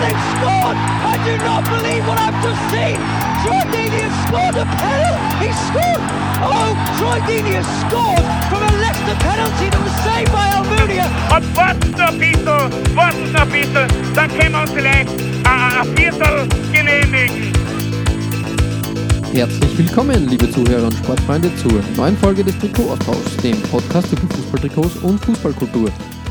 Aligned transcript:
they've 0.00 0.24
scored! 0.38 0.76
I 0.78 1.14
do 1.26 1.34
not 1.42 1.62
believe 1.66 2.02
what 2.06 2.18
I've 2.18 2.38
just 2.42 2.62
seen! 2.70 2.98
Troy 3.42 3.62
Deeney 3.70 4.02
has 4.06 4.16
scored 4.26 4.56
a 4.58 4.66
penalty! 4.66 5.46
He 5.46 5.50
scored! 5.68 6.02
Oh, 6.40 6.70
Troy 6.98 7.18
Deeney 7.26 7.54
has 7.58 7.68
scored 7.86 8.24
from 8.50 8.62
a 8.62 8.72
Leicester 8.82 9.16
penalty 9.22 9.66
that 9.70 9.82
was 9.82 9.96
saved 10.06 10.30
by 10.32 10.46
Almunia! 10.54 11.06
Bisschen, 12.18 12.96
warten 12.96 13.32
noch 13.32 13.42
ein 13.42 13.50
bisschen, 13.50 13.86
dann 14.14 14.28
können 14.30 14.52
wir 14.52 14.60
uns 14.62 14.70
vielleicht 14.72 15.08
äh, 15.08 15.48
ein 15.48 15.96
Viertel 15.96 16.48
genehmigen. 16.72 17.52
Herzlich 19.32 19.78
willkommen, 19.78 20.26
liebe 20.28 20.50
Zuhörer 20.50 20.86
und 20.86 20.94
Sportfreunde, 20.94 21.54
zur 21.56 21.80
neuen 21.96 22.16
Folge 22.16 22.42
des 22.42 22.58
Trikot-Austauschs, 22.58 23.36
dem 23.36 23.60
Podcast 23.62 24.10
über 24.12 24.34
Fußballtrikots 24.34 24.96
und 24.96 25.24
Fußballkultur. 25.24 25.90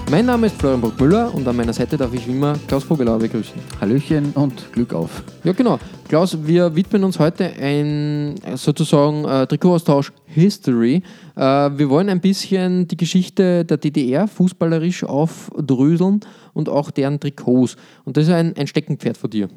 Mein 0.09 0.25
Name 0.25 0.47
ist 0.47 0.55
Florian 0.55 0.79
Bruckmüller 0.79 1.33
und 1.35 1.45
an 1.45 1.57
meiner 1.57 1.73
Seite 1.73 1.97
darf 1.97 2.13
ich 2.13 2.25
wie 2.25 2.31
immer 2.31 2.57
Klaus 2.65 2.85
Vogelauer 2.85 3.19
begrüßen. 3.19 3.59
Hallöchen 3.81 4.31
und 4.35 4.71
Glück 4.71 4.93
auf. 4.93 5.21
Ja, 5.43 5.51
genau. 5.51 5.79
Klaus, 6.07 6.37
wir 6.47 6.73
widmen 6.73 7.03
uns 7.03 7.19
heute 7.19 7.51
ein 7.59 8.35
sozusagen 8.55 9.25
äh, 9.25 9.45
Trikotaustausch 9.45 10.13
History. 10.25 11.03
Äh, 11.35 11.41
wir 11.41 11.89
wollen 11.89 12.07
ein 12.07 12.21
bisschen 12.21 12.87
die 12.87 12.95
Geschichte 12.95 13.65
der 13.65 13.75
DDR 13.75 14.29
fußballerisch 14.29 15.03
aufdröseln 15.03 16.21
und 16.53 16.69
auch 16.69 16.89
deren 16.89 17.19
Trikots. 17.19 17.75
Und 18.05 18.15
das 18.15 18.27
ist 18.27 18.33
ein, 18.33 18.55
ein 18.55 18.67
Steckenpferd 18.67 19.17
von 19.17 19.29
dir. 19.29 19.49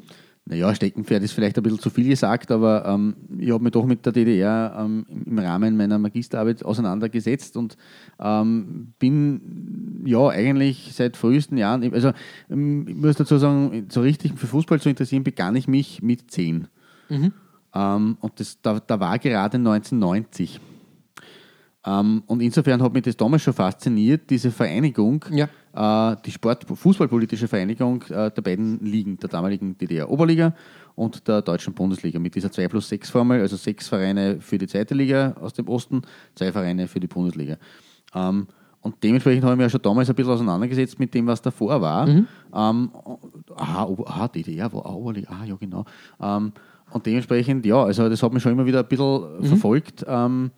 Naja, 0.51 0.75
Steckenpferd 0.75 1.23
ist 1.23 1.31
vielleicht 1.31 1.55
ein 1.55 1.63
bisschen 1.63 1.79
zu 1.79 1.89
viel 1.89 2.09
gesagt, 2.09 2.51
aber 2.51 2.85
ähm, 2.85 3.15
ich 3.39 3.51
habe 3.51 3.63
mich 3.63 3.71
doch 3.71 3.85
mit 3.85 4.05
der 4.05 4.11
DDR 4.11 4.75
ähm, 4.77 5.05
im 5.25 5.39
Rahmen 5.39 5.77
meiner 5.77 5.97
Magisterarbeit 5.97 6.65
auseinandergesetzt 6.65 7.55
und 7.55 7.77
ähm, 8.19 8.91
bin 8.99 10.03
ja 10.05 10.27
eigentlich 10.27 10.91
seit 10.93 11.15
frühesten 11.15 11.55
Jahren, 11.55 11.93
also 11.93 12.11
ähm, 12.49 12.85
ich 12.85 12.95
muss 12.95 13.15
dazu 13.15 13.37
sagen, 13.37 13.87
so 13.87 14.01
richtig 14.01 14.37
für 14.37 14.47
Fußball 14.47 14.81
zu 14.81 14.89
interessieren, 14.89 15.23
begann 15.23 15.55
ich 15.55 15.69
mich 15.69 16.01
mit 16.01 16.29
10. 16.29 16.67
Ähm, 17.73 18.17
und 18.19 18.39
das, 18.41 18.61
da, 18.61 18.81
da 18.85 18.99
war 18.99 19.19
gerade 19.19 19.55
1990. 19.55 20.59
Ähm, 21.85 22.21
und 22.27 22.41
insofern 22.41 22.81
hat 22.83 22.93
mich 22.93 23.03
das 23.03 23.17
damals 23.17 23.41
schon 23.41 23.53
fasziniert, 23.53 24.29
diese 24.29 24.51
Vereinigung, 24.51 25.25
Ja. 25.31 26.11
äh, 26.11 26.15
die 26.25 26.31
Sport 26.31 26.65
fußballpolitische 26.71 27.47
Vereinigung 27.47 28.03
äh, 28.03 28.29
der 28.29 28.41
beiden 28.41 28.79
Ligen, 28.85 29.17
der 29.17 29.29
damaligen 29.29 29.75
DDR-Oberliga 29.77 30.53
und 30.95 31.27
der 31.27 31.41
deutschen 31.41 31.73
Bundesliga, 31.73 32.19
mit 32.19 32.35
dieser 32.35 32.51
2 32.51 32.67
plus 32.67 32.87
6 32.89 33.09
Formel, 33.09 33.41
also 33.41 33.55
sechs 33.55 33.87
Vereine 33.87 34.39
für 34.41 34.57
die 34.59 34.67
zweite 34.67 34.93
Liga 34.93 35.35
aus 35.41 35.53
dem 35.53 35.67
Osten, 35.69 36.03
zwei 36.35 36.51
Vereine 36.51 36.87
für 36.87 36.99
die 36.99 37.07
Bundesliga. 37.07 37.57
Ähm, 38.13 38.45
und 38.81 38.95
dementsprechend 39.03 39.43
habe 39.43 39.53
ich 39.53 39.57
mich 39.57 39.65
ja 39.65 39.69
schon 39.69 39.81
damals 39.81 40.09
ein 40.09 40.15
bisschen 40.15 40.33
auseinandergesetzt 40.33 40.99
mit 40.99 41.13
dem, 41.13 41.25
was 41.27 41.41
davor 41.41 41.81
war. 41.81 42.07
Ähm, 42.07 42.91
aha, 43.55 43.87
aha, 44.05 44.27
DDR 44.27 44.71
war 44.73 44.85
auch 44.85 44.95
Oberliga, 44.95 45.29
ah 45.31 45.45
ja 45.45 45.55
genau. 45.55 45.85
Ähm, 46.21 46.51
und 46.91 47.05
dementsprechend, 47.05 47.65
ja, 47.65 47.83
also 47.83 48.09
das 48.09 48.21
hat 48.21 48.33
mich 48.33 48.43
schon 48.43 48.51
immer 48.51 48.65
wieder 48.65 48.79
ein 48.81 48.87
bisschen 48.87 49.45
verfolgt. 49.45 50.03
Ähm, 50.07 50.51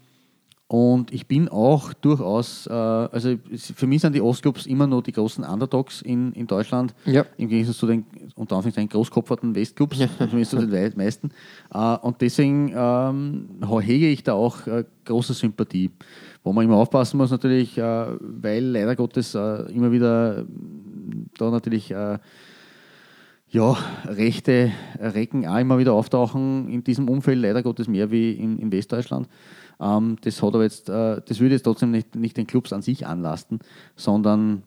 und 0.73 1.13
ich 1.13 1.27
bin 1.27 1.49
auch 1.49 1.93
durchaus, 1.93 2.65
äh, 2.65 2.71
also 2.73 3.35
für 3.75 3.85
mich 3.85 4.01
sind 4.01 4.15
die 4.15 4.21
Ostclubs 4.21 4.65
immer 4.65 4.87
noch 4.87 5.03
die 5.03 5.11
großen 5.11 5.43
Underdogs 5.43 6.01
in, 6.01 6.31
in 6.33 6.47
Deutschland, 6.47 6.95
Ja. 7.05 7.27
im 7.37 7.47
Gegensatz 7.47 7.77
zu 7.77 7.85
den 7.85 8.07
unter 8.33 8.55
Anführungszeichen 8.55 8.89
großkopferten 8.89 9.53
Westclubs, 9.53 9.99
zumindest 10.17 10.49
zu 10.49 10.65
den 10.65 10.93
meisten. 10.97 11.29
Äh, 11.71 11.97
und 11.97 12.21
deswegen 12.21 12.73
ähm, 12.75 13.49
hege 13.81 14.07
ich 14.07 14.23
da 14.23 14.33
auch 14.33 14.65
äh, 14.65 14.83
große 15.05 15.35
Sympathie. 15.35 15.91
Wo 16.43 16.53
man 16.53 16.65
immer 16.65 16.77
aufpassen 16.77 17.17
muss 17.17 17.29
natürlich, 17.29 17.77
äh, 17.77 18.07
weil 18.19 18.63
leider 18.65 18.95
Gottes 18.95 19.35
äh, 19.35 19.71
immer 19.71 19.91
wieder 19.91 20.39
äh, 20.39 20.45
da 21.37 21.51
natürlich 21.51 21.91
äh, 21.91 22.17
ja, 23.49 23.77
rechte 24.05 24.71
Recken 24.99 25.45
auch 25.45 25.59
immer 25.59 25.77
wieder 25.77 25.93
auftauchen 25.93 26.67
in 26.67 26.83
diesem 26.83 27.07
Umfeld, 27.07 27.37
leider 27.37 27.61
Gottes 27.61 27.87
mehr 27.87 28.09
wie 28.09 28.31
in, 28.31 28.57
in 28.57 28.71
Westdeutschland. 28.71 29.27
Ähm, 29.83 30.17
das 30.21 30.41
hat 30.41 30.53
aber 30.53 30.63
jetzt, 30.63 30.89
äh, 30.89 31.21
das 31.25 31.39
würde 31.39 31.55
jetzt 31.55 31.63
trotzdem 31.63 31.91
nicht, 31.91 32.15
nicht 32.15 32.37
den 32.37 32.47
Clubs 32.47 32.71
an 32.71 32.81
sich 32.81 33.05
anlasten, 33.05 33.59
sondern 33.95 34.63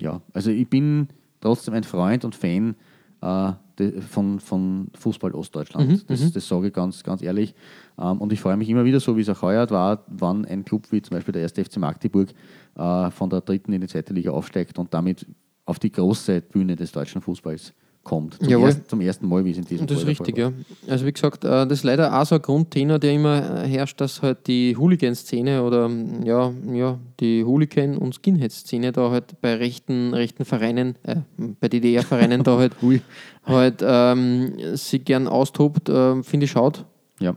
ja, 0.00 0.20
also 0.32 0.50
ich 0.50 0.68
bin 0.68 1.08
trotzdem 1.40 1.74
ein 1.74 1.84
Freund 1.84 2.24
und 2.24 2.34
Fan 2.34 2.76
äh, 3.22 3.52
de, 3.78 4.00
von, 4.02 4.40
von 4.40 4.88
Fußball 4.98 5.32
Ostdeutschland. 5.32 6.04
das, 6.10 6.32
das 6.32 6.46
sage 6.46 6.68
ich 6.68 6.72
ganz, 6.72 7.02
ganz 7.02 7.22
ehrlich. 7.22 7.54
Ähm, 7.98 8.18
und 8.20 8.32
ich 8.32 8.40
freue 8.40 8.56
mich 8.56 8.68
immer 8.68 8.84
wieder, 8.84 9.00
so 9.00 9.16
wie 9.16 9.22
es 9.22 9.28
auch 9.30 9.40
heuer 9.42 9.68
war, 9.70 10.04
wann 10.08 10.44
ein 10.44 10.64
Club 10.64 10.92
wie 10.92 11.00
zum 11.00 11.16
Beispiel 11.16 11.32
der 11.32 11.42
1. 11.42 11.52
FC 11.52 11.78
Magdeburg 11.78 12.30
äh, 12.76 13.10
von 13.10 13.30
der 13.30 13.40
dritten 13.40 13.72
in 13.72 13.80
die 13.80 13.88
zweite 13.88 14.12
Liga 14.12 14.32
aufsteigt 14.32 14.78
und 14.78 14.92
damit 14.92 15.26
auf 15.64 15.78
die 15.78 15.90
große 15.90 16.42
Bühne 16.42 16.76
des 16.76 16.92
deutschen 16.92 17.22
Fußballs 17.22 17.72
kommt. 18.04 18.34
Zum, 18.34 18.48
Jawohl. 18.48 18.68
ersten, 18.68 18.88
zum 18.88 19.00
ersten 19.00 19.28
Mal, 19.28 19.44
wie 19.44 19.50
es 19.50 19.56
in 19.56 19.64
diesem 19.64 19.80
Und 19.80 19.90
das 19.90 19.98
ist 19.98 20.04
Fall 20.04 20.10
richtig, 20.10 20.38
ja. 20.38 20.52
Also 20.88 21.06
wie 21.06 21.12
gesagt, 21.12 21.44
äh, 21.44 21.48
das 21.48 21.72
ist 21.72 21.84
leider 21.84 22.20
auch 22.20 22.24
so 22.26 22.36
ein 22.36 22.42
Grundtenor, 22.42 22.98
der 22.98 23.12
immer 23.12 23.64
äh, 23.64 23.68
herrscht, 23.68 24.00
dass 24.00 24.22
halt 24.22 24.46
die 24.46 24.76
Hooligan-Szene 24.76 25.62
oder 25.62 25.88
mm, 25.88 26.22
ja, 26.24 26.52
ja, 26.72 26.98
die 27.20 27.44
Hooligan- 27.44 27.96
und 27.96 28.14
Skinhead-Szene 28.14 28.92
da 28.92 29.10
halt 29.10 29.40
bei 29.40 29.54
rechten, 29.54 30.14
rechten 30.14 30.44
Vereinen, 30.44 30.96
äh, 31.02 31.16
bei 31.60 31.68
DDR-Vereinen 31.68 32.44
da 32.44 32.58
halt, 32.58 32.72
halt 33.44 33.82
ähm, 33.82 34.76
sich 34.76 35.04
gern 35.04 35.26
austobt, 35.26 35.88
äh, 35.88 36.22
finde 36.22 36.44
ich 36.44 36.52
schade. 36.52 36.80
Ja. 37.18 37.36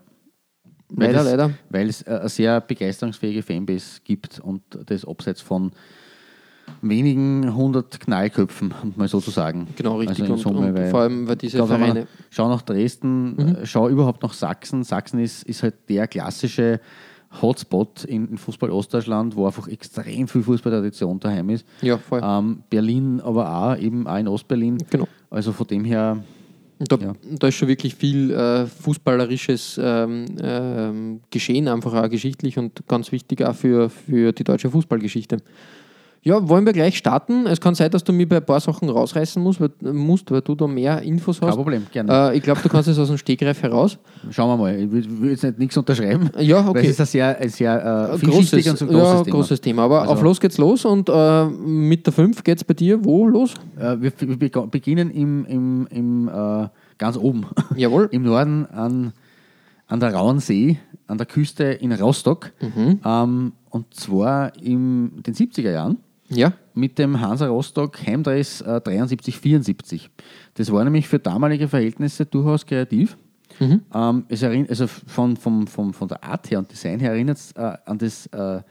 Weil 0.90 1.08
Leider, 1.08 1.20
es, 1.20 1.26
leider. 1.26 1.52
Weil 1.70 1.90
es 1.90 2.02
äh, 2.04 2.12
eine 2.12 2.30
sehr 2.30 2.62
begeisterungsfähige 2.62 3.44
Fanbase 3.44 4.02
gibt 4.04 4.40
und 4.40 4.62
das 4.86 5.06
abseits 5.06 5.42
von 5.42 5.72
wenigen 6.82 7.56
hundert 7.56 8.00
Knallköpfen, 8.00 8.74
um 8.84 8.94
mal 8.96 9.08
so 9.08 9.20
zu 9.20 9.32
sagen. 9.32 9.68
Genau, 9.76 9.98
richtig. 9.98 10.22
Also 10.22 10.26
in 10.26 10.32
und, 10.32 10.38
Summe, 10.40 10.60
und 10.68 10.76
weil- 10.76 10.90
vor 10.90 11.02
allem, 11.02 11.28
weil 11.28 11.36
diese 11.36 11.58
Schau, 11.58 11.66
Vereine. 11.68 12.08
Schau 12.30 12.50
nach 12.50 12.62
Dresden, 12.62 13.38
äh, 13.40 13.66
schau 13.66 13.90
überhaupt 13.90 14.22
nach 14.24 14.34
Sachsen. 14.34 14.84
Sachsen 14.84 15.20
ist, 15.20 15.44
ist 15.44 15.64
halt 15.64 15.76
der 15.90 16.08
klassische 16.08 16.80
Hotspot 17.42 18.04
in, 18.06 18.30
in 18.30 18.38
Fußball 18.38 18.70
Ostdeutschland, 18.72 19.36
wo 19.36 19.46
einfach 19.46 19.68
extrem 19.68 20.28
viel 20.28 20.44
Fußballtradition 20.44 21.20
daheim 21.20 21.50
ist. 21.50 21.66
Ja, 21.82 21.98
voll. 21.98 22.22
Ähm, 22.24 22.64
Berlin 22.70 23.20
aber 23.22 23.54
auch, 23.54 23.78
eben 23.78 24.08
auch 24.08 24.18
in 24.18 24.28
Ostberlin. 24.28 24.78
Genau. 24.90 25.08
Also 25.30 25.52
von 25.52 25.68
dem 25.68 25.84
her, 25.84 26.24
Und 26.80 26.92
da, 26.92 26.96
Ja. 26.98 27.14
da 27.40 27.48
ist 27.48 27.56
schon 27.56 27.68
wirklich 27.68 27.96
viel 27.96 28.32
äh, 28.32 28.66
fußballerisches 28.68 29.80
ähm, 29.84 30.26
ähm, 30.42 31.22
Geschehen, 31.32 31.68
einfach 31.68 31.94
auch 31.96 32.08
geschichtlich 32.10 32.58
und 32.60 32.88
ganz 32.88 33.12
wichtig 33.12 33.44
auch 33.44 33.56
für, 33.56 33.90
für 33.90 34.32
die 34.32 34.44
deutsche 34.44 34.70
Fußballgeschichte. 34.70 35.38
Ja, 36.28 36.48
wollen 36.50 36.66
wir 36.66 36.74
gleich 36.74 36.98
starten? 36.98 37.46
Es 37.48 37.62
kann 37.62 37.74
sein, 37.74 37.90
dass 37.90 38.04
du 38.04 38.12
mir 38.12 38.28
bei 38.28 38.38
ein 38.38 38.46
paar 38.46 38.60
Sachen 38.60 38.90
rausreißen 38.90 39.42
musst, 39.42 39.62
weil, 39.62 39.70
musst, 39.94 40.30
weil 40.30 40.42
du 40.42 40.56
da 40.56 40.68
mehr 40.68 41.02
Infos 41.02 41.38
hast. 41.42 41.48
kein 41.48 41.56
Problem, 41.56 41.88
gerne. 41.92 42.32
Äh, 42.34 42.38
ich 42.38 42.44
glaube, 42.44 42.60
du 42.62 42.68
kannst 42.68 42.90
es 42.90 43.00
aus 43.00 43.08
dem 43.08 43.18
Stegreif 43.18 43.62
heraus. 43.64 43.98
Schauen 44.32 44.50
wir 44.50 44.58
mal. 44.58 44.76
Ich 44.78 44.92
will, 44.92 45.30
jetzt 45.30 45.44
nicht 45.44 45.58
nichts 45.60 45.78
unterschreiben. 45.78 46.30
Ja, 46.40 46.64
Weil 46.66 46.70
okay. 46.70 46.80
es 46.82 46.90
ist 46.92 47.00
ein 47.00 47.06
sehr, 47.06 47.40
ein 47.40 47.50
sehr 47.50 48.10
äh, 48.14 48.18
vielschichtig 48.18 48.70
und 48.70 48.78
so 48.78 48.86
ein 48.86 48.92
ja, 48.92 48.98
großes 48.98 49.24
Thema. 49.24 49.36
großes 49.38 49.62
Thema. 49.62 49.84
Aber 49.84 50.02
Also- 50.02 50.14
auf 50.14 50.22
los 50.22 50.40
geht's 50.42 50.58
los 50.58 50.84
und 50.86 51.08
äh, 51.10 51.46
mit 51.46 52.06
der 52.06 52.12
5 52.14 52.44
geht's 52.44 52.64
bei 52.66 52.74
dir 52.74 53.06
wo 53.06 53.26
los? 53.28 53.54
Äh, 53.80 53.96
wir 54.02 54.12
wir 54.20 54.38
beg- 54.38 54.70
beginnen 54.72 55.10
im, 55.12 55.46
im, 55.46 55.88
im, 55.90 56.28
äh, 56.28 56.68
ganz 56.98 57.16
oben, 57.18 57.46
Jawohl. 57.78 58.10
im 58.12 58.24
Norden 58.24 58.66
an, 58.66 59.14
an 59.88 60.00
der 60.02 60.14
Rauen 60.14 60.40
See, 60.40 60.78
an 61.08 61.18
der 61.18 61.26
Küste 61.28 61.64
in 61.64 61.94
Rostock. 61.94 62.52
Mhm. 62.60 63.00
Ähm, 63.06 63.54
und 63.70 63.94
zwar 63.94 64.52
in 64.62 65.22
den 65.24 65.34
70er 65.34 65.72
Jahren 65.72 65.98
Ja, 66.30 66.54
mit 66.74 67.00
dem 67.00 67.20
Hansa 67.22 67.48
Rostock 67.48 68.06
Heimdress 68.06 68.62
äh, 68.62 68.82
73-74. 68.84 70.10
Das 70.56 70.72
war 70.72 70.84
nämlich 70.84 71.08
für 71.08 71.20
damalige 71.20 71.68
Verhältnisse 71.68 72.26
durchaus 72.26 72.66
kreativ. 72.66 73.18
Mhm. 73.60 73.82
Ähm, 73.94 74.26
es 74.30 74.44
erinn- 74.44 74.70
also 74.70 74.88
von, 74.88 75.38
von, 75.38 75.68
von, 75.68 75.94
von 75.94 76.08
der 76.08 76.24
Art 76.24 76.52
her 76.52 76.60
und 76.60 76.72
Design 76.72 77.00
her 77.00 77.12
erinnert 77.12 77.38
es 77.38 77.52
äh, 77.54 77.74
an 77.86 77.98
das 77.98 78.28
äh, 78.28 78.62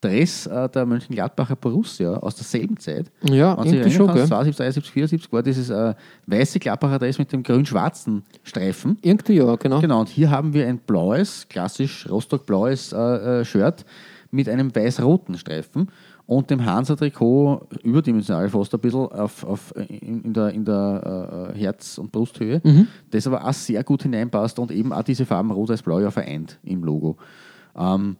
Dress 0.00 0.46
äh, 0.46 0.68
der 0.68 0.86
Mönchengladbacher 0.86 1.56
Borussia 1.56 2.14
aus 2.14 2.36
derselben 2.36 2.76
Zeit. 2.78 3.10
Ja, 3.28 3.58
Wenn 3.58 3.72
irgendwie 3.74 3.90
schon, 3.90 4.06
gell? 4.14 4.26
72, 4.26 4.56
73, 4.56 4.92
74 4.92 5.32
war 5.32 5.42
dieses 5.42 5.70
äh, 5.70 5.94
weiße 6.26 6.58
Gladbacher 6.60 6.98
Dress 7.00 7.18
mit 7.18 7.32
dem 7.32 7.42
grün-schwarzen 7.42 8.22
Streifen. 8.44 8.96
irgendwie 9.02 9.34
ja, 9.36 9.56
genau. 9.56 9.80
Genau, 9.80 10.00
und 10.00 10.08
hier 10.08 10.30
haben 10.30 10.54
wir 10.54 10.66
ein 10.68 10.78
blaues, 10.78 11.46
klassisch 11.48 12.08
Rostock-blaues 12.08 12.92
äh, 12.92 13.40
äh, 13.40 13.44
Shirt 13.44 13.84
mit 14.30 14.48
einem 14.48 14.74
weiß-roten 14.74 15.36
Streifen. 15.36 15.88
Und 16.28 16.50
dem 16.50 16.62
Hansa-Trikot 16.62 17.68
überdimensional 17.82 18.50
fast 18.50 18.74
ein 18.74 18.80
bisschen 18.80 19.06
auf, 19.06 19.44
auf, 19.44 19.74
in, 19.88 20.24
in 20.24 20.32
der, 20.34 20.50
in 20.50 20.62
der 20.62 21.52
äh, 21.54 21.58
Herz- 21.58 21.96
und 21.96 22.12
Brusthöhe, 22.12 22.60
das 23.10 23.26
aber 23.26 23.48
auch 23.48 23.54
sehr 23.54 23.82
gut 23.82 24.02
hineinpasst 24.02 24.58
und 24.58 24.70
eben 24.70 24.92
auch 24.92 25.02
diese 25.02 25.24
Farben 25.24 25.50
Rot-Weiß-Blau 25.50 26.00
ja 26.00 26.10
vereint 26.10 26.58
im 26.62 26.84
Logo. 26.84 27.16
Ähm, 27.74 28.18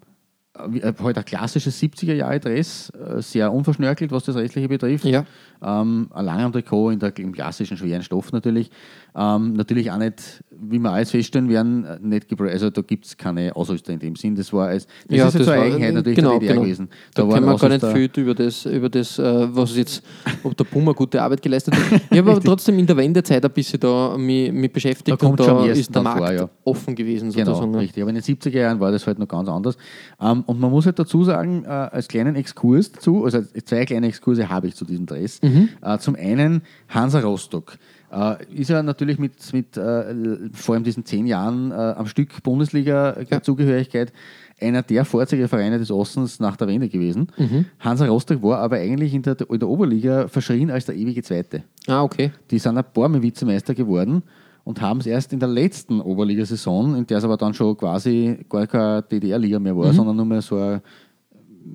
äh, 0.55 0.93
halt 1.03 1.19
ein 1.19 1.25
klassisches 1.27 1.81
70er-Jahre-Dress, 1.83 2.91
äh, 2.91 3.21
sehr 3.21 3.53
unverschnörkelt, 3.53 4.11
was 4.11 4.25
das 4.25 4.37
Rechtliche 4.37 4.69
betrifft. 4.69 5.05
Ja. 5.05 5.27
Ähm, 5.63 6.09
ein 6.11 6.25
langer 6.25 6.51
Trikot 6.51 6.91
in 6.91 6.99
der, 6.99 7.17
im 7.19 7.33
klassischen 7.33 7.77
schweren 7.77 8.03
Stoff 8.03 8.33
natürlich. 8.33 8.71
Ähm, 9.15 9.53
natürlich 9.53 9.91
auch 9.91 9.99
nicht, 9.99 10.43
wie 10.61 10.79
wir 10.79 10.91
alles 10.91 11.11
feststellen 11.11 11.49
werden, 11.49 11.85
äh, 11.85 11.99
nicht 12.01 12.29
gebra- 12.29 12.49
also 12.51 12.71
da 12.71 12.83
gibt 12.83 13.05
es 13.07 13.17
keine 13.17 13.55
Ausrüster 13.55 13.93
in 13.93 13.99
dem 13.99 14.17
Sinn. 14.17 14.35
Das 14.35 14.53
war 14.53 14.69
als, 14.69 14.87
das 15.09 15.17
ja, 15.19 15.29
ist 15.29 15.35
jetzt 15.35 15.49
eine 15.49 15.59
war- 15.61 15.65
Eigenheit 15.67 15.95
natürlich 15.95 16.17
genau, 16.17 16.31
der 16.31 16.39
DDR 16.41 16.55
genau. 16.55 16.65
gewesen. 16.65 16.89
Da, 17.15 17.23
waren 17.23 17.35
können 17.35 17.47
wir 17.47 17.57
gar 17.57 17.69
nicht 17.69 18.13
viel 18.15 18.23
über 18.25 18.35
das, 18.35 18.67
über 18.67 18.89
das 18.89 19.19
äh, 19.19 19.55
was 19.55 19.77
jetzt, 19.77 20.03
ob 20.43 20.57
der 20.57 20.65
Puma 20.65 20.93
gute 20.93 21.23
Arbeit 21.23 21.43
geleistet 21.43 21.75
hat. 21.75 22.01
Ich 22.11 22.19
habe 22.19 22.31
aber 22.33 22.41
trotzdem 22.41 22.79
in 22.79 22.87
der 22.87 22.97
Wendezeit 22.97 23.45
ein 23.45 23.51
bisschen 23.53 23.81
da 23.81 24.17
mich, 24.19 24.53
mich 24.53 24.73
beschäftigt 24.73 25.23
Da 25.23 25.27
und 25.27 25.39
da 25.41 25.65
ist 25.67 25.95
der 25.95 26.03
Markt 26.03 26.19
vor, 26.19 26.33
ja. 26.33 26.49
offen 26.65 26.95
gewesen 26.95 27.31
Genau, 27.31 27.47
sozusagen. 27.53 27.75
ja. 27.75 27.81
richtig. 27.81 28.03
Aber 28.03 28.11
in 28.11 28.17
den 28.17 28.25
70er 28.25 28.59
Jahren 28.59 28.81
war 28.81 28.91
das 28.91 29.07
halt 29.07 29.19
noch 29.19 29.29
ganz 29.29 29.49
anders. 29.49 29.77
Ähm, 30.21 30.43
und 30.47 30.59
man 30.61 30.71
muss 30.71 30.87
halt 30.87 30.99
dazu 30.99 31.25
sagen, 31.25 31.65
äh, 31.65 31.69
als 31.69 32.09
kleinen 32.09 32.35
Exkurs 32.37 32.93
dazu, 32.93 33.25
also 33.25 33.41
zwei 33.65 33.85
kleine 33.85 34.09
Exkurse 34.09 34.49
habe 34.49 34.67
ich 34.67 34.75
zu 34.75 34.85
diesem 34.85 35.07
Dress. 35.07 35.41
Mhm. 35.43 35.69
Zum 36.01 36.15
einen 36.17 36.63
Hansa 36.89 37.21
Rostock. 37.21 37.77
Äh, 38.11 38.45
ist 38.55 38.71
ja 38.71 38.83
natürlich 38.83 39.19
mit, 39.19 39.35
mit 39.53 39.77
äh, 39.77 40.15
vor 40.53 40.75
allem 40.75 40.85
diesen 40.85 41.05
zehn 41.05 41.27
Jahren 41.27 41.71
äh, 41.71 41.75
am 41.75 42.07
Stück 42.07 42.43
Bundesliga-Zugehörigkeit 42.43 44.13
einer 44.61 44.83
der 44.83 45.05
Vorzeigevereine 45.05 45.79
des 45.79 45.91
Ostens 45.91 46.41
nach 46.41 46.57
der 46.57 46.69
Wende 46.69 46.89
gewesen. 46.89 47.29
Mhm. 47.37 47.67
Hansa 47.79 48.07
Rostock 48.07 48.43
war 48.43 48.59
aber 48.59 48.77
eigentlich 48.77 49.15
in 49.15 49.23
der, 49.23 49.37
in 49.49 49.59
der 49.59 49.69
Oberliga 49.69 50.29
verschrien 50.29 50.71
als 50.71 50.87
der 50.87 50.97
ewige 50.97 51.23
Zweite. 51.23 51.63
Ah, 51.87 52.03
okay. 52.03 52.33
Die 52.51 52.59
sind 52.59 52.77
ein 52.77 52.85
paar 52.93 53.09
Mal 53.09 53.23
Vizemeister 53.23 53.75
geworden 53.75 54.23
und 54.65 54.81
haben 54.81 55.01
es 55.01 55.07
erst 55.07 55.33
in 55.33 55.39
der 55.39 55.49
letzten 55.49 56.01
Oberligasaison, 56.01 56.97
in 56.97 57.07
der 57.07 57.19
es 57.19 57.25
aber 57.25 57.37
dann 57.37 57.55
schon 57.55 57.77
quasi 57.77 58.39
gar 58.49 58.67
keine 58.67 59.03
DDR-Liga 59.03 59.59
mehr 59.59 59.77
war, 59.77 59.93
sondern 59.93 60.17
nur 60.17 60.27
mehr 60.27 60.43
so 60.43 60.57
ein, 60.57 60.81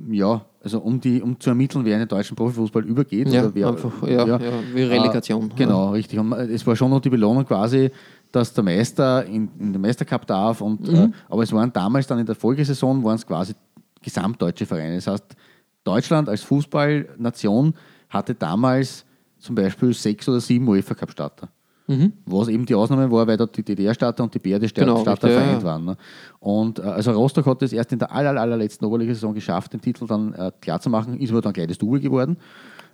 ja, 0.09 0.45
also 0.61 0.79
um, 0.79 0.99
die, 0.99 1.21
um 1.21 1.39
zu 1.39 1.49
ermitteln, 1.49 1.83
wer 1.85 1.93
in 1.95 1.99
den 1.99 2.07
deutschen 2.07 2.35
Profifußball 2.35 2.83
übergeht. 2.85 3.27
Ja, 3.29 3.41
oder 3.43 3.55
wer, 3.55 3.67
einfach, 3.67 4.07
ja, 4.07 4.25
ja, 4.25 4.39
wie 4.73 4.83
Relegation. 4.83 5.51
Äh, 5.51 5.55
genau, 5.55 5.91
richtig. 5.91 6.19
Und 6.19 6.31
es 6.33 6.65
war 6.65 6.75
schon 6.75 6.89
noch 6.89 7.01
die 7.01 7.09
Belohnung 7.09 7.45
quasi, 7.45 7.91
dass 8.31 8.53
der 8.53 8.63
Meister 8.63 9.25
in, 9.25 9.49
in 9.59 9.73
den 9.73 9.81
Meistercup 9.81 10.25
darf. 10.25 10.61
Und, 10.61 10.87
Mhm. 10.87 10.95
äh, 10.95 11.09
aber 11.29 11.43
es 11.43 11.51
waren 11.51 11.71
damals 11.71 12.07
dann 12.07 12.19
in 12.19 12.25
der 12.25 12.35
Folgesaison 12.35 13.03
waren 13.03 13.15
es 13.15 13.25
quasi 13.27 13.53
gesamtdeutsche 14.01 14.65
Vereine. 14.65 14.95
Das 14.95 15.07
heißt, 15.07 15.35
Deutschland 15.83 16.29
als 16.29 16.41
Fußballnation 16.43 17.73
hatte 18.09 18.33
damals 18.35 19.05
zum 19.37 19.55
Beispiel 19.55 19.93
sechs 19.93 20.27
oder 20.29 20.39
sieben 20.39 20.67
UEFA-Cup-Starter. 20.67 21.49
Was 22.25 22.47
eben 22.47 22.65
die 22.65 22.75
Ausnahme 22.75 23.11
war, 23.11 23.27
weil 23.27 23.35
dort 23.35 23.57
die 23.57 23.63
DDR-Starter 23.63 24.23
und 24.23 24.33
die 24.33 24.39
BRD-Starter 24.39 24.93
Genau, 24.93 25.05
ja, 25.05 25.15
vereint 25.15 25.61
ja. 25.61 25.63
waren. 25.63 25.85
Ne? 25.85 25.97
Und 26.39 26.79
äh, 26.79 26.83
also 26.83 27.11
Rostock 27.11 27.45
hat 27.45 27.61
es 27.61 27.73
erst 27.73 27.91
in 27.91 27.99
der 27.99 28.11
aller, 28.11 28.39
allerletzten 28.39 28.87
Oberligasaison 28.87 29.33
geschafft, 29.33 29.73
den 29.73 29.81
Titel 29.81 30.07
dann 30.07 30.33
äh, 30.33 30.51
klar 30.61 30.79
zu 30.79 30.89
machen, 30.89 31.19
ist 31.19 31.31
aber 31.31 31.41
dann 31.41 31.53
gleich 31.53 31.67
das 31.67 31.77
Double 31.77 31.99
geworden. 31.99 32.37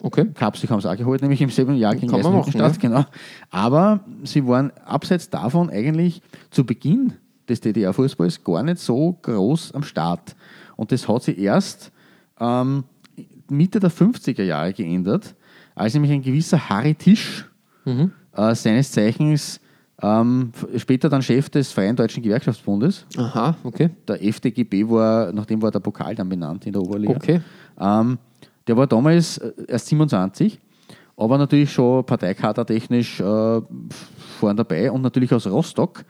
Okay. 0.02 0.26
Kapsel 0.34 0.70
haben 0.70 0.82
sie 0.82 0.90
auch 0.90 0.98
geholt, 0.98 1.22
nämlich 1.22 1.42
im 1.42 1.50
selben 1.50 1.76
Jahr 1.76 1.94
gegen 1.94 2.08
Kann 2.08 2.22
man 2.22 2.34
machen, 2.34 2.50
Eisenhüttenstadt, 2.50 2.80
genau. 2.80 3.06
Aber 3.52 4.00
sie 4.24 4.48
waren 4.48 4.72
abseits 4.86 5.30
davon 5.30 5.70
eigentlich 5.70 6.22
zu 6.52 6.66
Beginn 6.66 7.14
des 7.50 7.62
DDR-Fußballs 7.62 8.44
gar 8.44 8.64
nicht 8.64 8.80
so 8.80 9.18
groß 9.22 9.74
am 9.74 9.84
Start. 9.84 10.36
Und 10.78 10.92
das 10.92 11.08
hat 11.08 11.24
sich 11.24 11.38
erst 11.38 11.92
ähm, 12.40 12.86
Mitte 13.50 13.80
der 13.80 13.92
50er 13.92 14.44
Jahre 14.44 14.74
geändert, 14.74 15.36
als 15.76 15.94
nämlich 15.94 16.12
ein 16.12 16.22
gewisser 16.22 16.70
Harry 16.70 16.96
Tisch, 16.96 17.46
äh, 18.36 18.54
seines 18.56 18.92
Zeichens 18.92 19.60
ähm, 20.02 20.52
später 20.78 21.10
dann 21.10 21.22
Chef 21.22 21.50
des 21.50 21.72
Freien 21.72 21.96
Deutschen 21.96 22.24
Gewerkschaftsbundes, 22.24 23.06
Aha, 23.18 23.56
okay. 23.64 23.90
der 24.08 24.24
FDGB 24.24 24.90
war, 24.90 25.34
nachdem 25.34 25.62
war 25.62 25.72
der 25.72 25.80
Pokal 25.80 26.16
dann 26.16 26.30
benannt 26.30 26.66
in 26.66 26.72
der 26.74 26.81
Oberliga. 26.81 27.16
Okay. 27.16 27.42
Ähm, 27.80 28.18
der 28.66 28.78
war 28.78 28.88
damals 28.88 29.38
äh, 29.40 29.52
erst 29.68 29.88
27, 29.88 30.58
aber 31.18 31.38
natürlich 31.38 31.72
schon 31.74 32.06
parteikadertechnisch 32.06 33.20
äh, 33.20 33.24
vorn 34.40 34.56
dabei 34.56 34.90
und 34.90 35.02
natürlich 35.02 35.34
aus 35.34 35.48
Rostock 35.48 36.06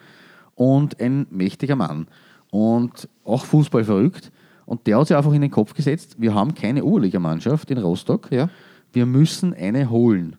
und 0.56 1.00
ein 1.02 1.26
mächtiger 1.32 1.76
Mann. 1.76 2.08
Und 2.52 3.08
auch 3.24 3.46
Fußball 3.46 3.84
verrückt. 3.84 4.32
Und 4.66 4.86
der 4.86 5.00
hat 5.00 5.08
sich 5.08 5.18
einfach 5.18 5.34
in 5.34 5.42
den 5.42 5.50
Kopf 5.52 5.74
gesetzt, 5.74 6.16
wir 6.20 6.34
haben 6.36 6.54
keine 6.54 6.84
Oberligamannschaft 6.84 7.72
in 7.72 7.80
Rostock, 7.80 8.32
Ja. 8.32 8.50
wir 8.94 9.08
müssen 9.08 9.54
eine 9.56 9.90
holen. 9.90 10.36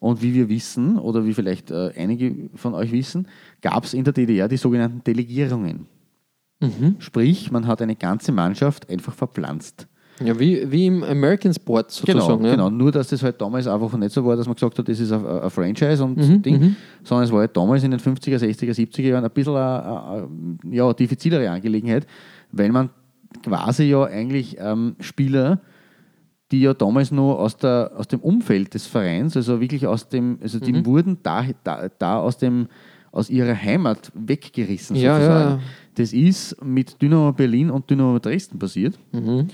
Und 0.00 0.22
wie 0.22 0.34
wir 0.34 0.48
wissen, 0.48 0.98
oder 0.98 1.24
wie 1.24 1.34
vielleicht 1.34 1.70
äh, 1.70 1.92
einige 1.96 2.48
von 2.56 2.74
euch 2.74 2.90
wissen, 2.90 3.28
gab 3.62 3.84
es 3.84 3.94
in 3.94 4.02
der 4.02 4.12
DDR 4.14 4.48
die 4.48 4.56
sogenannten 4.56 5.04
Delegierungen. 5.04 5.86
Sprich, 6.98 7.50
man 7.50 7.66
hat 7.66 7.80
eine 7.80 7.96
ganze 7.96 8.32
Mannschaft 8.32 8.90
einfach 8.90 9.14
verpflanzt. 9.14 9.86
Ja, 10.22 10.38
wie, 10.38 10.70
wie 10.70 10.86
im 10.86 11.02
American 11.02 11.54
Sport 11.54 12.02
Genau, 12.04 12.20
sozusagen. 12.20 12.44
ja. 12.44 12.50
genau. 12.50 12.68
Nur, 12.68 12.92
dass 12.92 13.08
das 13.08 13.22
halt 13.22 13.40
damals 13.40 13.66
einfach 13.66 13.96
nicht 13.96 14.12
so 14.12 14.22
war, 14.26 14.36
dass 14.36 14.44
man 14.46 14.54
gesagt 14.54 14.78
hat, 14.78 14.86
das 14.86 15.00
ist 15.00 15.10
ein, 15.10 15.48
Franchise 15.48 16.04
und 16.04 16.18
Mhm, 16.18 16.42
Ding, 16.42 16.76
sondern 17.02 17.24
es 17.24 17.32
war 17.32 17.38
halt 17.40 17.56
damals 17.56 17.82
in 17.82 17.90
den 17.90 18.00
50er, 18.00 18.36
60er, 18.36 18.74
70er 18.74 19.00
Jahren 19.08 19.24
ein 19.24 19.30
bisschen 19.30 19.56
eine, 19.56 19.82
eine, 19.84 20.28
eine 20.64 20.74
ja, 20.76 20.92
diffizilere 20.92 21.48
Angelegenheit, 21.50 22.06
weil 22.52 22.70
man 22.70 22.90
quasi 23.42 23.84
ja 23.84 24.04
eigentlich 24.04 24.56
ähm, 24.60 24.96
Spieler, 25.00 25.60
die 26.50 26.60
ja 26.62 26.74
damals 26.74 27.10
nur 27.12 27.38
aus, 27.38 27.56
der, 27.56 27.92
aus 27.96 28.08
dem 28.08 28.20
Umfeld 28.20 28.74
des 28.74 28.86
Vereins, 28.86 29.36
also 29.36 29.60
wirklich 29.60 29.86
aus 29.86 30.08
dem, 30.08 30.38
also 30.42 30.58
die 30.58 30.72
Mhm. 30.72 30.86
wurden 30.86 31.18
da, 31.22 31.44
da, 31.64 31.88
da 31.98 32.18
aus, 32.18 32.38
dem, 32.38 32.66
aus 33.12 33.30
ihrer 33.30 33.54
Heimat 33.54 34.10
weggerissen 34.14 34.96
Ja, 34.96 35.14
sozusagen. 35.16 35.50
ja. 35.50 35.58
Das 35.94 36.12
ist 36.12 36.56
mit 36.64 37.00
Dynamo 37.00 37.32
Berlin 37.32 37.70
und 37.70 37.88
Dynamo 37.90 38.18
Dresden 38.18 38.58
passiert 38.58 38.98
Mhm. 39.12 39.48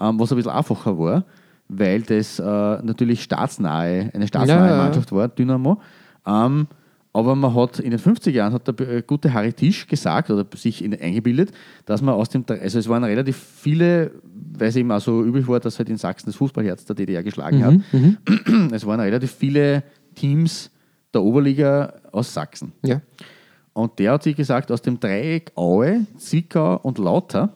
ähm, 0.00 0.18
was 0.20 0.30
ein 0.32 0.36
bisschen 0.36 0.52
einfacher 0.52 0.98
war, 0.98 1.24
weil 1.68 2.02
das 2.02 2.38
äh, 2.38 2.42
natürlich 2.44 3.22
staatsnahe, 3.22 4.10
eine 4.12 4.26
staatsnahe 4.28 4.70
ja. 4.70 4.76
Mannschaft 4.76 5.10
war, 5.12 5.28
Dynamo. 5.28 5.80
Ähm, 6.26 6.66
aber 7.14 7.34
man 7.34 7.54
hat 7.54 7.78
in 7.78 7.90
den 7.90 8.00
50er 8.00 8.30
Jahren 8.30 8.52
hat 8.54 8.66
der 8.68 8.88
äh, 8.88 9.02
gute 9.02 9.32
Harry 9.34 9.52
Tisch 9.52 9.86
gesagt 9.86 10.30
oder 10.30 10.46
sich 10.56 10.82
in, 10.82 10.98
eingebildet, 10.98 11.52
dass 11.84 12.00
man 12.00 12.14
aus 12.14 12.30
dem, 12.30 12.44
also 12.48 12.78
es 12.78 12.88
waren 12.88 13.04
relativ 13.04 13.36
viele, 13.36 14.12
weil 14.56 14.68
es 14.68 14.76
eben 14.76 14.90
auch 14.92 15.00
so 15.00 15.22
üblich 15.22 15.46
war, 15.46 15.60
dass 15.60 15.78
halt 15.78 15.88
in 15.90 15.98
Sachsen 15.98 16.26
das 16.26 16.36
Fußballherz 16.36 16.84
der 16.86 16.96
DDR 16.96 17.22
geschlagen 17.22 17.58
Mhm, 17.92 18.16
hat. 18.26 18.72
Es 18.72 18.86
waren 18.86 19.00
relativ 19.00 19.30
viele 19.32 19.82
Teams 20.14 20.70
der 21.12 21.22
Oberliga 21.22 21.92
aus 22.12 22.32
Sachsen. 22.32 22.72
Ja. 22.84 23.02
Und 23.74 23.98
der 23.98 24.12
hat 24.12 24.22
sich 24.22 24.36
gesagt, 24.36 24.70
aus 24.72 24.80
dem 24.82 24.98
Dreieck 25.00 25.52
Aue, 25.54 26.06
Zwickau 26.16 26.76
und 26.82 26.98
Lauter, 26.98 27.54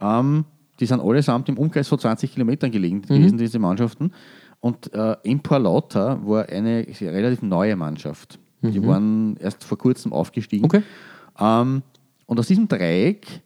ähm, 0.00 0.44
die 0.78 0.86
sind 0.86 1.00
allesamt 1.00 1.48
im 1.50 1.58
Umkreis 1.58 1.88
von 1.88 1.98
20 1.98 2.32
Kilometern 2.32 2.70
gelegen 2.70 2.98
Mhm. 2.98 3.14
gewesen, 3.14 3.38
diese 3.38 3.58
Mannschaften. 3.58 4.12
Und 4.60 4.92
äh, 4.94 5.16
Empor 5.24 5.58
Lauter 5.58 6.20
war 6.26 6.48
eine 6.48 6.86
relativ 7.00 7.42
neue 7.42 7.76
Mannschaft. 7.76 8.38
Die 8.62 8.86
waren 8.86 9.36
erst 9.38 9.64
vor 9.64 9.78
kurzem 9.78 10.12
aufgestiegen. 10.12 10.62
Mhm. 10.62 10.66
Okay. 10.66 10.82
Ähm, 11.38 11.82
und 12.26 12.38
aus 12.38 12.46
diesem 12.46 12.68
Dreieck 12.68 13.40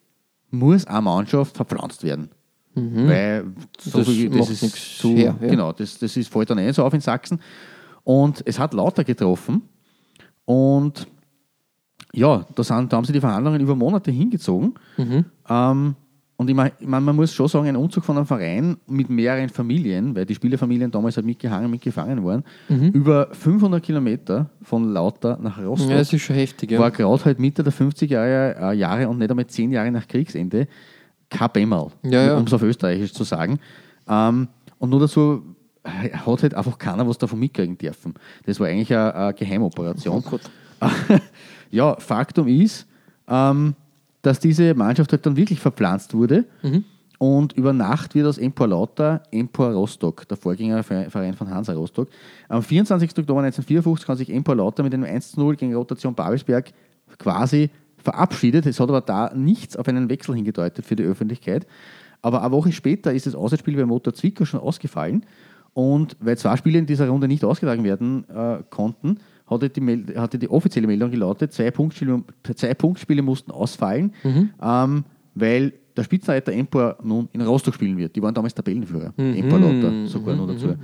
muss 0.50 0.86
eine 0.86 1.02
Mannschaft 1.02 1.56
verpflanzt 1.56 2.02
werden. 2.02 2.30
Weil 2.74 3.44
so 3.78 3.98
Mhm. 3.98 4.04
Das 4.04 4.08
viel, 4.08 4.30
das 4.30 4.50
ist 4.50 4.98
zu, 4.98 5.14
her, 5.14 5.36
ja. 5.40 5.48
genau, 5.48 5.72
das, 5.72 5.96
das 5.98 6.16
ist, 6.16 6.28
fällt 6.28 6.50
dann 6.50 6.58
nicht 6.58 6.74
so 6.74 6.84
auf 6.84 6.92
in 6.92 7.00
Sachsen. 7.00 7.38
Und 8.02 8.42
es 8.44 8.58
hat 8.58 8.74
Lauter 8.74 9.04
getroffen. 9.04 9.62
Und 10.44 11.06
ja, 12.12 12.44
da, 12.54 12.62
sind, 12.64 12.92
da 12.92 12.96
haben 12.96 13.04
sie 13.04 13.12
die 13.12 13.20
Verhandlungen 13.20 13.60
über 13.60 13.74
Monate 13.76 14.10
hingezogen. 14.10 14.74
Ähm, 15.48 15.94
und 16.36 16.50
ich 16.50 16.56
meine, 16.56 16.72
man 16.80 17.14
muss 17.14 17.32
schon 17.32 17.46
sagen, 17.46 17.68
ein 17.68 17.76
Umzug 17.76 18.04
von 18.04 18.16
einem 18.16 18.26
Verein 18.26 18.76
mit 18.88 19.08
mehreren 19.08 19.48
Familien, 19.48 20.16
weil 20.16 20.26
die 20.26 20.34
Spielerfamilien 20.34 20.90
damals 20.90 21.16
halt 21.16 21.26
mitgehangen, 21.26 21.70
mitgefangen 21.70 22.24
waren, 22.24 22.42
über 22.68 23.28
500 23.32 23.80
Kilometer 23.82 24.50
von 24.62 24.92
Lauter 24.92 25.38
nach 25.40 25.62
Rostock 25.62 25.90
ja, 25.90 25.98
es 25.98 26.12
ist 26.12 26.22
schon 26.22 26.34
heftig. 26.34 26.72
Ja. 26.72 26.80
war 26.80 26.90
gerade 26.90 27.24
halt 27.24 27.38
Mitte 27.38 27.62
der 27.62 27.72
50er 27.72 28.06
Jahre, 28.06 28.72
äh, 28.72 28.76
Jahre 28.76 29.08
und 29.08 29.18
nicht 29.18 29.30
einmal 29.30 29.46
10 29.46 29.70
Jahre 29.70 29.92
nach 29.92 30.08
Kriegsende 30.08 30.66
kein 31.30 31.50
Bämmerl, 31.52 31.90
Ja, 32.02 32.26
ja. 32.26 32.36
um 32.36 32.44
es 32.44 32.52
auf 32.52 32.62
Österreichisch 32.62 33.12
zu 33.12 33.24
sagen. 33.24 33.58
Ähm, 34.08 34.48
und 34.78 34.90
nur 34.90 35.00
dazu 35.00 35.54
hat 35.84 36.42
halt 36.42 36.54
einfach 36.54 36.78
keiner 36.78 37.06
was 37.06 37.18
davon 37.18 37.38
mitkriegen 37.38 37.76
dürfen. 37.76 38.14
Das 38.46 38.58
war 38.58 38.68
eigentlich 38.68 38.92
eine, 38.92 39.14
eine 39.14 39.34
Geheimoperation. 39.34 40.24
Oh 40.30 40.38
ja, 41.70 41.96
Faktum 41.98 42.48
ist, 42.48 42.86
ähm, 43.28 43.74
dass 44.24 44.40
diese 44.40 44.74
Mannschaft 44.74 45.12
halt 45.12 45.24
dann 45.26 45.36
wirklich 45.36 45.60
verpflanzt 45.60 46.14
wurde. 46.14 46.44
Und 47.18 47.52
über 47.52 47.72
Nacht 47.72 48.14
wird 48.14 48.26
aus 48.26 48.38
Empor 48.38 48.66
Lauter 48.66 49.22
Empor 49.30 49.70
Rostock, 49.70 50.26
der 50.28 50.36
Vorgängerverein 50.36 51.34
von 51.34 51.48
Hansa 51.48 51.72
Rostock. 51.72 52.08
Am 52.48 52.62
24. 52.62 53.08
Oktober 53.10 53.40
1954 53.40 54.06
kann 54.06 54.16
sich 54.16 54.30
Empor 54.30 54.56
Lauter 54.56 54.82
mit 54.82 54.92
einem 54.92 55.04
1-0 55.04 55.54
gegen 55.56 55.74
Rotation 55.74 56.14
Babelsberg 56.14 56.72
quasi 57.18 57.70
verabschiedet. 57.98 58.66
Es 58.66 58.80
hat 58.80 58.88
aber 58.88 59.00
da 59.00 59.32
nichts 59.34 59.76
auf 59.76 59.86
einen 59.88 60.08
Wechsel 60.08 60.34
hingedeutet 60.34 60.84
für 60.84 60.96
die 60.96 61.04
Öffentlichkeit. 61.04 61.66
aber 62.22 62.42
eine 62.42 62.52
Woche 62.52 62.72
später 62.72 63.12
ist 63.12 63.26
das 63.26 63.34
Auswärtsspiel 63.34 63.76
bei 63.76 63.84
Motor 63.84 64.14
Zwickau 64.14 64.44
schon 64.44 64.60
ausgefallen. 64.60 65.24
Und 65.74 66.16
weil 66.20 66.38
zwei 66.38 66.56
Spiele 66.56 66.78
in 66.78 66.86
dieser 66.86 67.08
Runde 67.08 67.28
nicht 67.28 67.44
ausgetragen 67.44 67.84
werden 67.84 68.28
äh, 68.28 68.62
konnten, 68.70 69.18
hatte 69.46 69.68
die, 69.68 69.80
Meld 69.80 70.16
hatte 70.16 70.38
die 70.38 70.48
offizielle 70.48 70.86
Meldung 70.86 71.10
gelautet, 71.10 71.52
zwei 71.52 71.70
Punktspiele, 71.70 72.22
zwei 72.54 72.74
Punktspiele 72.74 73.22
mussten 73.22 73.50
ausfallen, 73.50 74.12
ähm, 74.62 75.04
weil 75.34 75.72
der 75.96 76.02
Spitzenreiter 76.04 76.52
Empor 76.52 76.96
nun 77.02 77.28
in 77.32 77.40
Rostock 77.42 77.74
spielen 77.74 77.96
wird. 77.96 78.16
Die 78.16 78.22
waren 78.22 78.34
damals 78.34 78.54
Tabellenführer. 78.54 79.12
Empor 79.16 79.58
Lauter 79.60 80.06
sogar 80.06 80.34
noch 80.34 80.46
dazu. 80.48 80.74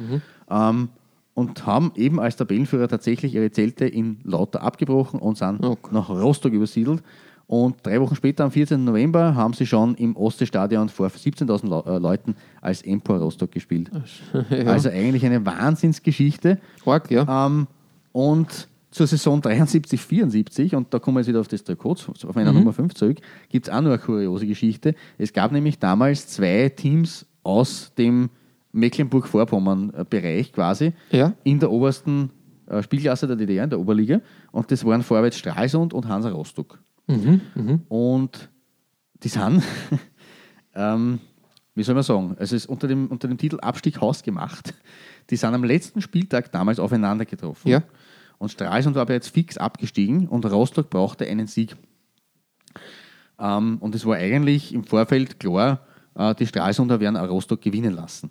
Ähm, 0.51 0.89
und 1.35 1.65
haben 1.67 1.93
eben 1.97 2.21
als 2.21 2.37
Tabellenführer 2.37 2.87
tatsächlich 2.87 3.35
ihre 3.35 3.51
Zelte 3.51 3.87
in 3.87 4.19
Lauter 4.25 4.63
abgebrochen 4.63 5.21
und 5.21 5.39
sind 5.39 5.65
Okay. 5.65 5.91
nach 5.93 6.11
Rostock 6.11 6.53
übersiedelt. 6.53 7.03
Und 7.47 7.77
drei 7.83 8.01
Wochen 8.01 8.15
später, 8.15 8.45
am 8.45 8.53
14. 8.53 8.85
November, 8.85 9.35
haben 9.35 9.55
sie 9.55 9.67
schon 9.67 9.97
im 9.97 10.15
Ostseestadion 10.17 10.89
vor 10.89 11.09
17.000 11.09 11.67
Leu- 11.69 11.83
äh, 11.85 11.99
Leuten 11.99 12.37
als 12.61 12.83
Empor 12.83 13.19
Rostock 13.19 13.51
gespielt. 13.51 13.91
Also 14.67 14.91
eigentlich 14.91 15.25
eine 15.27 15.45
Wahnsinnsgeschichte. 15.45 16.59
Arg, 16.87 17.11
ja. 17.11 17.47
Ähm, 17.47 17.67
und 18.13 18.69
zur 18.91 19.07
Saison 19.07 19.41
73, 19.41 20.01
74, 20.01 20.75
und 20.75 20.93
da 20.93 20.99
kommen 20.99 21.17
wir 21.17 21.21
jetzt 21.21 21.29
wieder 21.29 21.41
auf 21.41 21.47
das 21.49 21.63
Trikot, 21.63 21.97
auf 22.09 22.35
meiner 22.35 22.53
Nummer 22.53 22.73
5 22.73 22.93
zurück, 22.95 23.19
gibt 23.49 23.69
es 23.69 23.73
auch 23.73 23.81
noch 23.81 23.91
eine 23.91 23.99
kuriose 23.99 24.47
Geschichte. 24.49 24.95
Es 25.17 25.33
gab 25.33 25.53
nämlich 25.53 25.79
damals 25.79 26.27
zwei 26.27 26.69
Teams 26.71 27.25
aus 27.45 27.93
dem 27.97 28.31
Mecklenburg-Vorpommern-Bereich 28.73 30.53
quasi 30.53 30.93
Ja. 31.11 31.35
in 31.45 31.59
der 31.61 31.71
obersten 31.71 32.31
äh, 32.67 32.83
Spielklasse 32.83 33.27
der 33.27 33.37
DDR, 33.37 33.65
in 33.65 33.71
der 33.71 33.81
Oberliga. 33.81 34.21
Und 34.53 34.71
das 34.71 34.85
waren 34.85 35.03
Vorwärts 35.03 35.39
Stralsund 35.39 35.93
und 35.95 36.09
Hansa 36.09 36.31
Rostock. 36.31 36.79
Und 37.89 38.51
die 39.23 39.29
sind, 39.29 39.63
ähm, 40.75 41.19
wie 41.75 41.83
soll 41.83 41.95
man 41.95 42.05
sagen, 42.05 42.31
also 42.39 42.57
es 42.57 42.65
ist 42.65 42.67
unter 42.67 42.87
dem, 42.89 43.07
unter 43.09 43.29
dem 43.29 43.39
Titel 43.39 43.59
Abstieg 43.61 44.01
hausgemacht. 44.01 44.75
Die 45.31 45.37
sind 45.37 45.55
am 45.55 45.65
letzten 45.65 46.01
Spieltag 46.01 46.51
damals 46.53 46.79
aufeinander 46.81 47.25
getroffen. 47.25 47.69
Ja. 47.69 47.83
Und 48.41 48.49
Stralsund 48.51 48.97
war 48.97 49.05
bereits 49.05 49.29
fix 49.29 49.59
abgestiegen 49.59 50.27
und 50.27 50.47
Rostock 50.47 50.89
brauchte 50.89 51.27
einen 51.27 51.47
Sieg. 51.47 51.77
Ähm, 53.39 53.77
und 53.81 53.95
es 53.95 54.05
war 54.07 54.17
eigentlich 54.17 54.73
im 54.75 54.85
Vorfeld 54.85 55.39
klar, 55.39 55.81
äh, 56.15 56.35
die 56.35 56.47
Stralsunder 56.47 57.01
werden 57.01 57.17
auch 57.19 57.29
Rostock 57.29 57.61
gewinnen 57.61 57.93
lassen. 57.95 58.31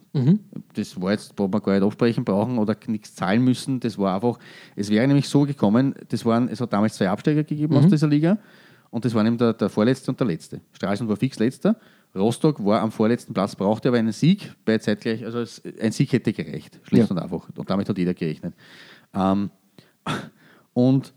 Das 0.74 1.00
war 1.00 1.12
jetzt, 1.12 1.34
wo 1.38 1.48
wir 1.48 1.62
gar 1.62 1.74
nicht 1.74 1.84
absprechen 1.84 2.26
brauchen 2.26 2.58
oder 2.58 2.76
nichts 2.88 3.14
zahlen 3.14 3.44
müssen. 3.44 3.80
Das 3.80 3.98
war 4.00 4.16
einfach, 4.16 4.40
es 4.76 4.90
wäre 4.90 5.08
nämlich 5.08 5.30
so 5.30 5.42
gekommen, 5.42 5.94
das 6.10 6.26
waren, 6.26 6.50
es 6.50 6.60
hat 6.60 6.74
damals 6.74 6.96
zwei 6.96 7.10
Absteiger 7.10 7.44
gegeben 7.44 7.76
aus 7.76 7.88
dieser 7.88 8.08
Liga 8.08 8.40
und 8.90 9.06
das 9.06 9.14
waren 9.14 9.28
eben 9.28 9.38
der, 9.38 9.54
der 9.54 9.70
Vorletzte 9.70 10.10
und 10.10 10.20
der 10.20 10.26
Letzte. 10.28 10.62
Stralsund 10.74 11.08
war 11.10 11.18
fix 11.18 11.38
Letzter. 11.38 11.76
Rostock 12.16 12.66
war 12.66 12.82
am 12.82 12.92
vorletzten 12.92 13.36
Platz, 13.36 13.56
brauchte 13.56 13.90
aber 13.90 14.00
einen 14.00 14.12
Sieg, 14.12 14.52
bei 14.66 14.80
zeitgleich, 14.80 15.24
also 15.24 15.40
es, 15.40 15.62
ein 15.80 15.92
Sieg 15.92 16.12
hätte 16.12 16.34
gereicht, 16.34 16.80
schlicht 16.82 17.08
Ja. 17.08 17.16
und 17.16 17.20
einfach. 17.22 17.48
Und 17.56 17.70
damit 17.70 17.88
hat 17.88 17.98
jeder 18.00 18.16
gerechnet. 18.16 18.56
Ähm, 19.14 19.52
und 20.74 21.14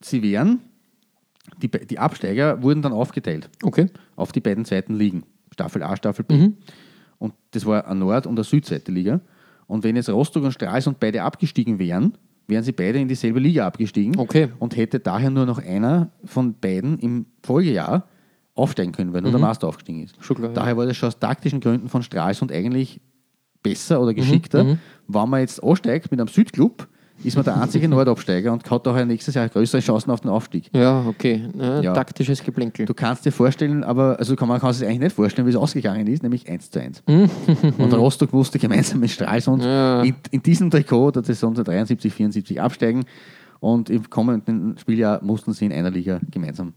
sie 0.00 0.22
wären, 0.22 0.60
die, 1.62 1.68
die 1.68 1.98
Absteiger 1.98 2.62
wurden 2.62 2.82
dann 2.82 2.92
aufgeteilt 2.92 3.50
Okay. 3.62 3.86
auf 4.16 4.32
die 4.32 4.40
beiden 4.40 4.64
zweiten 4.64 4.94
Ligen, 4.94 5.24
Staffel 5.52 5.82
A, 5.82 5.96
Staffel 5.96 6.24
B. 6.24 6.50
Und 7.18 7.34
das 7.50 7.66
war 7.66 7.86
eine 7.86 8.00
Nord- 8.00 8.26
und 8.26 8.36
eine 8.38 8.44
Südseite 8.44 8.92
Liga. 8.92 9.20
Und 9.66 9.84
wenn 9.84 9.96
jetzt 9.96 10.08
Rostock 10.08 10.42
und 10.44 10.52
Stralsund 10.52 10.98
beide 11.00 11.22
abgestiegen 11.22 11.78
wären, 11.78 12.16
wären 12.46 12.64
sie 12.64 12.72
beide 12.72 12.98
in 12.98 13.08
dieselbe 13.08 13.38
Liga 13.40 13.66
abgestiegen 13.66 14.16
Okay. 14.18 14.48
und 14.58 14.76
hätte 14.76 14.98
daher 15.00 15.30
nur 15.30 15.46
noch 15.46 15.58
einer 15.58 16.10
von 16.24 16.54
beiden 16.54 16.98
im 16.98 17.26
Folgejahr 17.44 18.08
aufsteigen 18.54 18.92
können, 18.92 19.12
weil 19.12 19.22
nur 19.22 19.30
der 19.30 19.40
Master 19.40 19.68
aufgestiegen 19.68 20.02
ist. 20.02 20.18
Klar, 20.20 20.40
ja. 20.40 20.48
daher 20.48 20.76
war 20.76 20.86
das 20.86 20.96
schon 20.96 21.06
aus 21.08 21.18
taktischen 21.18 21.60
Gründen 21.60 21.88
von 21.88 22.02
Stralsund 22.02 22.50
eigentlich 22.50 23.00
besser 23.62 23.96
Mhm, 23.98 24.02
oder 24.04 24.14
geschickter. 24.14 24.78
Wenn 25.06 25.28
man 25.28 25.40
jetzt 25.40 25.62
aussteigt 25.62 26.10
mit 26.10 26.18
einem 26.20 26.28
Südclub, 26.28 26.88
ist 27.22 27.36
man 27.36 27.44
der 27.44 27.60
einzige 27.60 27.88
Nordabsteiger 27.88 28.52
und 28.52 28.68
hat 28.70 28.86
daher 28.86 29.04
nächstes 29.04 29.34
Jahr 29.34 29.48
größere 29.48 29.80
Chancen 29.80 30.10
auf 30.10 30.20
den 30.20 30.30
Aufstieg. 30.30 30.70
Ja, 30.72 31.04
okay. 31.06 31.48
Ja, 31.58 31.80
Ja. 31.80 31.92
Taktisches 31.92 32.42
Geplänkel. 32.42 32.86
Du 32.86 32.94
kannst 32.94 33.24
dir 33.24 33.32
vorstellen, 33.32 33.84
aber 33.84 34.18
also 34.18 34.36
kann, 34.36 34.48
man 34.48 34.60
kann 34.60 34.72
sich 34.72 34.86
eigentlich 34.86 35.00
nicht 35.00 35.16
vorstellen, 35.16 35.46
wie 35.46 35.50
es 35.50 35.56
ausgegangen 35.56 36.06
ist, 36.06 36.22
nämlich 36.22 36.48
1 36.48 36.70
zu 36.70 36.80
1. 36.80 37.02
Und 37.78 37.92
Rostock 37.94 38.32
musste 38.32 38.58
gemeinsam 38.58 39.00
mit 39.00 39.10
Stralsund 39.10 39.62
Ja. 39.64 40.02
in, 40.02 40.14
in 40.30 40.42
diesem 40.42 40.70
Trikot 40.70 41.12
der 41.12 41.22
Saison 41.24 41.54
73, 41.54 42.12
74 42.12 42.60
absteigen. 42.60 43.04
Und 43.60 43.90
im 43.90 44.08
kommenden 44.08 44.78
Spieljahr 44.78 45.22
mussten 45.22 45.52
sie 45.52 45.66
in 45.66 45.72
einer 45.72 45.90
Liga 45.90 46.18
gemeinsam 46.30 46.72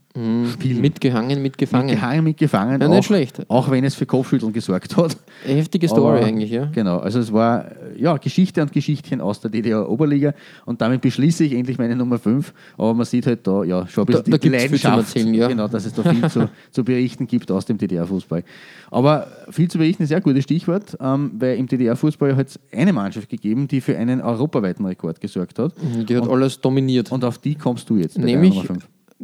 spielen. 0.52 0.82
Mitgehangen, 0.82 1.42
mitgefangen. 1.42 1.88
Gehangen, 1.88 2.24
mitgefangen. 2.26 2.80
Ja, 2.82 2.88
nicht 2.90 3.00
auch, 3.00 3.04
schlecht. 3.04 3.50
Auch 3.50 3.72
wenn 3.72 3.84
es 3.86 3.96
für 3.96 4.06
Kopfschütteln 4.06 4.52
gesorgt 4.52 4.96
hat. 4.98 5.16
Heftige 5.46 5.88
Story 5.88 6.18
Aber- 6.18 6.26
eigentlich, 6.28 6.52
ja. 6.52 6.66
Genau, 6.66 6.98
also 7.00 7.20
es 7.20 7.32
war 7.32 7.72
ja, 7.98 8.18
Geschichte 8.18 8.62
und 8.62 8.74
Geschichtchen 8.74 9.22
aus 9.22 9.40
der 9.40 9.50
DDR-Oberliga 9.50 10.34
und 10.66 10.82
damit 10.82 11.02
beschließe 11.02 11.46
ich 11.46 11.54
endlich 11.54 11.78
meine 11.78 11.96
Nummer 11.96 12.20
5. 12.20 12.54
Aber 12.78 12.94
man 12.94 13.06
sieht 13.06 13.26
halt 13.28 13.48
da 13.48 13.64
ja 13.64 13.88
schon 13.88 14.04
ein 14.04 14.08
bisschen 14.08 14.24
Da- 14.26 14.32
da 14.32 14.38
die, 14.38 14.50
zum 14.50 14.52
Leidenschaft, 14.52 14.98
Erzählen, 14.98 15.34
ja. 15.34 15.48
genau, 15.48 15.68
dass 15.70 15.86
es 15.86 15.94
da 15.94 16.04
viel 16.04 16.30
zu, 16.30 16.50
zu 16.70 16.84
berichten 16.84 17.26
gibt 17.28 17.50
aus 17.50 17.66
dem 17.66 17.78
DDR-Fußball. 17.78 18.44
Aber 18.92 19.28
viel 19.50 19.70
zu 19.72 19.78
berichten 19.78 20.04
ist 20.04 20.10
ja 20.12 20.18
ein 20.18 20.24
gutes 20.24 20.44
Stichwort, 20.44 20.98
ähm, 21.00 21.32
weil 21.40 21.58
im 21.58 21.66
DDR-Fußball 21.68 22.36
hat 22.36 22.48
es 22.50 22.60
eine 22.72 22.92
Mannschaft 22.94 23.30
gegeben, 23.30 23.68
die 23.70 23.80
für 23.82 23.98
einen 23.98 24.22
europaweiten 24.22 24.86
Rekord 24.86 25.20
gesorgt 25.22 25.58
hat. 25.58 25.74
Die 26.08 26.16
hat 26.16 26.28
alles 26.28 26.60
dominiert. 26.60 26.73
Und 27.12 27.24
auf 27.24 27.38
die 27.38 27.56
kommst 27.56 27.90
du 27.90 27.98
jetzt. 27.98 28.18
Nämlich, 28.18 28.62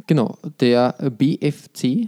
genau, 0.08 0.38
der 0.60 0.96
BFC 1.18 2.08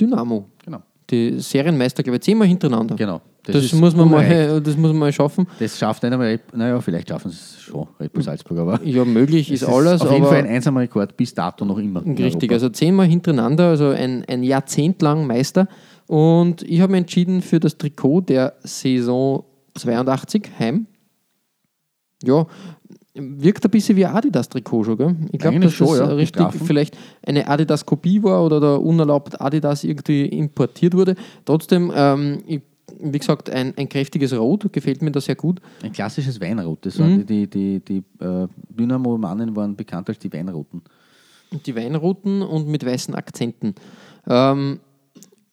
Dynamo. 0.00 0.46
Genau. 0.64 0.82
Die 1.10 1.40
Serienmeister, 1.40 2.02
glaube 2.02 2.16
ich, 2.16 2.22
zehnmal 2.22 2.48
hintereinander. 2.48 2.94
genau. 2.96 3.20
Das, 3.44 3.64
ist 3.64 3.72
muss 3.72 3.96
man 3.96 4.10
mal, 4.10 4.60
das 4.60 4.76
muss 4.76 4.90
man 4.90 4.98
mal 4.98 5.12
schaffen. 5.12 5.46
Das 5.58 5.78
schafft 5.78 6.02
nicht 6.02 6.12
einmal, 6.12 6.38
naja, 6.54 6.78
vielleicht 6.82 7.08
schaffen 7.08 7.30
es 7.30 7.58
schon, 7.62 7.88
Red 7.98 8.12
Bull 8.12 8.22
Salzburg, 8.22 8.58
aber 8.58 8.82
Ja, 8.84 9.06
möglich 9.06 9.50
ist, 9.50 9.62
es 9.62 9.68
alles, 9.68 10.02
auf 10.02 10.12
jeden 10.12 10.26
Fall 10.26 10.40
ein 10.40 10.46
einsamer 10.46 10.80
Rekord 10.80 11.16
bis 11.16 11.32
dato 11.34 11.64
noch 11.64 11.78
immer. 11.78 12.04
richtig, 12.04 12.52
also 12.52 12.68
zehnmal 12.68 13.06
hintereinander, 13.06 13.68
also 13.68 13.88
ein, 13.88 14.22
ein 14.26 14.42
Jahrzehnt 14.42 15.00
lang 15.00 15.26
Meister. 15.26 15.66
Und 16.06 16.62
ich 16.62 16.80
habe 16.82 16.92
mich 16.92 17.00
entschieden 17.00 17.40
für 17.40 17.58
das 17.58 17.78
Trikot 17.78 18.22
der 18.22 18.54
Saison 18.64 19.44
82 19.76 20.50
heim. 20.58 20.86
Ja, 22.22 22.46
wirkt 23.18 23.64
ein 23.64 23.70
bisschen 23.70 23.96
wie 23.96 24.06
ein 24.06 24.14
Adidas-Trikot 24.14 24.84
schon, 24.84 24.96
gell? 24.96 25.16
Ich 25.32 25.38
glaube, 25.38 25.60
dass 25.60 25.72
schon, 25.72 25.88
das 25.88 25.98
ja, 25.98 26.06
richtig 26.06 26.46
vielleicht 26.64 26.96
eine 27.26 27.46
Adidas-Kopie 27.48 28.22
war 28.22 28.44
oder 28.44 28.60
da 28.60 28.76
unerlaubt 28.76 29.40
Adidas 29.40 29.84
irgendwie 29.84 30.26
importiert 30.26 30.94
wurde. 30.94 31.14
Trotzdem, 31.44 31.92
ähm, 31.94 32.38
ich, 32.46 32.62
wie 33.00 33.18
gesagt, 33.18 33.50
ein, 33.50 33.74
ein 33.76 33.88
kräftiges 33.88 34.32
Rot 34.36 34.72
gefällt 34.72 35.02
mir 35.02 35.10
da 35.10 35.20
sehr 35.20 35.36
gut. 35.36 35.60
Ein 35.82 35.92
klassisches 35.92 36.40
Weinrot. 36.40 36.86
Das 36.86 36.98
Mhm. 36.98 37.02
waren 37.02 37.26
die, 37.26 37.46
die, 37.46 37.80
die, 37.80 38.02
die 38.18 38.24
äh, 38.24 38.46
Dynamo-Mannen 38.70 39.54
waren 39.56 39.76
bekannt 39.76 40.08
als 40.08 40.18
die 40.18 40.32
Weinroten. 40.32 40.82
die 41.66 41.74
Weinroten 41.76 42.42
und 42.42 42.68
mit 42.68 42.84
weißen 42.84 43.14
Akzenten. 43.14 43.74
Ähm, 44.28 44.80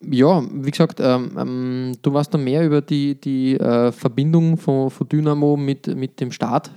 ja, 0.07 0.43
wie 0.53 0.69
gesagt, 0.71 0.99
ähm, 1.01 1.31
ähm, 1.37 1.91
du 2.01 2.13
weißt 2.13 2.33
da 2.33 2.37
mehr 2.37 2.65
über 2.65 2.81
die, 2.81 3.19
die 3.19 3.55
äh, 3.55 3.91
Verbindung 3.91 4.57
von, 4.57 4.89
von 4.91 5.07
Dynamo 5.07 5.55
mit, 5.57 5.87
mit 5.95 6.19
dem 6.19 6.31
Staat. 6.31 6.69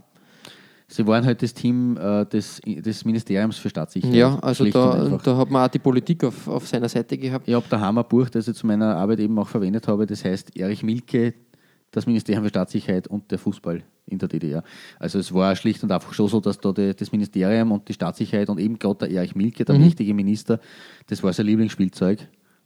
Sie 0.91 1.07
waren 1.07 1.25
halt 1.27 1.43
das 1.43 1.53
Team 1.53 1.99
äh, 1.99 2.25
des, 2.25 2.63
des 2.65 3.05
Ministeriums 3.05 3.59
für 3.59 3.69
Staatssicherheit. 3.69 4.15
Ja, 4.15 4.39
also 4.39 4.65
da, 4.65 5.19
da 5.23 5.37
hat 5.37 5.51
man 5.51 5.67
auch 5.67 5.71
die 5.71 5.79
Politik 5.79 6.25
auf, 6.25 6.49
auf 6.49 6.67
seiner 6.67 6.89
Seite 6.89 7.19
gehabt. 7.19 7.47
Ich 7.47 7.55
habe 7.55 7.67
daheim 7.69 7.99
ein 7.99 8.05
Buch, 8.09 8.31
das 8.31 8.49
ich 8.49 8.57
zu 8.57 8.67
meiner 8.67 8.97
Arbeit 8.97 9.21
eben 9.21 9.39
auch 9.39 9.49
verwendet 9.49 9.87
habe, 9.87 10.07
das 10.07 10.25
heißt 10.25 10.57
Erich 10.57 10.83
Milke, 10.83 11.35
das 11.91 12.07
Ministerium 12.07 12.45
für 12.45 12.49
Staatssicherheit 12.49 13.07
und 13.07 13.31
der 13.31 13.39
Fußball 13.39 13.83
in 14.07 14.19
der 14.19 14.29
DDR. 14.29 14.65
Also 14.99 15.19
es 15.19 15.33
war 15.35 15.55
schlicht 15.57 15.83
und 15.83 15.93
einfach 15.93 16.15
schon 16.15 16.29
so, 16.29 16.41
dass 16.41 16.59
da 16.59 16.73
die, 16.73 16.95
das 16.95 17.13
Ministerium 17.13 17.71
und 17.73 17.87
die 17.87 17.93
Staatssicherheit 17.93 18.49
und 18.49 18.59
eben 18.59 18.79
gerade 18.79 19.07
der 19.07 19.11
Erich 19.11 19.35
Milke, 19.35 19.67
der 19.67 19.79
wichtige 19.79 20.15
Minister, 20.15 20.59
das 21.07 21.23
war 21.23 21.35
sein 21.35 21.47
Lieblingsspielzeug. 21.47 22.21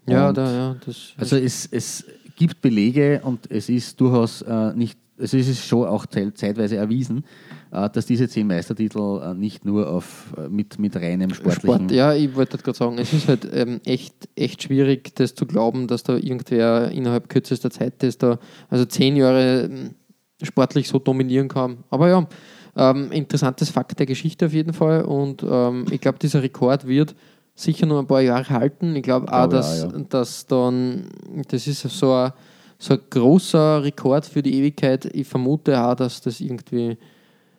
Mhm. 0.06 0.12
Ja, 0.12 0.28
Und 0.28 0.38
da, 0.38 0.52
ja, 0.52 0.76
das, 0.86 1.14
Also 1.16 1.36
es, 1.36 1.66
es 1.66 2.04
gibt 2.36 2.60
Belege 2.60 3.20
und 3.24 3.50
es 3.50 3.68
ist 3.68 4.00
durchaus 4.00 4.42
äh, 4.42 4.74
nicht, 4.74 4.96
also 5.18 5.36
es 5.36 5.48
ist 5.48 5.66
schon 5.66 5.86
auch 5.86 6.06
zeitweise 6.06 6.76
erwiesen, 6.76 7.24
dass 7.72 8.04
diese 8.04 8.28
zehn 8.28 8.46
Meistertitel 8.46 9.22
äh, 9.22 9.34
nicht 9.34 9.64
nur 9.64 9.90
auf, 9.90 10.34
äh, 10.36 10.48
mit, 10.48 10.78
mit 10.78 10.94
reinem 10.94 11.32
sportlichen... 11.32 11.88
Sport, 11.88 11.90
ja, 11.90 12.12
ich 12.12 12.36
wollte 12.36 12.58
gerade 12.58 12.76
sagen, 12.76 12.98
es 12.98 13.14
ist 13.14 13.28
halt 13.28 13.48
ähm, 13.50 13.80
echt, 13.86 14.28
echt 14.36 14.62
schwierig, 14.62 15.14
das 15.14 15.34
zu 15.34 15.46
glauben, 15.46 15.86
dass 15.86 16.02
da 16.02 16.16
irgendwer 16.16 16.90
innerhalb 16.90 17.30
kürzester 17.30 17.70
Zeit 17.70 18.02
das 18.02 18.18
da, 18.18 18.38
also 18.68 18.84
zehn 18.84 19.16
Jahre 19.16 19.62
ähm, 19.62 19.94
sportlich 20.42 20.86
so 20.86 20.98
dominieren 20.98 21.48
kann. 21.48 21.78
Aber 21.88 22.10
ja, 22.10 22.28
ähm, 22.76 23.10
interessantes 23.10 23.70
Fakt 23.70 23.98
der 23.98 24.06
Geschichte 24.06 24.46
auf 24.46 24.52
jeden 24.52 24.74
Fall 24.74 25.06
und 25.06 25.42
ähm, 25.42 25.86
ich 25.90 26.00
glaube, 26.02 26.18
dieser 26.18 26.42
Rekord 26.42 26.86
wird 26.86 27.14
sicher 27.54 27.86
noch 27.86 28.00
ein 28.00 28.06
paar 28.06 28.20
Jahre 28.20 28.50
halten. 28.50 28.94
Ich 28.96 29.02
glaube 29.02 29.32
auch, 29.32 29.46
dass, 29.46 29.84
auch, 29.84 29.92
ja. 29.92 29.98
dass 30.10 30.46
dann, 30.46 31.06
das 31.48 31.66
ist 31.66 31.80
so 31.82 32.12
ein, 32.12 32.32
so 32.78 32.94
ein 32.94 33.00
großer 33.08 33.82
Rekord 33.82 34.26
für 34.26 34.42
die 34.42 34.58
Ewigkeit. 34.58 35.06
Ich 35.06 35.26
vermute 35.26 35.82
auch, 35.82 35.94
dass 35.94 36.20
das 36.20 36.40
irgendwie 36.40 36.98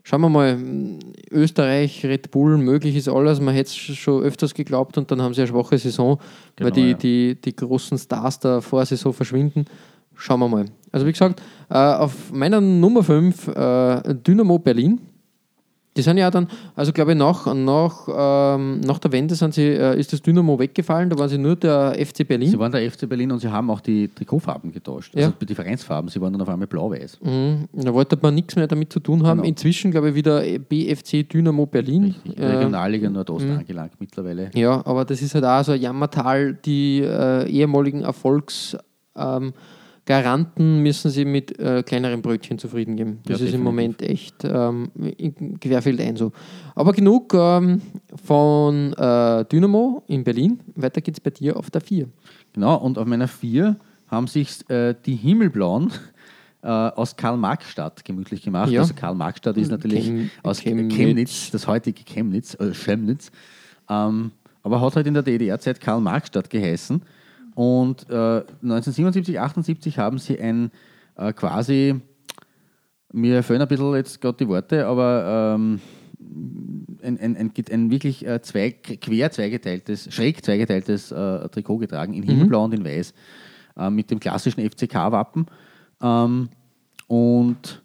schauen 0.03 0.22
wir 0.22 0.29
mal, 0.29 0.57
Österreich, 1.31 2.05
Red 2.05 2.31
Bull, 2.31 2.57
möglich 2.57 2.95
ist 2.95 3.07
alles. 3.07 3.39
Man 3.39 3.55
hätte 3.55 3.69
es 3.69 3.75
schon 3.75 4.22
öfters 4.24 4.53
geglaubt 4.53 4.98
und 4.98 5.10
dann 5.10 5.22
haben 5.22 5.33
sie 5.33 5.41
eine 5.41 5.48
schwache 5.48 5.77
Saison, 5.77 6.19
weil 6.57 6.72
Genau, 6.72 6.75
die, 6.75 6.91
ja. 6.91 6.98
die, 6.98 7.41
die 7.41 7.55
großen 7.55 7.98
Stars 7.98 8.39
der 8.39 8.62
Vorsaison 8.62 9.13
verschwinden. 9.13 9.65
Schauen 10.15 10.39
wir 10.41 10.48
mal. 10.48 10.65
Also 10.91 11.07
wie 11.07 11.12
gesagt, 11.12 11.41
äh, 11.69 11.75
auf 11.75 12.31
meiner 12.31 12.62
Nummer 12.62 13.03
5 13.03 13.48
äh, 13.48 14.13
Dynamo 14.13 14.60
Berlin. 14.60 15.00
Die 15.95 16.01
sind 16.01 16.17
ja 16.17 16.31
dann, 16.31 16.47
also 16.75 16.91
glaube 16.91 17.12
ich, 17.12 17.17
nach, 17.17 17.53
nach, 17.53 18.07
ähm, 18.07 18.79
nach 18.81 18.97
der 18.97 19.12
Wende 19.12 19.35
sind 19.35 19.53
sie, 19.53 19.67
äh, 19.67 20.00
ist 20.00 20.12
das 20.12 20.21
Dynamo 20.21 20.57
weggefallen, 20.57 21.09
da 21.09 21.17
waren 21.19 21.29
sie 21.29 21.38
nur 21.38 21.55
der 21.55 21.95
FC 22.03 22.27
Berlin. 22.27 22.50
Sie 22.50 22.57
waren 22.57 22.71
der 22.71 22.89
FC 22.89 23.07
Berlin 23.07 23.31
und 23.31 23.39
sie 23.39 23.51
haben 23.51 23.69
auch 23.69 23.79
die 23.79 24.07
Trikotfarben 24.07 24.71
getauscht. 24.71 25.13
Ja. 25.15 25.27
Also 25.27 25.45
die 25.45 25.53
Vereinsfarben, 25.53 26.09
sie 26.09 26.19
waren 26.19 26.33
dann 26.33 26.41
auf 26.41 26.50
einmal 26.50 26.67
blau-weiß. 26.67 27.19
Mhm. 27.21 27.67
Da 27.73 27.93
wollte 27.93 28.17
man 28.21 28.33
nichts 28.33 28.55
mehr 28.55 28.67
damit 28.67 28.91
zu 28.91 29.00
tun 29.00 29.23
haben. 29.23 29.38
Genau. 29.38 29.50
Inzwischen, 29.50 29.91
glaube 29.91 30.09
ich, 30.09 30.15
wieder 30.15 30.41
BFC 30.41 31.29
Dynamo 31.29 31.65
Berlin. 31.67 32.15
Richtig. 32.25 32.39
Regionalliga 32.39 33.09
Nordost 33.09 33.45
angelangt 33.45 33.93
mittlerweile. 34.00 34.50
ja, 34.55 34.85
aber 34.85 35.05
das 35.05 35.21
ist 35.21 35.35
halt 35.35 35.45
auch 35.45 35.63
so 35.63 35.73
ein 35.73 35.81
Jammertal. 35.81 36.53
Die 36.65 37.01
äh, 37.01 37.47
ehemaligen 37.50 38.01
Erfolgsgaranten 38.01 38.83
ähm, 39.15 39.53
Garanten 40.05 40.79
müssen 40.83 41.10
sie 41.12 41.24
mit 41.24 41.57
äh, 41.60 41.81
kleineren 41.83 42.22
Brötchen 42.22 42.57
zufrieden 42.57 42.98
geben. 42.98 43.19
Das 43.25 43.39
Ja, 43.39 43.45
ist 43.48 43.53
im 43.53 43.63
definitiv. 43.63 43.63
Moment 43.63 44.01
echt 44.01 44.36
ähm, 44.43 44.91
in- 45.17 45.60
querfeld 45.60 46.01
ein 46.01 46.17
so. 46.17 46.31
Aber 46.75 46.91
genug 46.91 47.33
ähm, 47.33 47.81
von 48.24 48.93
äh, 48.93 49.45
Dynamo 49.45 50.03
in 50.07 50.24
Berlin. 50.25 50.60
Weiter 50.75 51.00
geht's 51.01 51.22
bei 51.22 51.29
dir 51.29 51.55
auf 51.55 51.72
der 51.72 51.79
4. 51.81 52.10
Genau, 52.53 52.75
und 52.75 52.98
auf 52.98 53.05
meiner 53.07 53.27
4 53.29 53.77
haben 54.07 54.27
sich 54.27 54.69
äh, 54.69 54.93
die 55.05 55.15
Himmelblauen 55.15 55.91
äh, 56.62 56.67
aus 56.67 57.15
Karl-Marx-Stadt 57.15 58.03
gemütlich 58.03 58.41
gemacht. 58.41 58.69
Ja. 58.72 58.81
Also 58.81 58.93
Karl-Marx-Stadt 58.93 59.55
ist 59.57 59.72
natürlich 59.72 60.05
Chem- 60.07 60.29
aus 60.43 60.60
Chemnitz. 60.60 60.93
Chemnitz. 60.95 61.51
das 61.51 61.65
heutige 61.67 62.03
Chemnitz, 62.03 62.55
äh, 62.60 62.74
Chemnitz. 62.74 63.31
Ähm, 63.89 64.31
aber 64.63 64.81
hat 64.81 64.95
halt 64.98 65.07
in 65.07 65.13
der 65.13 65.24
DDR-Zeit 65.24 65.79
Karl-Marx-Stadt 65.79 66.50
geheißen. 66.50 67.01
Und 67.55 68.10
äh, 68.10 68.43
1977, 68.62 69.39
78 69.39 69.98
haben 69.98 70.17
sie 70.17 70.39
ein 70.39 70.72
äh, 71.15 71.33
quasi, 71.33 72.00
mir 73.12 73.43
fehlen 73.43 73.62
ein 73.62 73.67
bisschen 73.67 73.95
jetzt 73.95 74.22
gerade 74.22 74.38
die 74.38 74.48
Worte, 74.48 74.88
aber 74.88 75.55
ähm, 75.55 75.79
ein, 77.03 77.19
ein, 77.19 77.36
ein, 77.36 77.51
ein 77.72 77.91
wirklich 77.91 78.25
äh, 78.25 78.41
zweig, 78.41 79.01
quer 79.01 79.31
zweigeteiltes, 79.31 80.13
schräg 80.13 80.43
zweigeteiltes 80.43 81.12
äh, 81.12 81.50
Trikot 81.50 81.77
getragen, 81.77 82.13
in 82.13 82.24
Himmelblau 82.24 82.63
und 82.65 82.74
in 82.74 82.86
Weiß, 82.86 83.13
äh, 83.77 83.89
mit 83.89 84.10
dem 84.10 84.19
klassischen 84.19 84.67
FCK-Wappen. 84.67 85.45
Ähm, 86.01 86.50
und 87.07 87.83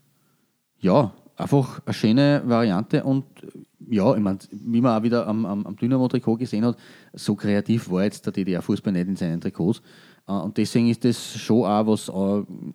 ja, 0.80 1.12
einfach 1.36 1.80
eine 1.84 1.94
schöne 1.94 2.42
Variante 2.46 3.04
und 3.04 3.24
ja, 3.90 4.14
ich 4.14 4.20
mein, 4.20 4.38
wie 4.50 4.80
man 4.80 4.98
auch 4.98 5.02
wieder 5.02 5.26
am, 5.26 5.46
am, 5.46 5.66
am 5.66 5.76
Dynamo-Trikot 5.76 6.36
gesehen 6.36 6.64
hat, 6.64 6.76
so 7.14 7.34
kreativ 7.34 7.90
war 7.90 8.04
jetzt 8.04 8.24
der 8.26 8.32
DDR-Fußball 8.32 8.92
nicht 8.92 9.08
in 9.08 9.16
seinen 9.16 9.40
Trikots. 9.40 9.80
Äh, 10.26 10.32
Und 10.32 10.56
deswegen 10.56 10.88
ist 10.88 11.04
das 11.04 11.16
schon 11.38 11.64
auch 11.64 11.86
was 11.86 12.08
äh, 12.08 12.12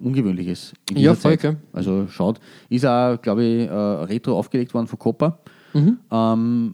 Ungewöhnliches. 0.03 0.73
In 0.89 0.97
Ja, 0.97 1.13
voll, 1.15 1.31
Zeit. 1.33 1.41
gell. 1.41 1.57
Also 1.71 2.07
schaut, 2.07 2.39
ist 2.69 2.85
auch, 2.85 3.21
glaube 3.21 3.43
ich, 3.43 3.67
äh, 3.69 3.73
retro 3.73 4.37
aufgelegt 4.37 4.73
worden 4.73 4.87
von 4.87 4.99
Copa. 4.99 5.39
Mhm. 5.73 5.97
Ähm, 6.11 6.73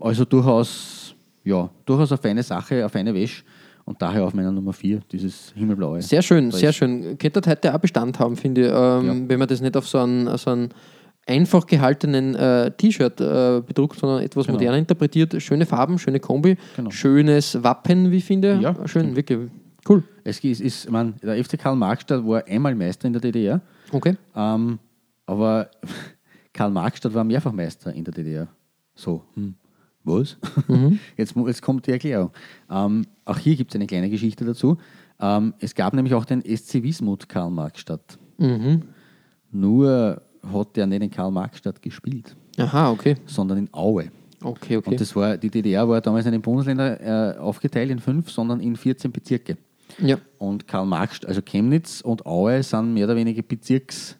also 0.00 0.24
durchaus, 0.24 1.14
ja, 1.44 1.68
durchaus 1.84 2.12
eine 2.12 2.18
feine 2.18 2.42
Sache, 2.42 2.76
eine 2.76 2.88
feine 2.88 3.14
Wäsche. 3.14 3.42
Und 3.84 4.02
daher 4.02 4.24
auf 4.24 4.34
meiner 4.34 4.50
Nummer 4.50 4.72
4, 4.72 5.00
dieses 5.12 5.52
Himmelblaue. 5.54 6.02
Sehr 6.02 6.20
schön, 6.20 6.50
Da 6.50 6.56
sehr 6.56 6.72
schön. 6.72 7.16
Könnte 7.18 7.40
heute 7.46 7.72
auch 7.72 7.78
Bestand 7.78 8.18
haben, 8.18 8.34
finde 8.36 8.66
ich, 8.66 8.72
ähm, 8.74 9.28
wenn 9.28 9.38
man 9.38 9.46
das 9.46 9.60
nicht 9.60 9.76
auf 9.76 9.86
so 9.86 9.98
einen, 9.98 10.36
so 10.38 10.50
einen 10.50 10.70
einfach 11.26 11.66
gehaltenen 11.66 12.34
äh, 12.36 12.70
T-Shirt 12.70 13.20
äh, 13.20 13.60
bedruckt, 13.66 13.98
sondern 13.98 14.22
etwas 14.22 14.46
Genau. 14.46 14.56
moderner 14.58 14.78
interpretiert. 14.78 15.40
Schöne 15.42 15.66
Farben, 15.66 15.98
schöne 15.98 16.20
Kombi, 16.20 16.56
Genau. 16.76 16.90
schönes 16.90 17.62
Wappen, 17.62 18.10
wie 18.10 18.18
ich 18.18 18.24
finde. 18.24 18.58
Ja, 18.62 18.74
Schön, 18.86 18.88
stimmt. 18.88 19.16
wirklich 19.16 19.50
cool. 19.88 20.02
Es 20.24 20.38
ist, 20.40 20.60
ist 20.60 20.90
mein, 20.90 21.14
der 21.22 21.42
FC 21.44 21.58
Karl 21.58 21.76
Marxstadt 21.76 22.24
war 22.26 22.44
einmal 22.46 22.74
Meister 22.74 23.06
in 23.06 23.12
der 23.12 23.22
DDR, 23.22 23.60
Okay. 23.92 24.16
ähm, 24.34 24.78
aber 25.26 25.68
Karl 26.52 26.70
Marxstadt 26.70 27.12
war 27.14 27.24
mehrfach 27.24 27.52
Meister 27.52 27.92
in 27.92 28.04
der 28.04 28.14
DDR. 28.14 28.48
So, 28.94 29.22
hm. 29.34 29.54
was? 30.04 30.36
Jetzt, 31.16 31.36
mu- 31.36 31.46
jetzt 31.48 31.60
kommt 31.60 31.86
die 31.86 31.90
Erklärung. 31.92 32.30
Ähm, 32.70 33.04
auch 33.24 33.38
hier 33.38 33.56
gibt 33.56 33.72
es 33.72 33.74
eine 33.76 33.86
kleine 33.86 34.08
Geschichte 34.08 34.44
dazu. 34.44 34.78
Ähm, 35.20 35.54
es 35.58 35.74
gab 35.74 35.92
nämlich 35.94 36.14
auch 36.14 36.24
den 36.24 36.40
SC 36.42 36.82
Wismut 36.82 37.28
Karl 37.28 37.50
Marxstadt. 37.50 38.18
Mhm. 38.38 38.82
Nur 39.52 40.22
hat 40.52 40.76
der 40.76 40.86
nicht 40.86 41.02
in 41.02 41.10
Karl 41.10 41.30
Marxstadt 41.30 41.80
gespielt, 41.82 42.36
Aha, 42.58 42.90
okay. 42.90 43.16
sondern 43.26 43.58
in 43.58 43.68
Aue. 43.72 44.10
Okay, 44.42 44.76
okay. 44.76 44.90
Und 44.90 45.00
das 45.00 45.16
war, 45.16 45.36
die 45.36 45.50
DDR 45.50 45.88
war 45.88 46.00
damals 46.00 46.26
in 46.26 46.32
den 46.32 46.42
Bundesländer 46.42 47.34
äh, 47.34 47.38
aufgeteilt 47.38 47.90
in 47.90 47.98
fünf, 47.98 48.30
sondern 48.30 48.60
in 48.60 48.76
14 48.76 49.10
Bezirke. 49.10 49.56
ja. 49.98 50.18
Und 50.38 50.68
Karl 50.68 50.86
Marx, 50.86 51.24
also 51.24 51.40
Chemnitz 51.42 52.00
und 52.02 52.26
Aue 52.26 52.62
sind 52.62 52.92
mehr 52.92 53.06
oder 53.06 53.16
weniger 53.16 53.42
Bezirks, 53.42 54.16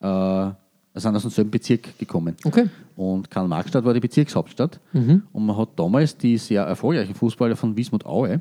äh, 0.00 0.50
sind 0.94 1.14
aus 1.14 1.22
demselben 1.22 1.50
Bezirk 1.50 1.98
gekommen. 1.98 2.36
Okay. 2.44 2.68
Und 2.96 3.30
Karl 3.30 3.46
Marxstadt 3.48 3.84
war 3.84 3.94
die 3.94 4.00
Bezirkshauptstadt. 4.00 4.80
Mhm. 4.92 5.22
Und 5.32 5.46
man 5.46 5.56
hat 5.56 5.70
damals 5.76 6.16
die 6.16 6.36
sehr 6.36 6.62
erfolgreichen 6.64 7.14
Fußballer 7.14 7.56
von 7.56 7.76
Wismut 7.76 8.04
Aue, 8.04 8.40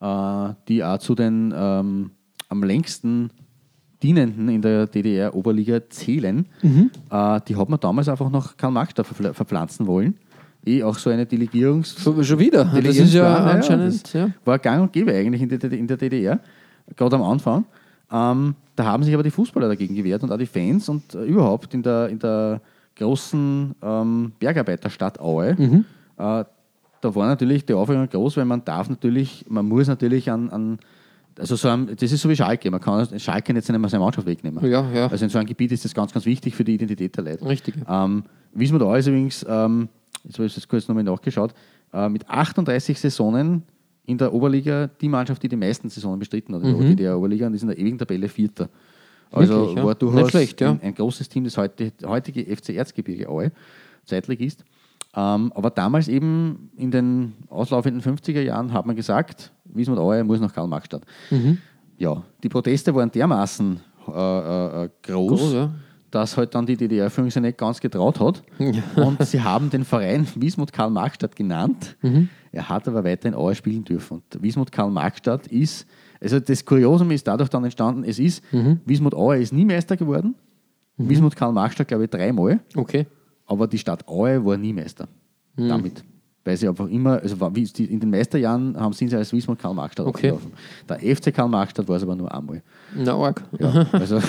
äh, 0.00 0.54
die 0.68 0.84
auch 0.84 0.98
zu 0.98 1.14
den 1.14 1.52
ähm, 1.56 2.10
am 2.48 2.62
längsten 2.62 3.30
Dienenden 4.02 4.48
in 4.48 4.60
der 4.62 4.86
DDR-Oberliga 4.86 5.88
zählen, 5.88 6.46
Mhm. 6.62 6.90
äh, 7.10 7.40
die 7.48 7.56
hat 7.56 7.68
man 7.68 7.80
damals 7.80 8.08
einfach 8.08 8.30
nach 8.30 8.56
Karl 8.56 8.72
Marxstadt 8.72 9.06
verpfl- 9.06 9.32
verpflanzen 9.32 9.86
wollen. 9.86 10.14
Eh 10.66 10.82
auch 10.82 10.96
so 10.96 11.10
eine 11.10 11.24
Delegierungs- 11.26 11.98
Schon, 12.24 12.38
wieder. 12.38 12.64
Das 12.64 12.96
ist 12.96 13.12
ja 13.14 13.22
ja, 13.22 13.36
anscheinend. 13.52 14.12
Ja, 14.14 14.30
war 14.44 14.58
gang 14.58 14.82
und 14.82 14.92
gäbe 14.92 15.12
eigentlich 15.14 15.42
in 15.42 15.48
der, 15.48 15.72
in 15.72 15.86
der 15.86 15.96
DDR, 15.98 16.40
gerade 16.96 17.16
am 17.16 17.22
Anfang. 17.22 17.64
Ähm, 18.10 18.54
da 18.76 18.84
haben 18.84 19.02
sich 19.02 19.12
aber 19.14 19.22
die 19.22 19.30
Fußballer 19.30 19.68
dagegen 19.68 19.94
gewehrt 19.94 20.22
und 20.22 20.32
auch 20.32 20.38
die 20.38 20.46
Fans 20.46 20.88
und 20.88 21.14
äh, 21.14 21.24
überhaupt 21.24 21.74
in 21.74 21.82
der, 21.82 22.08
in 22.08 22.18
der 22.18 22.60
großen 22.96 23.74
ähm, 23.82 24.32
Bergarbeiterstadt 24.38 25.20
Aue. 25.20 25.50
Äh, 25.50 25.84
da 26.16 27.14
war 27.14 27.26
natürlich 27.26 27.66
die 27.66 27.74
Aufregung 27.74 28.08
groß, 28.08 28.36
weil 28.38 28.44
man 28.46 28.64
darf 28.64 28.88
natürlich, 28.88 29.44
man 29.48 29.66
muss 29.68 29.86
natürlich 29.88 30.30
an, 30.30 30.48
an 30.50 30.78
also 31.38 31.56
so 31.56 31.68
ein, 31.68 31.86
das 31.86 32.12
ist 32.12 32.20
so 32.20 32.28
wie 32.28 32.36
Schalke, 32.36 32.70
man 32.70 32.80
kann 32.80 33.18
Schalke 33.18 33.52
jetzt 33.52 33.68
nicht 33.68 33.78
mehr 33.78 33.90
seine 33.90 34.02
Mannschaft 34.04 34.26
wegnehmen. 34.26 34.64
Ja, 34.64 34.90
ja. 34.92 35.06
Also 35.08 35.24
in 35.24 35.30
so 35.30 35.38
einem 35.38 35.48
Gebiet 35.48 35.72
ist 35.72 35.84
das 35.84 35.94
ganz, 35.94 36.12
ganz 36.12 36.26
wichtig 36.26 36.54
für 36.54 36.64
die 36.64 36.74
Identität 36.74 37.16
der 37.16 37.24
Leute. 37.24 37.44
Richtig. 37.46 37.74
Ähm, 37.88 38.24
Wismut 38.52 38.82
Aue 38.82 38.98
ist 38.98 39.06
übrigens, 39.06 39.44
ähm, 39.48 39.88
jetzt 40.24 40.38
habe 40.38 40.46
ich 40.46 40.54
das 40.54 40.68
kurz 40.68 40.86
nochmal 40.88 41.04
nachgeschaut, 41.04 41.54
äh, 41.92 42.08
mit 42.08 42.28
38 42.28 42.98
Saisonen 42.98 43.62
in 44.06 44.18
der 44.18 44.32
Oberliga 44.32 44.88
die 45.00 45.08
Mannschaft, 45.08 45.42
die 45.42 45.48
die 45.48 45.56
meisten 45.56 45.88
Saisonen 45.88 46.18
bestritten 46.18 46.54
hat 46.54 46.62
in 46.62 46.78
der 46.78 46.88
DDR-Oberliga 46.90 47.46
und 47.46 47.54
ist 47.54 47.62
in 47.62 47.68
der 47.68 47.78
ewigen 47.78 47.98
Tabelle 47.98 48.28
Vierter. 48.28 48.68
Also 49.32 49.54
Mhm. 49.54 49.58
Wirklich, 49.60 49.76
ja. 49.76 49.84
war 49.84 49.94
durchaus 49.94 50.30
schlecht, 50.30 50.60
ja. 50.60 50.70
ein, 50.70 50.82
ein 50.82 50.94
großes 50.94 51.28
Team, 51.28 51.44
das 51.44 51.56
heute, 51.56 51.92
heutige 52.04 52.44
FC 52.54 52.70
Erzgebirge 52.70 53.28
Aue, 53.28 53.50
zeitlich 54.04 54.40
ist. 54.40 54.64
Ähm, 55.16 55.52
aber 55.54 55.70
damals 55.70 56.08
eben 56.08 56.70
in 56.76 56.90
den 56.90 57.32
auslaufenden 57.48 58.02
50er 58.02 58.42
Jahren 58.42 58.72
hat 58.72 58.84
man 58.86 58.94
gesagt, 58.96 59.52
Wismut 59.74 59.98
Aue 59.98 60.24
muss 60.24 60.40
nach 60.40 60.52
Karl-Marx-Stadt. 60.52 61.02
Mhm. 61.30 61.58
Ja, 61.98 62.22
die 62.42 62.48
Proteste 62.48 62.94
waren 62.94 63.10
dermaßen 63.10 63.80
äh, 64.08 64.10
äh, 64.12 64.84
äh, 64.84 64.88
groß, 65.02 65.40
Groß, 65.40 65.52
ja. 65.54 65.70
dass 66.10 66.36
halt 66.36 66.54
dann 66.54 66.66
die 66.66 66.76
DDR-Führung 66.76 67.30
sich 67.30 67.40
nicht 67.42 67.56
ganz 67.58 67.80
getraut 67.80 68.20
hat. 68.20 68.42
Und 68.96 69.22
sie 69.24 69.40
haben 69.42 69.70
den 69.70 69.84
Verein 69.84 70.26
Wismut 70.36 70.72
Karl-Marxstadt 70.72 71.36
genannt. 71.36 71.96
Mhm. 72.02 72.28
Er 72.52 72.68
hat 72.68 72.86
aber 72.88 73.04
weiter 73.04 73.28
in 73.28 73.34
Aue 73.34 73.54
spielen 73.54 73.84
dürfen. 73.84 74.14
Und 74.32 74.42
Wismut 74.42 74.70
Karl-Marxstadt 74.72 75.46
ist, 75.48 75.86
also 76.20 76.38
das 76.40 76.64
Kuriosum 76.64 77.10
ist 77.10 77.26
dadurch 77.26 77.48
dann 77.48 77.64
entstanden, 77.64 78.04
es 78.04 78.18
ist, 78.18 78.42
Mhm. 78.52 78.80
Wismut 78.84 79.14
Aue 79.14 79.38
ist 79.38 79.52
nie 79.52 79.64
Meister 79.64 79.96
geworden. 79.96 80.34
Wismut 80.96 81.34
Karl-Marxstadt, 81.34 81.88
glaube 81.88 82.04
ich, 82.04 82.10
dreimal. 82.10 82.60
Okay. 82.76 83.06
Aber 83.46 83.66
die 83.66 83.78
Stadt 83.78 84.06
Aue 84.08 84.44
war 84.44 84.56
nie 84.56 84.72
Meister 84.72 85.08
Mhm. 85.56 85.68
damit. 85.68 86.04
Weil 86.44 86.56
sie 86.58 86.68
einfach 86.68 86.86
immer, 86.88 87.20
also 87.22 87.36
in 87.78 88.00
den 88.00 88.10
Meisterjahren 88.10 88.78
haben, 88.78 88.92
sie 88.92 89.08
als 89.16 89.32
Wismut 89.32 89.58
Karl-Marxstadt 89.58 90.06
Okay. 90.06 90.30
aufgelaufen. 90.32 90.52
Der 90.88 91.16
FC 91.16 91.32
Karl-Marxstadt 91.34 91.88
war 91.88 91.96
es 91.96 92.02
aber 92.02 92.14
nur 92.14 92.32
einmal. 92.34 92.62
Na, 92.94 93.14
arg. 93.14 93.42
Ja, 93.58 93.86
also, 93.92 94.16
Nicht 94.16 94.26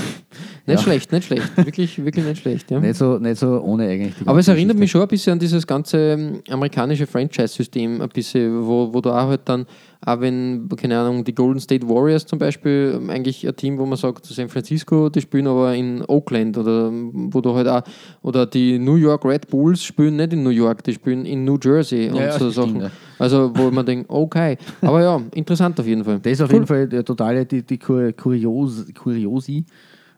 ja, 0.65 0.77
schlecht, 0.77 1.11
nicht 1.11 1.25
schlecht. 1.25 1.57
Wirklich, 1.57 2.03
wirklich 2.03 2.25
nicht 2.25 2.41
schlecht. 2.41 2.71
Ja. 2.71 2.79
Nicht 2.79 2.95
so, 2.95 3.17
nicht 3.19 3.37
so 3.37 3.59
ohne 3.61 3.87
eigentlich. 3.87 4.13
Aber 4.25 4.39
es 4.39 4.47
erinnert 4.47 4.77
Geschichte. 4.77 4.79
mich 4.79 4.91
schon 4.91 5.01
ein 5.01 5.07
bisschen 5.09 5.33
an 5.33 5.39
dieses 5.39 5.67
ganze 5.67 5.97
ähm, 5.97 6.41
amerikanische 6.49 7.05
Franchise-System, 7.05 8.01
ein 8.01 8.09
bisschen, 8.09 8.65
wo, 8.65 8.93
wo 8.93 9.01
du 9.01 9.09
auch 9.11 9.27
halt 9.27 9.41
dann, 9.45 9.65
auch 10.05 10.21
wenn, 10.21 10.67
keine 10.77 10.99
Ahnung, 10.99 11.23
die 11.23 11.33
Golden 11.33 11.59
State 11.59 11.87
Warriors 11.89 12.25
zum 12.25 12.37
Beispiel, 12.39 12.93
ähm, 12.95 13.09
eigentlich 13.09 13.47
ein 13.47 13.55
Team, 13.55 13.77
wo 13.77 13.85
man 13.85 13.97
sagt, 13.97 14.25
San 14.25 14.49
Francisco, 14.49 15.09
die 15.09 15.21
spielen 15.21 15.47
aber 15.47 15.73
in 15.75 16.03
Oakland 16.07 16.57
oder 16.57 16.87
ähm, 16.89 17.29
wo 17.33 17.41
du 17.41 17.53
halt 17.55 17.67
auch, 17.67 17.81
oder 18.21 18.45
die 18.45 18.77
New 18.79 18.95
York 18.95 19.25
Red 19.25 19.47
Bulls 19.49 19.83
spielen 19.83 20.15
nicht 20.17 20.33
in 20.33 20.43
New 20.43 20.49
York, 20.51 20.83
die 20.83 20.93
spielen 20.93 21.25
in 21.25 21.43
New 21.43 21.57
Jersey 21.61 22.09
und 22.09 22.17
Ja, 22.17 22.37
so 22.37 22.49
Sachen. 22.49 22.81
ja. 22.81 22.91
Also, 23.19 23.51
wo 23.55 23.71
man 23.71 23.85
denkt, 23.85 24.09
okay. 24.09 24.57
Aber 24.81 25.01
ja, 25.01 25.21
interessant 25.33 25.79
auf 25.79 25.87
jeden 25.87 26.03
Fall. 26.03 26.19
Das 26.19 26.33
ist 26.33 26.41
auf 26.41 26.51
jeden 26.51 26.67
Fall 26.67 26.87
der 26.87 27.03
totale, 27.03 27.45
die, 27.45 27.61
die 27.63 27.77
Kur- 27.77 28.11
Kurios, 28.13 28.85
Kuriosi. 28.93 29.65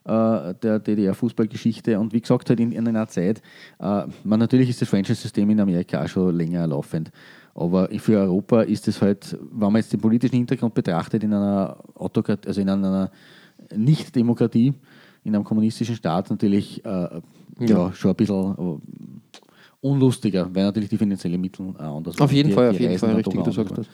äh, 0.05 0.53
der 0.63 0.79
DDR-Fußballgeschichte. 0.79 1.99
Und 1.99 2.13
wie 2.13 2.21
gesagt, 2.21 2.49
halt 2.49 2.59
in, 2.59 2.71
in 2.71 2.87
einer 2.87 3.07
Zeit, 3.07 3.41
äh, 3.79 4.03
man, 4.23 4.39
natürlich 4.39 4.69
ist 4.69 4.81
das 4.81 4.87
Franchise-System 4.89 5.49
in 5.49 5.59
Amerika 5.59 6.03
auch 6.03 6.07
schon 6.07 6.35
länger 6.35 6.65
laufend. 6.67 7.11
Aber 7.57 7.89
für 7.97 8.19
Europa 8.19 8.61
ist 8.61 8.87
es 8.87 9.01
halt, 9.01 9.35
wenn 9.51 9.71
man 9.71 9.77
jetzt 9.77 9.91
den 9.91 9.99
politischen 9.99 10.35
Hintergrund 10.35 10.75
betrachtet, 10.75 11.23
in 11.23 11.33
einer 11.33 11.75
Autokrat 11.95 12.45
also 12.45 12.61
in 12.61 12.69
einer 12.69 13.09
Nicht-Demokratie, 13.75 14.73
in 15.23 15.35
einem 15.35 15.43
kommunistischen 15.43 15.95
Staat 15.95 16.29
natürlich 16.29 16.85
äh, 16.85 16.89
ja. 16.89 17.19
ja. 17.59 17.93
schon 17.93 18.11
ein 18.11 18.15
bisschen 18.15 18.55
äh, 18.57 19.37
unlustiger, 19.81 20.47
weil 20.53 20.65
natürlich 20.65 20.89
die 20.89 20.97
finanziellen 20.97 21.41
Mittel 21.41 21.73
äh, 21.79 21.81
anders 21.81 22.21
Auf 22.21 22.31
jeden 22.31 22.49
die, 22.49 22.55
Fall, 22.55 22.69
die 22.69 22.75
auf 22.75 22.79
jeden 22.79 22.91
Reisen 22.93 23.07
Fall, 23.07 23.15
richtig, 23.15 23.43
du 23.43 23.51
sagst 23.51 23.77
das. 23.77 23.87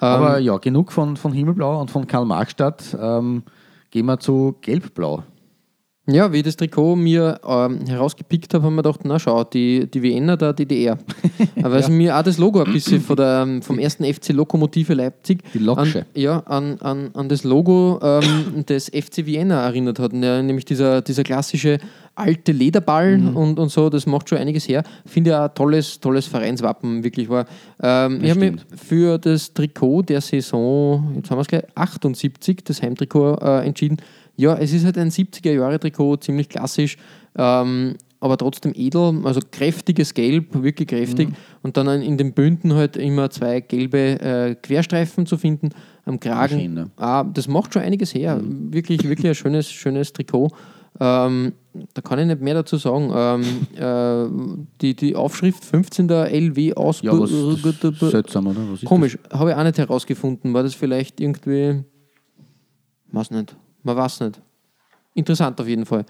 Aber 0.00 0.38
Ähm, 0.38 0.44
ja, 0.44 0.58
genug 0.58 0.90
von, 0.92 1.16
von 1.16 1.32
Himmelblau 1.32 1.80
und 1.80 1.90
von 1.90 2.06
Karl-Marx-Stadt. 2.06 2.96
Ähm, 3.00 3.44
gehen 3.90 4.06
wir 4.06 4.18
zu 4.18 4.56
Gelbblau. 4.60 5.22
Ja, 6.08 6.32
wie 6.32 6.36
ich 6.36 6.42
das 6.44 6.56
Trikot 6.56 6.94
mir 6.94 7.40
ähm, 7.46 7.84
herausgepickt 7.86 8.54
habe, 8.54 8.64
haben 8.64 8.76
wir 8.76 8.82
gedacht, 8.84 9.00
na 9.02 9.18
schau, 9.18 9.42
die, 9.42 9.90
die 9.90 10.02
Wiener 10.02 10.36
der 10.36 10.52
DDR. 10.52 10.98
Weil 11.56 11.82
sie 11.82 11.90
mir 11.90 12.16
auch 12.16 12.22
das 12.22 12.38
Logo 12.38 12.62
ein 12.62 12.72
bisschen 12.72 13.00
von 13.00 13.16
der, 13.16 13.42
ähm, 13.42 13.60
vom 13.60 13.78
ersten 13.80 14.04
FC 14.04 14.28
Lokomotive 14.28 14.94
Leipzig 14.94 15.40
Die 15.52 15.58
Loksche. 15.58 16.00
An, 16.00 16.04
ja, 16.14 16.38
an, 16.46 16.78
an, 16.80 17.10
an 17.14 17.28
das 17.28 17.42
Logo 17.42 17.98
ähm, 18.02 18.64
des 18.68 18.86
FC 18.86 19.26
Vienna 19.26 19.64
erinnert 19.64 19.98
hat. 19.98 20.12
Ja, 20.12 20.40
nämlich 20.42 20.64
dieser, 20.64 21.02
dieser 21.02 21.24
klassische 21.24 21.78
alte 22.14 22.52
Lederball 22.52 23.18
Mhm. 23.18 23.36
und, 23.36 23.58
und 23.58 23.70
so, 23.70 23.90
das 23.90 24.06
macht 24.06 24.28
schon 24.28 24.38
einiges 24.38 24.68
her. 24.68 24.84
Finde 25.04 25.30
ich 25.30 25.36
auch 25.36 25.42
ein 25.44 25.54
tolles, 25.54 26.00
tolles 26.00 26.26
Vereinswappen, 26.26 27.02
wirklich 27.04 27.28
war. 27.28 27.46
Ähm, 27.82 28.20
ich 28.22 28.30
habe 28.30 28.52
mich 28.52 28.60
für 28.76 29.18
das 29.18 29.52
Trikot 29.52 30.02
der 30.02 30.20
Saison, 30.20 31.14
jetzt 31.16 31.30
haben 31.30 31.38
wir 31.38 31.42
es 31.42 31.48
gleich, 31.48 31.64
78, 31.74 32.64
das 32.64 32.80
Heimtrikot, 32.80 33.34
äh, 33.42 33.66
entschieden. 33.66 33.98
Ja, 34.36 34.54
es 34.56 34.72
ist 34.72 34.84
halt 34.84 34.98
ein 34.98 35.10
70er-Jahre-Trikot, 35.10 36.18
ziemlich 36.18 36.48
klassisch, 36.48 36.96
ähm, 37.36 37.96
aber 38.20 38.36
trotzdem 38.36 38.72
edel, 38.74 39.20
also 39.24 39.40
kräftiges 39.50 40.14
Gelb, 40.14 40.62
wirklich 40.62 40.88
kräftig. 40.88 41.28
Und 41.62 41.76
dann 41.76 42.02
in 42.02 42.16
den 42.16 42.32
Bünden 42.32 42.74
halt 42.74 42.96
immer 42.96 43.30
zwei 43.30 43.60
gelbe 43.60 44.20
äh, 44.20 44.54
Querstreifen 44.54 45.26
zu 45.26 45.36
finden 45.36 45.70
am 46.04 46.18
Kragen. 46.18 46.60
Schön, 46.60 46.74
ne? 46.74 46.90
Ah, 46.96 47.24
das 47.24 47.48
macht 47.48 47.74
schon 47.74 47.82
einiges 47.82 48.14
her. 48.14 48.40
Wirklich, 48.42 49.04
wirklich 49.04 49.28
ein 49.28 49.34
schönes, 49.34 49.70
schönes 49.70 50.12
Trikot. 50.12 50.50
Ähm, 50.98 51.52
da 51.92 52.00
kann 52.00 52.18
ich 52.18 52.26
nicht 52.26 52.40
mehr 52.40 52.54
dazu 52.54 52.76
sagen. 52.78 53.12
Ähm, 53.14 53.42
äh, 53.76 54.64
die, 54.80 54.96
die 54.96 55.14
Aufschrift 55.14 55.64
15. 55.64 56.08
LW 56.08 56.74
aus. 56.74 57.02
Ja, 57.02 57.12
was 57.18 57.30
seltsam, 58.10 58.46
oder? 58.46 58.60
Was 58.72 58.82
Komisch, 58.82 59.18
habe 59.30 59.50
ich 59.50 59.56
auch 59.56 59.64
nicht 59.64 59.78
herausgefunden. 59.78 60.54
War 60.54 60.62
das 60.62 60.74
vielleicht 60.74 61.20
irgendwie. 61.20 61.84
Weiß 63.12 63.30
nicht. 63.30 63.54
Man 63.86 63.96
weiß 63.96 64.20
nicht. 64.20 64.40
Interessant 65.14 65.60
auf 65.60 65.68
jeden 65.68 65.86
Fall. 65.86 66.04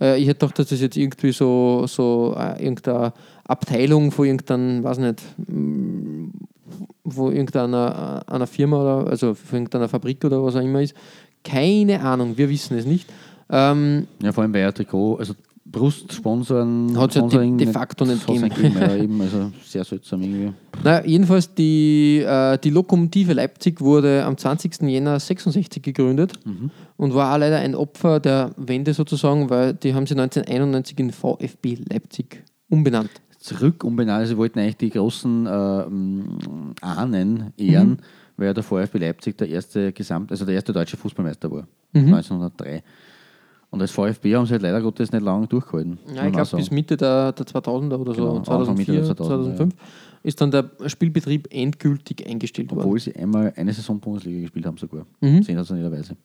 Äh, 0.00 0.18
ich 0.18 0.26
hätte 0.26 0.38
gedacht, 0.38 0.58
dass 0.58 0.68
das 0.68 0.80
jetzt 0.80 0.96
irgendwie 0.96 1.30
so, 1.30 1.86
so 1.86 2.34
äh, 2.38 2.64
irgendeine 2.64 3.12
Abteilung 3.44 4.10
von 4.10 4.24
irgendeinem, 4.24 4.82
weiß 4.82 4.96
nicht, 4.96 5.22
mm, 5.46 6.30
von 7.06 7.36
irgendeiner 7.36 8.24
äh, 8.26 8.32
einer 8.32 8.46
Firma 8.46 8.80
oder 8.80 9.10
also 9.10 9.34
von 9.34 9.58
irgendeiner 9.58 9.90
Fabrik 9.90 10.24
oder 10.24 10.42
was 10.42 10.56
auch 10.56 10.62
immer 10.62 10.80
ist. 10.80 10.94
Keine 11.44 12.00
Ahnung, 12.00 12.38
wir 12.38 12.48
wissen 12.48 12.78
es 12.78 12.86
nicht. 12.86 13.06
Ähm? 13.50 14.08
Ja, 14.22 14.32
vor 14.32 14.42
allem 14.42 14.52
bei 14.52 14.66
ein 14.66 14.72
Trikot, 14.72 15.16
also 15.18 15.34
Brustsponsoren. 15.70 16.96
Hat's 16.98 17.14
ja 17.16 17.22
de- 17.26 17.66
facto 17.72 18.04
nicht 18.04 18.26
gegeben. 18.26 18.74
Ja, 18.80 18.96
eben, 18.96 19.20
also 19.20 19.50
sehr 19.64 19.84
seltsam 19.84 20.22
irgendwie. 20.22 20.52
Naja, 20.82 21.04
jedenfalls 21.04 21.54
die, 21.54 22.18
äh, 22.26 22.58
die 22.58 22.70
Lokomotive 22.70 23.32
Leipzig 23.32 23.80
wurde 23.80 24.24
am 24.24 24.36
20. 24.36 24.82
Jänner 24.88 25.18
66 25.20 25.82
gegründet 25.82 26.32
und 26.96 27.14
war 27.14 27.34
auch 27.34 27.38
leider 27.38 27.58
ein 27.58 27.74
Opfer 27.74 28.20
der 28.20 28.52
Wende 28.56 28.94
sozusagen, 28.94 29.50
weil 29.50 29.74
die 29.74 29.94
haben 29.94 30.06
sie 30.06 30.14
1991 30.14 30.98
in 30.98 31.10
VfB 31.12 31.78
Leipzig 31.90 32.44
umbenannt. 32.68 33.10
Zurück 33.38 33.84
umbenannt, 33.84 34.20
also 34.20 34.34
sie 34.34 34.36
wollten 34.38 34.58
eigentlich 34.58 34.76
die 34.78 34.90
großen 34.90 35.46
äh, 35.46 35.82
m, 35.82 36.74
Ahnen 36.80 37.52
ehren, 37.56 37.88
Mhm. 37.90 37.96
weil 38.36 38.52
der 38.52 38.62
VfB 38.64 38.98
Leipzig 38.98 39.38
der 39.38 39.48
erste 39.48 39.92
Gesamt, 39.92 40.30
also 40.32 40.44
der 40.44 40.54
erste 40.54 40.72
deutsche 40.72 40.96
Fußballmeister 40.96 41.50
war, 41.50 41.66
Mhm. 41.92 42.14
1903. 42.14 42.82
Und 43.70 43.82
als 43.82 43.90
VfB 43.90 44.34
haben 44.34 44.46
sie 44.46 44.52
halt 44.52 44.62
leider 44.62 44.80
Gottes 44.80 45.12
nicht 45.12 45.22
lange 45.22 45.46
durchgehalten. 45.46 45.98
Ja, 46.14 46.26
ich 46.26 46.32
glaube, 46.32 46.56
bis 46.56 46.70
Mitte 46.70 46.96
der, 46.96 47.32
der 47.32 47.46
2000er 47.46 47.96
oder 47.96 48.14
so, 48.14 48.20
Genau, 48.22 48.36
Anfang, 48.38 48.76
Mitte 48.76 48.92
2004, 48.92 48.94
der 48.94 49.04
2000er, 49.04 49.16
2005, 49.16 49.74
ist 50.22 50.40
dann 50.40 50.50
der 50.50 50.70
Spielbetrieb 50.86 51.48
endgültig 51.50 52.26
eingestellt 52.26 52.70
worden. 52.70 52.80
Obwohl 52.80 52.98
sie 52.98 53.14
einmal 53.14 53.52
eine 53.56 53.72
Saison 53.72 54.00
Bundesliga 54.00 54.40
gespielt 54.40 54.64
haben 54.64 54.78
sogar. 54.78 55.06
Mhm. 55.20 55.42
Sensationellerweise. 55.42 56.16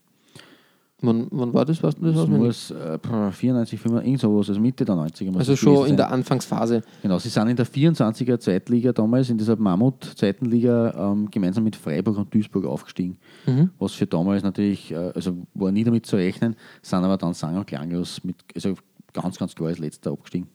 Wann, 1.06 1.28
wann 1.32 1.54
war 1.54 1.66
das? 1.66 1.84
Weißt 1.84 1.98
du 2.00 2.06
das 2.06 2.16
Das 2.16 2.28
muss 2.30 2.72
äh, 2.72 2.98
94, 2.98 3.78
95, 3.80 4.08
irgend 4.08 4.22
sowas, 4.22 4.48
also 4.50 4.62
Mitte 4.62 4.86
der 4.86 4.96
90er. 4.96 5.28
muss 5.32 5.38
Also 5.40 5.56
schon 5.58 5.88
in 5.88 5.98
der 5.98 6.06
sein. 6.06 6.14
Anfangsphase. 6.16 6.82
Genau, 7.02 7.20
sie 7.20 7.28
sind 7.30 7.48
in 7.50 7.56
der 7.58 7.68
24er 7.68 8.40
Zweitliga 8.40 8.94
damals, 8.94 9.30
in 9.30 9.38
dieser 9.38 9.58
Mammut-Zweiten 9.58 10.46
Liga, 10.46 11.12
ähm, 11.12 11.30
gemeinsam 11.30 11.66
mit 11.66 11.76
Freiburg 11.76 12.18
und 12.18 12.34
Duisburg 12.34 12.66
aufgestiegen. 12.66 13.18
Mhm. 13.46 13.70
Was 13.80 13.92
für 13.92 14.08
damals 14.08 14.44
natürlich, 14.44 14.92
äh, 14.92 15.12
also 15.14 15.36
war 15.54 15.72
nie 15.74 15.84
damit 15.84 16.06
zu 16.06 16.16
rechnen, 16.16 16.56
sind 16.82 17.04
aber 17.04 17.18
dann 17.18 17.34
sang- 17.34 17.58
und 17.58 17.68
klanglos 17.68 18.24
mit, 18.24 18.38
also 18.56 18.76
ganz, 19.12 19.38
ganz 19.38 19.54
klar 19.54 19.68
als 19.70 19.80
letzter 19.80 20.12
abgestiegen. 20.12 20.48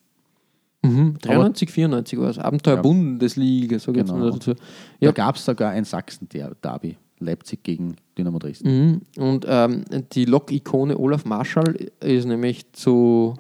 Mhm. 0.83 1.17
93, 1.21 1.71
94 1.71 2.19
war 2.19 2.31
es. 2.31 2.39
Abenteuer 2.39 2.77
Ja. 2.77 2.83
Bundesliga, 2.83 3.79
sage 3.79 3.99
ich 3.99 4.07
jetzt 4.07 4.13
Genau. 4.15 4.25
mal 4.27 4.31
dazu. 4.33 4.55
Da 4.55 4.61
Ja. 5.01 5.13
gab 5.13 5.37
es 5.37 5.45
sogar 5.45 5.73
ein 5.73 5.85
Sachsen-Derby, 5.85 6.97
Leipzig 7.21 7.63
gegen 7.63 7.97
Dynamo 8.17 8.39
Dresden. 8.39 9.01
Mhm. 9.17 9.23
Und 9.23 9.47
ähm, 9.49 9.85
die 10.13 10.25
Lok-Ikone 10.25 10.99
Olaf 10.99 11.25
Marschall 11.25 11.91
ist 12.01 12.27
nämlich 12.27 12.73
zu 12.73 13.35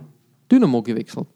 Dynamo 0.51 0.83
gewechselt. 0.83 1.27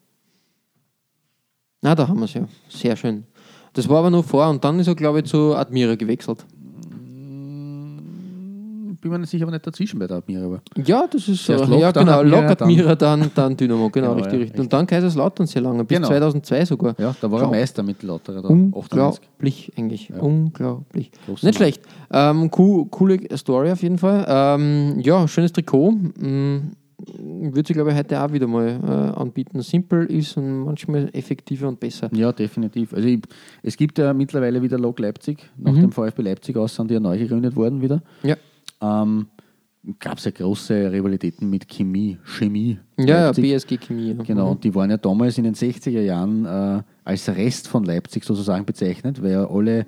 Na, 1.83 1.94
da 1.94 2.07
haben 2.09 2.20
wir 2.20 2.26
es 2.26 2.35
ja. 2.35 2.46
Sehr 2.68 2.96
schön. 2.96 3.24
Das 3.72 3.88
war 3.88 3.98
aber 3.98 4.11
nur 4.11 4.22
vor 4.22 4.48
und 4.48 4.62
dann 4.64 4.78
ist 4.78 4.87
er, 4.87 4.94
glaube 4.94 5.20
ich, 5.20 5.24
zu 5.24 5.55
Admira 5.55 5.94
gewechselt. 5.94 6.44
Bin 9.02 9.10
mir 9.10 9.26
sicher, 9.26 9.42
aber 9.44 9.52
nicht 9.52 9.66
dazwischen 9.66 9.98
bei 9.98 10.06
der 10.06 10.18
Admira 10.18 10.48
war. 10.48 10.62
Ja, 10.84 11.06
das 11.10 11.28
ist 11.28 11.44
so. 11.44 11.54
Lok, 11.54 11.80
ja, 11.80 11.90
dann 11.92 12.06
genau. 12.06 12.20
Admira, 12.20 12.40
Lok, 12.42 12.50
Admira, 12.62 12.94
dann, 12.94 13.30
dann 13.34 13.56
Dynamo. 13.56 13.90
Genau, 13.90 14.10
Genau, 14.10 14.12
richtig, 14.14 14.32
ja, 14.32 14.38
richtig. 14.38 14.60
Und 14.60 14.72
dann 14.72 14.86
Kaiserslautern 14.86 15.46
sehr 15.46 15.60
lange, 15.62 15.84
bis 15.84 15.96
Genau. 15.96 16.06
2002 16.08 16.64
sogar. 16.64 16.94
Ja, 16.98 17.14
da 17.20 17.30
war 17.30 17.40
Schau. 17.40 17.46
er 17.46 17.50
Meister 17.50 17.82
mit 17.82 18.02
Lauterer, 18.04 18.42
da 18.42 18.48
98. 18.48 18.72
Unglaublich, 18.74 19.72
eigentlich. 19.76 20.12
Unglaublich. 20.12 21.10
Großer 21.26 21.46
Nicht 21.46 21.56
schlecht. 21.56 21.82
Ähm, 22.12 22.50
cool, 22.56 22.86
coole 22.90 23.18
Story 23.36 23.72
auf 23.72 23.82
jeden 23.82 23.98
Fall. 23.98 24.24
Ähm, 24.28 25.00
ja, 25.00 25.26
schönes 25.26 25.52
Trikot. 25.52 25.90
Mm, 25.92 26.72
Würde 27.52 27.66
sie, 27.66 27.72
glaube 27.74 27.90
ich, 27.90 27.96
heute 27.96 28.22
auch 28.22 28.32
wieder 28.32 28.46
mal 28.46 28.68
äh, 28.68 29.18
anbieten. 29.20 29.60
Simpel 29.62 30.06
ist 30.06 30.36
und 30.36 30.60
manchmal 30.64 31.08
effektiver 31.12 31.66
und 31.66 31.80
besser. 31.80 32.08
Ja, 32.14 32.30
definitiv. 32.30 32.94
Also 32.94 33.08
ich, 33.08 33.20
es 33.64 33.76
gibt 33.76 33.98
ja 33.98 34.14
mittlerweile 34.14 34.62
wieder 34.62 34.78
Lok 34.78 35.00
Leipzig, 35.00 35.50
nach 35.58 35.72
Mhm. 35.72 35.80
dem 35.80 35.90
VfB 35.92 36.22
Leipzig 36.22 36.56
aus 36.56 36.76
sind 36.76 36.88
die 36.88 36.94
ja 36.94 37.00
neu 37.00 37.18
gegründet 37.18 37.56
worden 37.56 37.82
wieder. 37.82 38.00
Ja, 38.22 38.36
Ähm, 38.83 39.27
Gab 39.99 40.18
es 40.18 40.25
ja 40.27 40.31
große 40.31 40.92
Rivalitäten 40.92 41.51
mit 41.51 41.66
Chemie, 41.68 42.16
Chemie. 42.23 42.79
ja, 42.99 43.05
ja 43.05 43.27
Leipzig. 43.27 43.42
BSG 43.42 43.77
Chemie. 43.79 44.12
ja. 44.12 44.23
Genau, 44.23 44.45
Mhm. 44.47 44.51
und 44.53 44.62
die 44.64 44.73
waren 44.77 44.90
ja 44.90 44.97
damals 44.97 45.38
in 45.38 45.45
den 45.45 45.55
60er 45.55 46.01
Jahren 46.01 46.45
äh, 46.47 46.83
als 47.05 47.29
Rest 47.29 47.66
von 47.66 47.85
Leipzig 47.85 48.23
sozusagen 48.23 48.64
bezeichnet, 48.64 49.21
weil 49.21 49.33
ja 49.33 49.51
alle 49.51 49.87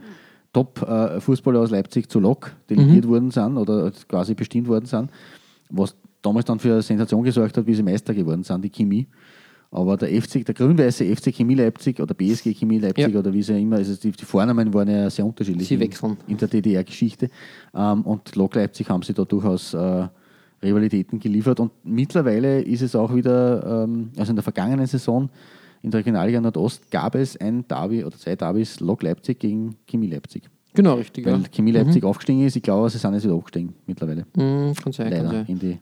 Top-Fußballer 0.53 1.61
aus 1.61 1.71
Leipzig 1.71 2.09
zu 2.11 2.19
Lok 2.19 2.47
Mhm. 2.71 2.75
delegiert 2.77 3.07
worden 3.09 3.31
sind 3.31 3.57
oder 3.57 3.93
quasi 4.09 4.35
bestimmt 4.35 4.67
worden 4.67 4.87
sind, 4.87 5.11
was 5.71 5.95
damals 6.23 6.47
dann 6.47 6.59
für 6.59 6.73
eine 6.73 6.83
Sensation 6.83 7.23
gesorgt 7.23 7.57
hat, 7.57 7.67
wie 7.67 7.75
sie 7.75 7.83
Meister 7.85 8.15
geworden 8.15 8.43
sind, 8.43 8.65
die 8.65 8.71
Chemie. 8.71 9.07
Aber 9.75 9.97
der 9.97 10.09
FC, 10.23 10.45
der 10.45 10.55
grün-weiße 10.55 11.05
FC 11.17 11.35
Chemie 11.35 11.57
Leipzig 11.57 11.99
oder 12.01 12.15
BSG 12.15 12.55
Chemie 12.55 12.79
Leipzig 12.79 13.13
Ja. 13.13 13.19
oder 13.19 13.33
wie 13.33 13.43
sie 13.43 13.61
immer, 13.61 13.77
also 13.77 13.95
die, 13.97 14.13
die 14.13 14.25
Vornamen 14.25 14.73
waren 14.73 14.89
ja 14.89 15.11
sehr 15.11 15.27
unterschiedlich 15.27 15.67
Sie 15.67 15.75
in, 15.75 15.81
wechseln. 15.81 16.17
in 16.29 16.37
der 16.37 16.47
DDR-Geschichte. 16.49 17.29
Ähm, 17.75 18.03
und 18.03 18.37
Lok 18.37 18.55
Leipzig 18.55 18.89
haben 18.89 19.03
sie 19.03 19.13
da 19.13 19.25
durchaus 19.25 19.75
äh, 19.75 20.07
Rivalitäten 20.63 21.19
geliefert. 21.19 21.59
Und 21.61 21.73
mittlerweile 21.83 22.61
ist 22.63 22.83
es 22.83 22.95
auch 22.95 23.15
wieder, 23.15 23.85
ähm, 23.85 24.11
also 24.17 24.31
in 24.31 24.37
der 24.37 24.43
vergangenen 24.45 24.87
Saison 24.87 25.29
in 25.83 25.91
der 25.91 25.99
Regionalliga 26.01 26.41
Nordost 26.41 26.91
gab 26.91 27.15
es 27.15 27.37
ein 27.37 27.67
Derby 27.69 28.05
oder 28.05 28.17
zwei 28.17 28.37
Derbys 28.37 28.81
Lok 28.81 29.03
Leipzig 29.03 29.39
gegen 29.41 29.77
Chemie 29.87 30.07
Leipzig. 30.07 30.45
Genau, 30.73 30.95
richtig. 30.95 31.27
Weil 31.27 31.41
Ja. 31.43 31.49
Chemie 31.53 31.73
Leipzig 31.73 32.03
aufgestiegen 32.05 32.41
ist, 32.47 32.57
ich 32.57 32.63
glaube, 32.63 32.89
sie 32.89 32.99
sind 32.99 33.13
jetzt 33.13 33.25
wieder 33.25 33.35
abgestiegen 33.35 33.75
mittlerweile. 33.87 34.25
Mhm, 34.37 34.73
kann 34.75 34.93
sein, 34.93 35.11
kann 35.11 35.25
Leider 35.27 35.31
sein. 35.31 35.45
in 35.49 35.59
die, 35.59 35.79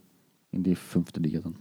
in 0.50 0.62
die 0.64 0.74
fünfte 0.74 1.20
Liga 1.20 1.40
dann. 1.40 1.54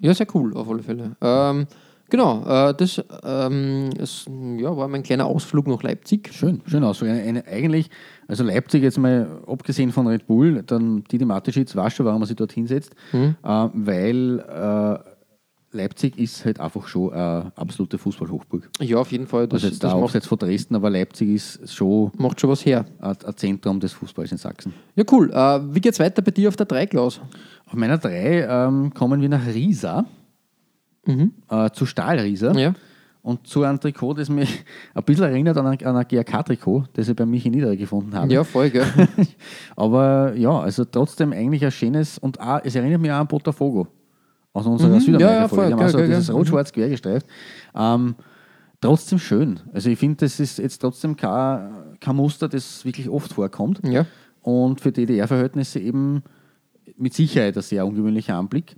Ja, 0.00 0.12
sehr 0.14 0.26
cool, 0.34 0.54
auf 0.56 0.68
alle 0.68 0.82
Fälle. 0.82 1.16
Ähm, 1.20 1.66
genau, 2.10 2.44
äh, 2.46 2.74
das 2.74 3.02
ähm, 3.24 3.90
es, 3.98 4.26
ja, 4.58 4.76
war 4.76 4.88
mein 4.88 5.02
kleiner 5.02 5.26
Ausflug 5.26 5.66
nach 5.66 5.82
Leipzig. 5.82 6.30
Schön, 6.32 6.60
schön 6.66 6.84
aus. 6.84 7.02
Eine, 7.02 7.44
eigentlich, 7.46 7.90
also 8.28 8.44
Leipzig 8.44 8.82
jetzt 8.82 8.98
mal 8.98 9.26
abgesehen 9.46 9.92
von 9.92 10.06
Red 10.06 10.26
Bull, 10.26 10.62
dann 10.66 11.04
Didi 11.04 11.24
Mateschitz 11.24 11.74
weiß 11.74 11.94
schon, 11.94 12.06
warum 12.06 12.22
er 12.22 12.26
sich 12.26 12.36
dort 12.36 12.52
hinsetzt, 12.52 12.94
Mhm. 13.12 13.36
äh, 13.42 13.68
weil 13.72 14.38
äh, 14.40 15.15
Leipzig 15.76 16.18
ist 16.18 16.44
halt 16.44 16.58
einfach 16.60 16.86
schon 16.88 17.12
eine 17.12 17.52
absolute 17.56 17.98
Fußballhochburg. 17.98 18.68
Ja, 18.80 18.98
auf 18.98 19.12
jeden 19.12 19.26
Fall. 19.26 19.46
Das, 19.46 19.58
Also 19.62 19.66
jetzt 19.68 19.82
das 19.84 19.90
da 19.90 19.96
macht, 19.96 20.06
abseits 20.06 20.26
von 20.26 20.38
Dresden, 20.38 20.74
aber 20.74 20.90
Leipzig 20.90 21.28
ist 21.30 21.72
schon 21.74 22.10
macht 22.18 22.40
schon 22.40 22.50
was 22.50 22.64
her. 22.66 22.84
ein, 23.00 23.16
ein 23.24 23.36
Zentrum 23.36 23.78
des 23.80 23.92
Fußballs 23.92 24.32
in 24.32 24.38
Sachsen. 24.38 24.72
Ja, 24.94 25.04
cool. 25.12 25.30
Äh, 25.32 25.74
wie 25.74 25.80
geht's 25.80 25.98
weiter 26.00 26.22
bei 26.22 26.30
dir 26.30 26.48
auf 26.48 26.56
der 26.56 26.66
3, 26.66 26.86
Klaus? 26.86 27.20
Auf 27.66 27.74
meiner 27.74 27.98
drei 27.98 28.46
ähm, 28.48 28.92
kommen 28.94 29.20
wir 29.20 29.28
nach 29.28 29.44
Riesa, 29.46 30.04
äh, 31.06 31.70
zu 31.72 31.86
Stahl 31.86 32.18
Riesa. 32.18 32.52
Mhm. 32.52 32.58
Ja. 32.58 32.74
Und 33.22 33.44
zu 33.48 33.64
einem 33.64 33.80
Trikot, 33.80 34.14
das 34.14 34.28
mich 34.28 34.64
ein 34.94 35.02
bisschen 35.02 35.24
erinnert 35.24 35.56
an 35.58 35.66
ein, 35.66 35.84
an 35.84 35.96
ein 35.96 36.06
GRK-Trikot, 36.06 36.84
das 36.92 37.08
ich 37.08 37.16
bei 37.16 37.26
Michi 37.26 37.50
Niederer 37.50 37.74
gefunden 37.74 38.14
habe. 38.14 38.32
Ja, 38.32 38.44
voll, 38.44 38.70
gell? 38.70 38.86
Aber 39.76 40.32
ja, 40.36 40.60
also 40.60 40.84
trotzdem 40.84 41.32
eigentlich 41.32 41.64
ein 41.64 41.72
schönes 41.72 42.18
und 42.18 42.40
auch, 42.40 42.60
es 42.62 42.76
erinnert 42.76 43.00
mich 43.00 43.10
auch 43.10 43.16
an 43.16 43.26
Botafogo 43.26 43.88
aus 44.56 44.66
unserer 44.66 44.96
Mhm. 44.96 45.00
Südamerika-Folge. 45.00 45.70
Ja, 45.72 45.76
ja, 45.78 45.82
also 45.84 45.98
dieses 45.98 46.32
rot-schwarz 46.32 46.72
quer 46.72 46.88
gestreift. 46.88 47.26
Ähm, 47.74 48.14
trotzdem 48.80 49.18
schön. 49.18 49.60
Also 49.72 49.90
ich 49.90 49.98
finde, 49.98 50.16
das 50.18 50.40
ist 50.40 50.58
jetzt 50.58 50.78
trotzdem 50.78 51.16
kein, 51.16 51.98
kein 52.00 52.16
Muster, 52.16 52.48
das 52.48 52.84
wirklich 52.84 53.08
oft 53.08 53.32
vorkommt. 53.32 53.80
ja. 53.84 54.06
Und 54.42 54.80
für 54.80 54.92
DDR-Verhältnisse 54.92 55.80
eben 55.80 56.22
mit 56.96 57.14
Sicherheit 57.14 57.56
ein 57.56 57.62
sehr 57.62 57.84
ungewöhnlicher 57.84 58.36
Anblick. 58.36 58.76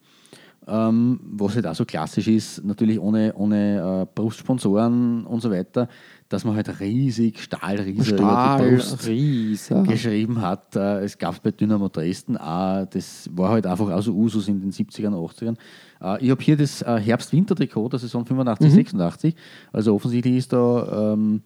Ähm, 0.66 1.20
was 1.32 1.54
halt 1.54 1.66
auch 1.66 1.74
so 1.74 1.84
klassisch 1.84 2.26
ist, 2.26 2.64
natürlich 2.64 2.98
ohne, 2.98 3.34
ohne 3.34 4.02
äh, 4.02 4.06
Brustsponsoren 4.14 5.24
und 5.26 5.40
so 5.40 5.50
weiter, 5.50 5.88
dass 6.28 6.44
man 6.44 6.56
halt 6.56 6.80
riesig 6.80 7.40
Stahlriese 7.42 7.90
über 7.92 8.02
die 8.02 8.08
Stahl, 8.16 8.70
Brust 8.70 9.06
Rieser. 9.06 9.82
geschrieben 9.84 10.40
hat. 10.42 10.76
Äh, 10.76 11.00
es 11.04 11.16
gab 11.16 11.34
es 11.34 11.40
bei 11.40 11.50
Dynamo 11.52 11.88
Dresden 11.88 12.36
auch, 12.36 12.84
das 12.86 13.30
war 13.34 13.50
halt 13.50 13.66
einfach 13.66 13.88
auch 13.90 14.02
so 14.02 14.12
Usus 14.12 14.46
in 14.48 14.60
den 14.60 14.70
70ern, 14.70 15.14
80ern. 15.14 15.56
Äh, 16.02 16.24
ich 16.24 16.30
habe 16.30 16.42
hier 16.42 16.56
das 16.56 16.82
äh, 16.82 16.98
Herbst-Winter-Trikot, 17.00 17.88
das 17.88 18.02
Saison 18.02 18.26
85, 18.26 18.70
86. 18.72 19.34
Also 19.72 19.94
offensichtlich 19.94 20.36
ist 20.36 20.52
da 20.52 21.14
ähm, 21.14 21.40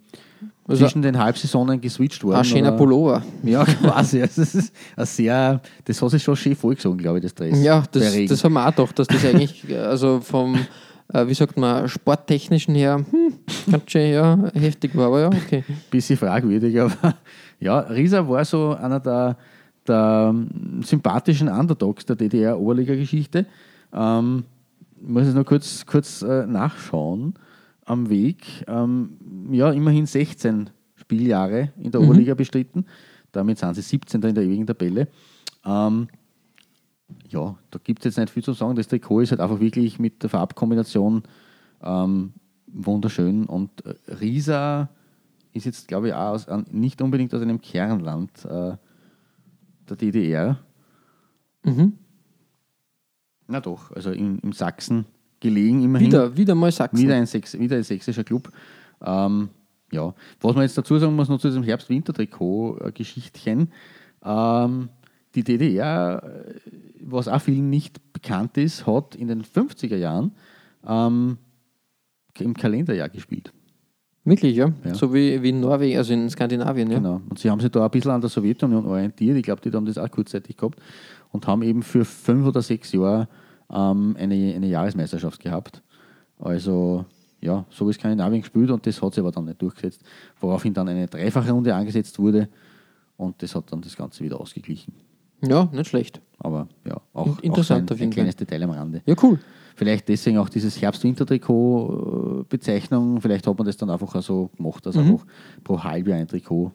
Also- 0.67 0.85
zwischen 0.85 1.01
den 1.03 1.17
Halbsaisonen 1.17 1.81
geswitcht 1.81 2.25
worden. 2.25 2.39
Ein 2.39 2.45
schöner 2.45 2.73
Pullover. 2.73 3.23
ja, 3.45 3.65
quasi. 3.83 4.21
Also 4.21 4.41
das 4.41 4.55
ist 4.57 4.73
ein 4.97 5.07
sehr, 5.07 5.61
das 5.85 6.03
hat 6.03 6.11
sich 6.11 6.23
schon 6.25 6.35
schön 6.35 6.57
vorgezogen, 6.57 6.99
glaube 6.99 7.19
ich, 7.19 7.23
das 7.23 7.35
Dress. 7.37 7.63
Ja, 7.63 7.85
das, 7.93 8.13
das 8.29 8.43
haben 8.43 8.55
wir 8.55 8.67
auch 8.67 8.75
gedacht, 8.75 8.99
dass 8.99 9.07
das 9.07 9.25
eigentlich, 9.25 9.69
äh, 9.71 9.77
also 9.79 10.21
vom, 10.21 10.59
äh, 11.13 11.27
wie 11.27 11.35
sagt 11.35 11.57
man, 11.57 11.89
sporttechnischen 11.89 12.75
her, 12.75 13.05
hm, 13.11 13.35
ganz 13.71 13.91
schön 13.91 14.13
ja, 14.13 14.51
heftig 14.55 14.97
war, 14.97 15.07
aber 15.07 15.21
ja, 15.21 15.29
okay. 15.29 15.65
bisschen 15.91 16.17
fragwürdig, 16.17 16.81
aber 16.81 17.15
ja, 17.61 17.79
Riesa 17.81 18.29
war 18.29 18.45
so 18.45 18.75
einer 18.75 19.01
der, 19.01 19.37
der 19.87 20.35
sympathischen 20.83 21.49
Underdogs 21.49 22.07
der 22.07 22.17
DDR-Oberliga-Geschichte. 22.17 23.47
Ähm, 23.93 24.45
ich 25.01 25.09
muss 25.09 25.27
jetzt 25.27 25.35
noch 25.35 25.45
kurz, 25.45 25.85
kurz 25.85 26.23
äh, 26.23 26.47
nachschauen 26.47 27.35
am 27.85 28.09
Weg. 28.09 28.65
Ähm, 28.69 29.49
ja, 29.51 29.71
immerhin 29.73 30.07
16 30.07 30.71
Spieljahre 30.95 31.73
in 31.79 31.91
der 31.91 32.01
Oberliga 32.01 32.35
bestritten. 32.35 32.87
Damit 33.33 33.59
sind 33.59 33.75
sie 33.75 33.83
17. 33.83 34.23
in 34.23 34.35
der 34.35 34.45
ewigen 34.45 34.67
Tabelle. 34.67 35.09
Ähm, 35.65 36.09
ja, 37.29 37.57
da 37.71 37.79
gibt 37.83 38.01
es 38.01 38.05
jetzt 38.05 38.19
nicht 38.19 38.31
viel 38.31 38.45
zu 38.45 38.53
sagen. 38.53 38.77
Das 38.77 38.89
Trikot 38.89 39.21
ist 39.21 39.31
halt 39.31 39.41
einfach 39.41 39.61
wirklich 39.61 39.99
mit 39.99 40.23
der 40.23 40.31
Farbkombination 40.31 41.23
ähm, 41.83 42.33
wunderschön. 42.67 43.47
Und 43.47 43.85
äh, 43.85 43.95
Riesa 44.15 44.89
ist 45.53 45.67
jetzt, 45.67 45.89
glaube 45.89 46.09
ich, 46.09 46.15
auch 46.15 46.33
aus, 46.33 46.47
nicht 46.71 47.03
unbedingt 47.03 47.35
aus 47.35 47.43
einem 47.43 47.61
Kernland 47.61 48.31
äh, 48.45 48.77
der 49.89 49.97
DDR. 49.97 50.59
Mhm. 51.65 51.95
Na 53.49 53.61
doch, 53.61 53.91
also 53.93 54.11
in, 54.11 54.39
im 54.39 54.53
Sachsen 54.53 55.07
gelegen 55.41 55.83
immerhin. 55.83 56.09
Wieder, 56.09 56.37
wieder 56.37 56.55
mal 56.55 56.71
Sachsen. 56.73 56.99
Wieder 56.99 57.17
ein, 57.17 57.27
Sex, 57.27 57.59
wieder 57.59 57.77
ein 57.77 57.83
sächsischer 57.83 58.25
Club. 58.25 58.51
Ähm, 59.03 59.51
ja, 59.91 60.15
was 60.41 60.55
man 60.55 60.63
jetzt 60.63 60.79
dazu 60.79 60.99
sagen 60.99 61.15
muss, 61.15 61.29
noch 61.29 61.39
zu 61.39 61.49
diesem 61.49 61.63
Herbst-Winter-Trikot-Geschichtchen. 61.63 63.71
Ähm, 64.25 64.89
die 65.35 65.45
DDR, 65.45 66.23
äh, 66.23 66.55
was 67.05 67.29
auch 67.29 67.41
vielen 67.41 67.71
nicht 67.71 68.13
bekannt 68.13 68.57
ist, 68.57 68.87
hat 68.87 69.15
in 69.15 69.29
den 69.29 69.43
50er 69.43 69.97
Jahren 69.97 70.33
ähm, 70.87 71.39
im 72.39 72.55
Kalenderjahr 72.55 73.09
gespielt. 73.09 73.53
Wirklich, 74.25 74.57
ja? 74.57 74.73
Ja. 74.85 74.95
So 74.95 75.13
wie, 75.13 75.43
wie 75.43 75.49
in 75.49 75.61
Norwegen, 75.61 75.99
also 75.99 76.13
in 76.13 76.31
Skandinavien, 76.31 76.91
ja. 76.91 76.99
Genau. 76.99 77.21
Und 77.29 77.39
sie 77.39 77.51
haben 77.51 77.61
sich 77.61 77.71
da 77.71 77.85
ein 77.85 77.91
bisschen 77.91 78.13
an 78.13 78.21
der 78.21 78.31
Sowjetunion 78.31 78.87
orientiert. 78.87 79.37
Ich 79.37 79.43
glaube, 79.43 79.61
die 79.61 79.75
haben 79.75 79.85
das 79.85 79.99
auch 79.99 80.11
kurzzeitig 80.11 80.57
gehabt 80.57 80.81
und 81.33 81.47
haben 81.47 81.63
eben 81.63 81.83
für 81.83 82.05
fünf 82.05 82.47
oder 82.47 82.63
sechs 82.63 82.93
Jahre 82.93 83.29
ähm, 83.69 84.17
eine, 84.19 84.55
eine 84.55 84.69
Jahresmeisterschaft 84.69 85.41
gehabt. 85.41 85.83
Also, 86.39 87.05
ja, 87.41 87.65
so 87.71 87.89
ist 87.89 87.97
Skandinavien 87.97 88.43
gespielt 88.43 88.71
und 88.71 88.87
das 88.87 89.03
hat 89.03 89.15
sich 89.15 89.21
aber 89.21 89.33
dann 89.33 89.47
nicht 89.47 89.61
durchgesetzt, 89.61 90.05
woraufhin 90.41 90.73
dann 90.73 90.89
eine 90.89 91.09
dreifache 91.09 91.51
Runde 91.51 91.75
angesetzt 91.75 92.19
wurde 92.19 92.49
und 93.17 93.43
das 93.43 93.55
hat 93.57 93.73
dann 93.73 93.81
das 93.81 93.97
Ganze 93.97 94.23
wieder 94.23 94.41
ausgeglichen. 94.41 94.95
Ja, 95.43 95.69
nicht 95.73 95.89
schlecht. 95.89 96.21
Aber 96.39 96.69
ja, 96.87 97.01
auch, 97.15 97.39
In- 97.39 97.45
interessant 97.45 97.91
auch 97.91 97.97
so 97.97 98.03
ein, 98.03 98.09
ein 98.09 98.13
kleines 98.13 98.37
Detail 98.37 98.63
am 98.65 98.71
Rande. 98.71 99.03
Ja, 99.07 99.15
cool. 99.23 99.39
Vielleicht 99.75 100.09
deswegen 100.09 100.39
auch 100.39 100.49
dieses 100.49 100.81
Herbst-Winter-Trikot-Bezeichnung. 100.81 103.21
Vielleicht 103.21 103.47
hat 103.47 103.59
man 103.59 103.67
das 103.67 103.77
dann 103.77 103.91
einfach 103.91 104.15
auch 104.15 104.23
so 104.23 104.51
gemacht, 104.57 104.85
dass 104.87 104.97
einfach 104.97 105.25
pro 105.65 105.83
Halbjahr 105.83 106.19
ein 106.19 106.29
Trikot 106.29 106.73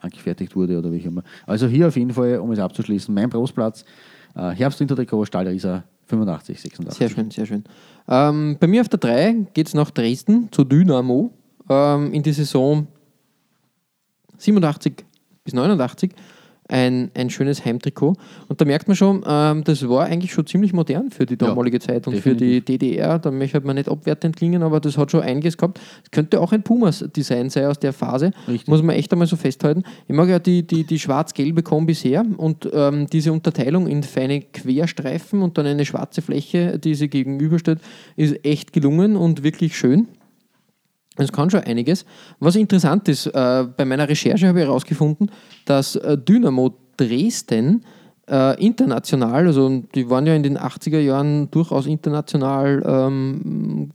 angefertigt 0.00 0.54
wurde 0.54 0.78
oder 0.78 0.92
wie 0.92 1.00
auch 1.00 1.04
immer. 1.06 1.22
Also 1.46 1.66
hier 1.66 1.88
auf 1.88 1.96
jeden 1.96 2.12
Fall, 2.12 2.38
um 2.38 2.52
es 2.52 2.58
abzuschließen, 2.58 3.12
mein 3.14 3.30
Brustplatz, 3.30 3.84
äh, 4.34 4.50
Herbst-Winter-Trikot, 4.50 5.24
Stahlrieser 5.24 5.84
85, 6.06 6.60
86. 6.60 6.98
Sehr 6.98 7.08
schön, 7.10 7.30
sehr 7.30 7.46
schön. 7.46 7.64
Ähm, 8.08 8.56
bei 8.60 8.66
mir 8.68 8.80
auf 8.82 8.88
der 8.88 8.98
3 9.00 9.46
geht 9.54 9.66
es 9.68 9.74
nach 9.74 9.90
Dresden 9.90 10.48
zu 10.52 10.62
Dynamo 10.64 11.32
ähm, 11.68 12.12
in 12.12 12.22
die 12.22 12.32
Saison 12.32 12.86
87 14.38 15.04
bis 15.44 15.54
89. 15.54 16.12
Ein, 16.68 17.10
ein 17.14 17.30
schönes 17.30 17.64
Heimtrikot. 17.64 18.14
Und 18.48 18.60
da 18.60 18.64
merkt 18.64 18.88
man 18.88 18.96
schon, 18.96 19.24
ähm, 19.26 19.62
das 19.64 19.88
war 19.88 20.06
eigentlich 20.06 20.32
schon 20.32 20.46
ziemlich 20.46 20.72
modern 20.72 21.10
für 21.10 21.24
die 21.24 21.36
damalige 21.36 21.78
Zeit 21.78 22.06
und 22.08 22.16
für 22.16 22.34
die 22.34 22.60
DDR. 22.60 23.18
Da 23.18 23.30
möchte 23.30 23.60
man 23.60 23.76
nicht 23.76 23.88
abwertend 23.88 24.36
klingen, 24.36 24.62
aber 24.62 24.80
das 24.80 24.98
hat 24.98 25.10
schon 25.10 25.22
einiges 25.22 25.56
gehabt. 25.56 25.80
Es 26.02 26.10
könnte 26.10 26.40
auch 26.40 26.52
ein 26.52 26.62
Pumas-Design 26.62 27.50
sein 27.50 27.66
aus 27.66 27.78
der 27.78 27.92
Phase. 27.92 28.32
Richtig. 28.48 28.68
Muss 28.68 28.82
man 28.82 28.96
echt 28.96 29.12
einmal 29.12 29.28
so 29.28 29.36
festhalten. 29.36 29.84
Ich 30.08 30.14
mag 30.14 30.28
ja 30.28 30.38
die, 30.38 30.66
die, 30.66 30.84
die 30.84 30.98
schwarz-gelbe 30.98 31.62
Kombi 31.62 31.94
sehr 31.94 32.24
und 32.36 32.68
ähm, 32.72 33.06
diese 33.06 33.32
Unterteilung 33.32 33.86
in 33.86 34.02
feine 34.02 34.40
Querstreifen 34.40 35.42
und 35.42 35.58
dann 35.58 35.66
eine 35.66 35.84
schwarze 35.84 36.22
Fläche, 36.22 36.78
die 36.78 36.94
sie 36.94 37.08
gegenübersteht, 37.08 37.78
ist 38.16 38.44
echt 38.44 38.72
gelungen 38.72 39.16
und 39.16 39.42
wirklich 39.42 39.76
schön. 39.76 40.08
Es 41.16 41.32
kann 41.32 41.50
schon 41.50 41.60
einiges. 41.60 42.04
Was 42.40 42.56
interessant 42.56 43.08
ist, 43.08 43.26
äh, 43.26 43.66
bei 43.76 43.84
meiner 43.84 44.08
Recherche 44.08 44.48
habe 44.48 44.60
ich 44.60 44.66
herausgefunden, 44.66 45.30
dass 45.64 45.96
äh, 45.96 46.18
Dynamo 46.18 46.74
Dresden 46.96 47.84
äh, 48.28 48.64
international, 48.64 49.46
also 49.46 49.82
die 49.94 50.08
waren 50.10 50.26
ja 50.26 50.34
in 50.34 50.42
den 50.42 50.58
80er 50.58 50.98
Jahren 50.98 51.50
durchaus 51.50 51.86
international 51.86 52.82
ähm, 52.86 53.90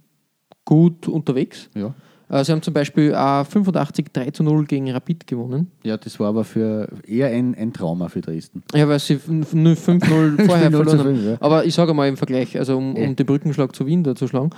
gut 0.65 1.07
unterwegs. 1.07 1.69
Ja. 1.75 1.93
Äh, 2.29 2.45
sie 2.45 2.53
haben 2.53 2.61
zum 2.61 2.73
Beispiel 2.73 3.11
äh, 3.11 3.43
85 3.43 4.07
3 4.13 4.31
zu 4.31 4.43
0 4.43 4.65
gegen 4.65 4.89
Rapid 4.89 5.27
gewonnen. 5.27 5.71
ja, 5.83 5.97
das 5.97 6.19
war 6.19 6.29
aber 6.29 6.45
für 6.45 6.87
eher 7.05 7.27
ein, 7.27 7.55
ein 7.55 7.73
Trauma 7.73 8.07
für 8.07 8.21
Dresden. 8.21 8.63
Ja, 8.73 8.87
weil 8.87 8.99
sie 8.99 9.17
5-0 9.17 9.75
vorher 10.45 10.71
5-0 10.71 10.71
zu 10.71 10.71
verloren 10.71 10.99
haben. 10.99 11.25
ja. 11.25 11.37
Aber 11.41 11.65
ich 11.65 11.75
sage 11.75 11.93
mal 11.93 12.07
im 12.07 12.17
Vergleich, 12.17 12.57
also 12.57 12.77
um, 12.77 12.95
um 12.95 13.15
den 13.15 13.25
Brückenschlag 13.25 13.75
zu 13.75 13.85
Wien 13.85 14.03
da 14.03 14.15
zu 14.15 14.27
schlagen. 14.27 14.51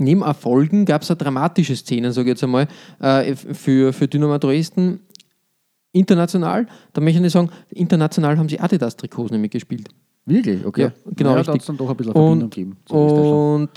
Neben 0.00 0.22
Erfolgen 0.22 0.84
gab 0.84 1.02
es 1.02 1.08
dramatische 1.08 1.76
Szenen, 1.76 2.12
sage 2.12 2.28
ich 2.28 2.32
jetzt 2.34 2.44
einmal, 2.44 2.66
äh, 3.00 3.34
für, 3.36 3.92
für 3.92 4.08
Dynamo 4.08 4.38
Dresden. 4.38 5.00
International, 5.92 6.66
da 6.92 7.00
möchte 7.00 7.24
ich 7.24 7.32
sagen, 7.32 7.50
international 7.70 8.38
haben 8.38 8.48
sie 8.48 8.60
Adidas-Trikots 8.60 9.32
nämlich 9.32 9.50
gespielt. 9.50 9.88
Wirklich? 10.24 10.64
Okay. 10.64 10.82
Ja, 10.82 10.92
genau, 11.16 11.34
Ja, 11.36 11.42
da 11.42 11.52
hat 11.52 11.60
es 11.60 11.66
dann 11.66 11.76
doch 11.76 11.90
ein 11.90 11.96
bisschen 11.96 12.12
Verbindung 12.12 12.42
Und, 12.44 12.54
gegeben. 12.54 12.76
Österreich. 12.84 13.32
und 13.32 13.68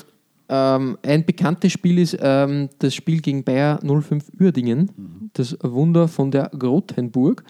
ähm, 0.50 0.98
ein 1.02 1.26
bekanntes 1.26 1.72
Spiel 1.72 1.98
ist 1.98 2.16
ähm, 2.22 2.70
das 2.78 2.94
Spiel 2.94 3.20
gegen 3.22 3.44
Bayer 3.44 3.80
05 3.82 4.26
Uerdingen, 4.40 4.92
Mhm. 4.96 5.30
das 5.34 5.58
Wunder 5.64 6.08
von 6.08 6.30
der 6.30 6.52
Grothenburg. 6.58 7.44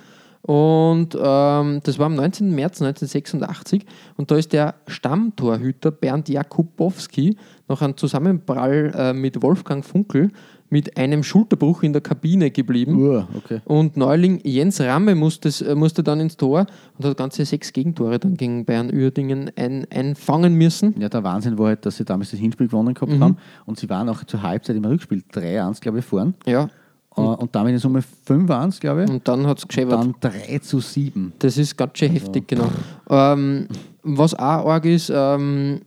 Und 0.46 1.16
ähm, 1.16 1.80
das 1.84 2.00
war 2.00 2.08
am 2.08 2.16
19. 2.16 2.54
März 2.54 2.82
1986 2.82 3.86
und 4.18 4.30
da 4.30 4.36
ist 4.36 4.52
der 4.52 4.76
Stammtorhüter 4.88 5.90
Bernd 5.92 6.28
Jakubowski 6.28 7.38
nach 7.70 7.82
einem 7.82 7.96
Zusammenprall 7.96 8.92
äh, 8.94 9.14
mit 9.14 9.42
Wolfgang 9.42 9.86
Funkel 9.86 10.32
mit 10.74 10.98
einem 10.98 11.24
Schulterbruch 11.24 11.84
in 11.84 11.94
der 11.94 12.02
Kabine 12.02 12.50
geblieben. 12.50 13.00
Uhr, 13.00 13.28
okay. 13.38 13.62
Und 13.64 13.96
Neuling 13.96 14.42
Jens 14.44 14.82
Ramme 14.82 15.14
musste, 15.14 15.50
äh, 15.66 15.76
musste 15.76 16.04
dann 16.04 16.20
ins 16.20 16.36
Tor 16.36 16.66
und 16.98 17.06
hat 17.06 17.16
ganze 17.16 17.46
sechs 17.46 17.72
Gegentore 17.72 18.20
dann 18.20 18.36
gegen 18.36 18.66
Bayern 18.66 18.92
Uerdingen 18.92 19.52
ein, 19.56 19.86
einfangen 19.92 20.56
müssen. 20.56 21.00
Ja, 21.00 21.10
der 21.10 21.24
Wahnsinn 21.24 21.58
war 21.60 21.68
halt, 21.68 21.86
dass 21.86 21.98
sie 21.98 22.06
damals 22.06 22.32
das 22.32 22.40
Hinspiel 22.40 22.68
gewonnen 22.68 22.96
gehabt 22.96 23.18
haben 23.20 23.38
und 23.66 23.80
sie 23.80 23.88
waren 23.90 24.10
auch 24.10 24.24
zur 24.24 24.42
Halbzeit 24.42 24.76
im 24.76 24.84
Rückspiel 24.84 25.24
3-1, 25.32 25.80
glaube 25.80 26.00
ich, 26.00 26.06
vorn. 26.06 26.34
Ja, 26.46 26.70
Und 27.16 27.56
damit 27.56 27.74
in 27.74 27.80
Summe 27.80 28.02
5-1, 28.28 28.80
glaube 28.80 29.04
ich. 29.04 29.10
und 29.10 29.28
dann 29.28 29.46
hat 29.46 29.60
es 29.60 29.68
geschäbert. 29.68 30.00
dann 30.00 30.16
3 30.20 30.60
zu 30.60 30.80
7. 30.80 31.34
Das 31.40 31.58
ist 31.58 31.78
ganz 31.78 31.98
schön 31.98 32.12
heftig, 32.12 32.48
genau. 32.48 32.70
Ähm, 33.10 33.68
was 34.02 34.34
auch 34.34 34.68
arg 34.68 34.86
ist, 34.86 35.12
ähm, 35.14 35.82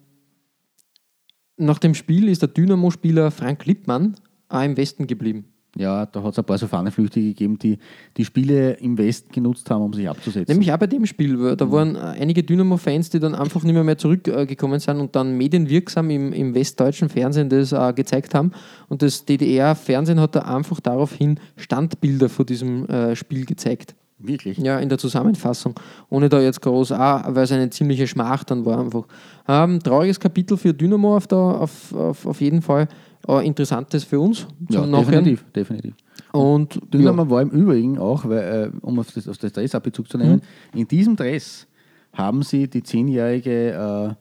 nach 1.57 1.79
dem 1.79 1.95
Spiel 1.95 2.29
ist 2.29 2.43
der 2.43 2.49
Dynamo-Spieler 2.49 3.31
Frank 3.31 3.67
Lippmann 3.67 4.17
auch 4.49 4.63
im 4.63 4.77
Westen 4.77 5.07
geblieben. 5.07 5.47
Ja, 5.77 6.07
da 6.07 6.23
hat 6.23 6.33
es 6.33 6.39
ein 6.39 6.45
paar 6.45 6.57
so 6.57 6.67
Fahnenflüchtige 6.67 7.29
gegeben, 7.29 7.59
die 7.59 7.79
die 8.17 8.25
Spiele 8.25 8.73
im 8.75 8.97
Westen 8.97 9.31
genutzt 9.31 9.71
haben, 9.71 9.83
um 9.83 9.93
sich 9.93 10.09
abzusetzen. 10.09 10.51
Nämlich 10.53 10.73
auch 10.73 10.79
bei 10.79 10.87
dem 10.87 11.05
Spiel. 11.05 11.55
Da 11.57 11.71
waren 11.71 11.97
äh, 11.97 11.99
einige 11.99 12.43
Dynamo-Fans, 12.43 13.11
die 13.11 13.21
dann 13.21 13.35
einfach 13.35 13.63
nicht 13.63 13.75
mehr, 13.75 13.85
mehr 13.85 13.99
zurückgekommen 13.99 14.81
sind 14.81 15.01
und 15.01 15.15
dann 15.15 15.37
medienwirksam 15.37 16.09
im, 16.11 16.33
im 16.33 16.55
westdeutschen 16.55 17.09
Fernsehen 17.09 17.51
das 17.51 17.73
äh, 17.73 17.93
gezeigt 17.93 18.35
haben. 18.35 18.53
Und 18.89 19.03
das 19.03 19.27
DDR-Fernsehen 19.27 20.21
hat 20.21 20.35
da 20.35 20.41
einfach 20.41 20.81
daraufhin 20.81 21.39
Standbilder 21.57 22.29
vor 22.29 22.47
diesem 22.47 22.87
äh, 22.87 23.15
Spiel 23.15 23.45
gezeigt. 23.45 23.95
Wirklich? 24.19 24.57
Ja, 24.57 24.79
in 24.79 24.89
der 24.89 24.97
Zusammenfassung. 24.97 25.75
Ohne 26.09 26.31
da 26.31 26.41
jetzt 26.41 26.63
groß, 26.63 26.93
auch, 26.93 27.23
weil 27.29 27.45
es 27.45 27.53
eine 27.53 27.69
ziemliche 27.69 28.07
Schmach 28.07 28.45
dann 28.45 28.65
war 28.65 28.81
einfach. 28.81 29.05
Ähm, 29.47 29.83
trauriges 29.83 30.19
Kapitel 30.19 30.57
für 30.57 30.73
Dynamo 30.73 31.17
auf, 31.17 31.27
der, 31.27 31.39
auf, 31.39 31.95
auf, 31.95 32.27
auf 32.27 32.41
jeden 32.41 32.63
Fall. 32.63 32.89
Aber 33.27 33.43
interessantes 33.43 34.05
für 34.05 34.21
uns 34.21 34.47
Ja, 34.69 34.87
definitiv, 34.87 35.45
definitiv. 35.55 35.95
Und 36.33 36.81
Dynamo 36.93 37.29
war 37.29 37.43
im 37.43 37.51
Übrigen 37.51 37.99
auch, 37.99 38.25
weil, 38.29 38.73
äh, 38.73 38.77
um 38.83 38.99
auf 38.99 39.11
das, 39.13 39.29
auf 39.29 39.39
das 39.39 39.53
Dress 39.53 39.73
Bezug 39.83 40.09
zu 40.09 40.17
nehmen, 40.19 40.43
in 40.75 40.87
diesem 40.87 41.17
Dress 41.17 41.67
haben 42.13 42.43
sie 42.43 42.69
die 42.69 42.83
zehnjährige 42.83 43.73
äh, 43.73 44.15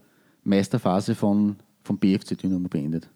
Meisterphase 0.44 1.15
von, 1.15 1.56
vom 1.84 1.98
BFC 1.98 2.38
Dynamo 2.38 2.68
beendet. 2.68 3.10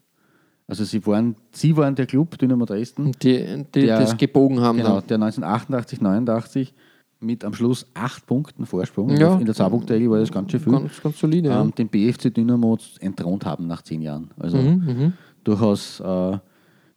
Also 0.66 0.84
sie 0.84 1.04
waren, 1.06 1.34
sie 1.52 1.76
waren 1.76 1.94
der 1.96 2.06
Club 2.06 2.38
Dynamo 2.38 2.64
Dresden, 2.64 3.10
die, 3.22 3.64
die 3.74 3.86
Der- 3.86 3.98
das 4.00 4.16
gebogen 4.16 4.60
haben. 4.60 4.78
genau, 4.78 5.00
dann. 5.00 5.06
der 5.08 5.16
1988, 5.16 6.00
89 6.00 6.74
mit 7.22 7.44
am 7.44 7.52
Schluss 7.52 7.86
acht 7.92 8.24
Punkten 8.26 8.64
Vorsprung. 8.64 9.10
Ja. 9.10 9.36
In 9.38 9.44
der 9.44 9.54
Zahlbuchregel 9.54 10.08
war 10.10 10.20
das 10.20 10.30
ganz 10.32 10.50
schön 10.52 10.60
viel. 10.60 10.72
Ganz, 10.72 11.02
ganz 11.02 11.18
solide. 11.18 11.48
ja. 11.50 11.60
ähm, 11.60 11.74
den 11.74 11.88
BFC 11.88 12.32
Dynamo 12.32 12.78
entthront 13.00 13.44
haben 13.44 13.66
nach 13.66 13.82
zehn 13.82 14.00
Jahren. 14.00 14.30
Also 14.38 14.56
Mhm, 14.56 15.12
durchaus 15.44 16.00
äh, 16.00 16.38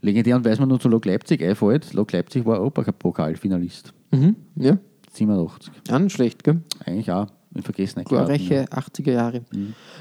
legendär 0.01 0.35
und 0.35 0.45
weiß 0.45 0.59
man 0.59 0.69
nur 0.69 0.79
zu 0.79 0.89
Lok 0.89 1.05
Leipzig 1.05 1.41
einfällt. 1.41 1.93
Lok 1.93 2.11
Leipzig 2.11 2.45
war 2.45 2.59
Europacup-Pokalfinalist. 2.59 3.93
Mhm, 4.11 4.35
ja, 4.55 4.77
87. 5.13 5.71
auch 5.91 5.99
nicht 5.99 6.13
schlecht, 6.13 6.43
gell? 6.43 6.61
Eigentlich 6.85 7.11
auch 7.11 7.27
in 7.55 7.61
Vergessenheit. 7.61 8.07
Glorreiche 8.07 8.65
80er 8.65 9.11
Jahre. 9.11 9.41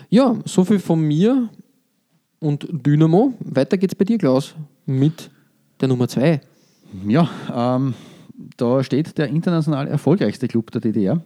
Ja, 0.09 0.37
so 0.45 0.65
viel 0.65 0.79
von 0.79 1.01
mir 1.01 1.49
und 2.41 2.67
Dynamo. 2.71 3.35
Weiter 3.41 3.77
geht's 3.77 3.95
bei 3.95 4.05
dir, 4.05 4.19
Klaus, 4.19 4.55
mit 4.87 5.31
der 5.81 5.89
Nummer 5.89 6.09
2. 6.09 6.41
Ja, 7.09 7.31
ähm, 7.55 7.95
da 8.57 8.83
steht 8.83 9.17
der 9.19 9.29
international 9.29 9.89
erfolgreichste 9.89 10.49
Club 10.49 10.71
der 10.73 10.81
DDR. 10.81 11.23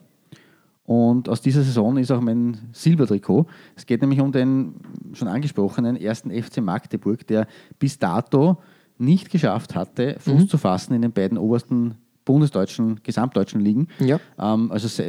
Und 0.87 1.29
aus 1.29 1.41
dieser 1.41 1.63
Saison 1.63 1.97
ist 1.97 2.13
auch 2.13 2.21
mein 2.21 2.59
Silbertrikot. 2.73 3.47
Es 3.75 3.87
geht 3.87 4.01
nämlich 4.01 4.21
um 4.21 4.33
den 4.33 4.75
schon 5.13 5.29
angesprochenen 5.29 5.97
ersten 5.97 6.31
FC 6.31 6.59
Magdeburg, 6.59 7.27
der 7.27 7.47
bis 7.79 7.99
dato 7.99 8.59
nicht 8.99 9.31
geschafft 9.31 9.75
hatte, 9.75 10.17
Fuß 10.21 10.47
zu 10.47 10.59
fassen 10.59 10.95
in 10.95 11.03
den 11.03 11.13
beiden 11.13 11.39
obersten 11.39 11.97
bundesdeutschen, 12.25 13.01
gesamtdeutschen 13.03 13.61
Ligen. 13.61 13.89
Ja. 14.01 14.21
Ähm, 14.39 14.71
also 14.71 15.03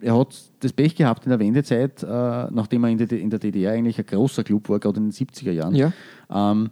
er 0.00 0.18
hat 0.18 0.36
das 0.60 0.72
Pech 0.72 0.96
gehabt 0.96 1.24
in 1.24 1.30
der 1.30 1.38
Wendezeit, 1.38 2.02
äh, 2.02 2.06
nachdem 2.06 2.84
er 2.84 2.90
in 2.90 2.98
der, 2.98 3.12
in 3.12 3.30
der 3.30 3.38
DDR 3.38 3.72
eigentlich 3.72 3.98
ein 3.98 4.06
großer 4.06 4.44
Club 4.44 4.68
war, 4.68 4.78
gerade 4.78 4.98
in 4.98 5.10
den 5.10 5.12
70er 5.12 5.52
Jahren. 5.52 5.74
Ja. 5.74 5.92
Ähm, 6.30 6.70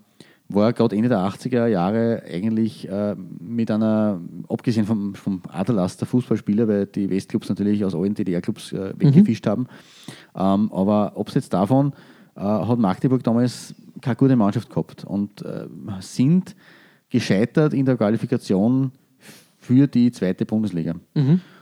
war 0.48 0.72
gerade 0.72 0.94
Ende 0.96 1.08
der 1.08 1.18
80er 1.18 1.66
Jahre 1.66 2.22
eigentlich 2.30 2.88
äh, 2.88 3.16
mit 3.40 3.70
einer, 3.70 4.20
abgesehen 4.48 4.86
vom, 4.86 5.14
vom 5.14 5.42
Aderlass 5.48 5.96
der 5.96 6.06
Fußballspieler, 6.06 6.68
weil 6.68 6.86
die 6.86 7.10
Westclubs 7.10 7.48
natürlich 7.48 7.84
aus 7.84 7.94
allen 7.94 8.14
DDR-Clubs 8.14 8.72
äh, 8.72 8.92
weggefischt 8.96 9.46
haben. 9.46 9.66
Ähm, 10.36 10.70
aber 10.72 11.16
abseits 11.16 11.48
davon 11.48 11.92
äh, 12.36 12.40
hat 12.40 12.78
Magdeburg 12.78 13.24
damals 13.24 13.74
keine 14.00 14.16
gute 14.16 14.36
Mannschaft 14.36 14.70
gehabt 14.70 15.04
und 15.04 15.42
äh, 15.42 15.66
sind 16.00 16.54
gescheitert 17.08 17.74
in 17.74 17.86
der 17.86 17.96
Qualifikation 17.96 18.92
für 19.58 19.88
die 19.88 20.12
zweite 20.12 20.46
Bundesliga. 20.46 20.94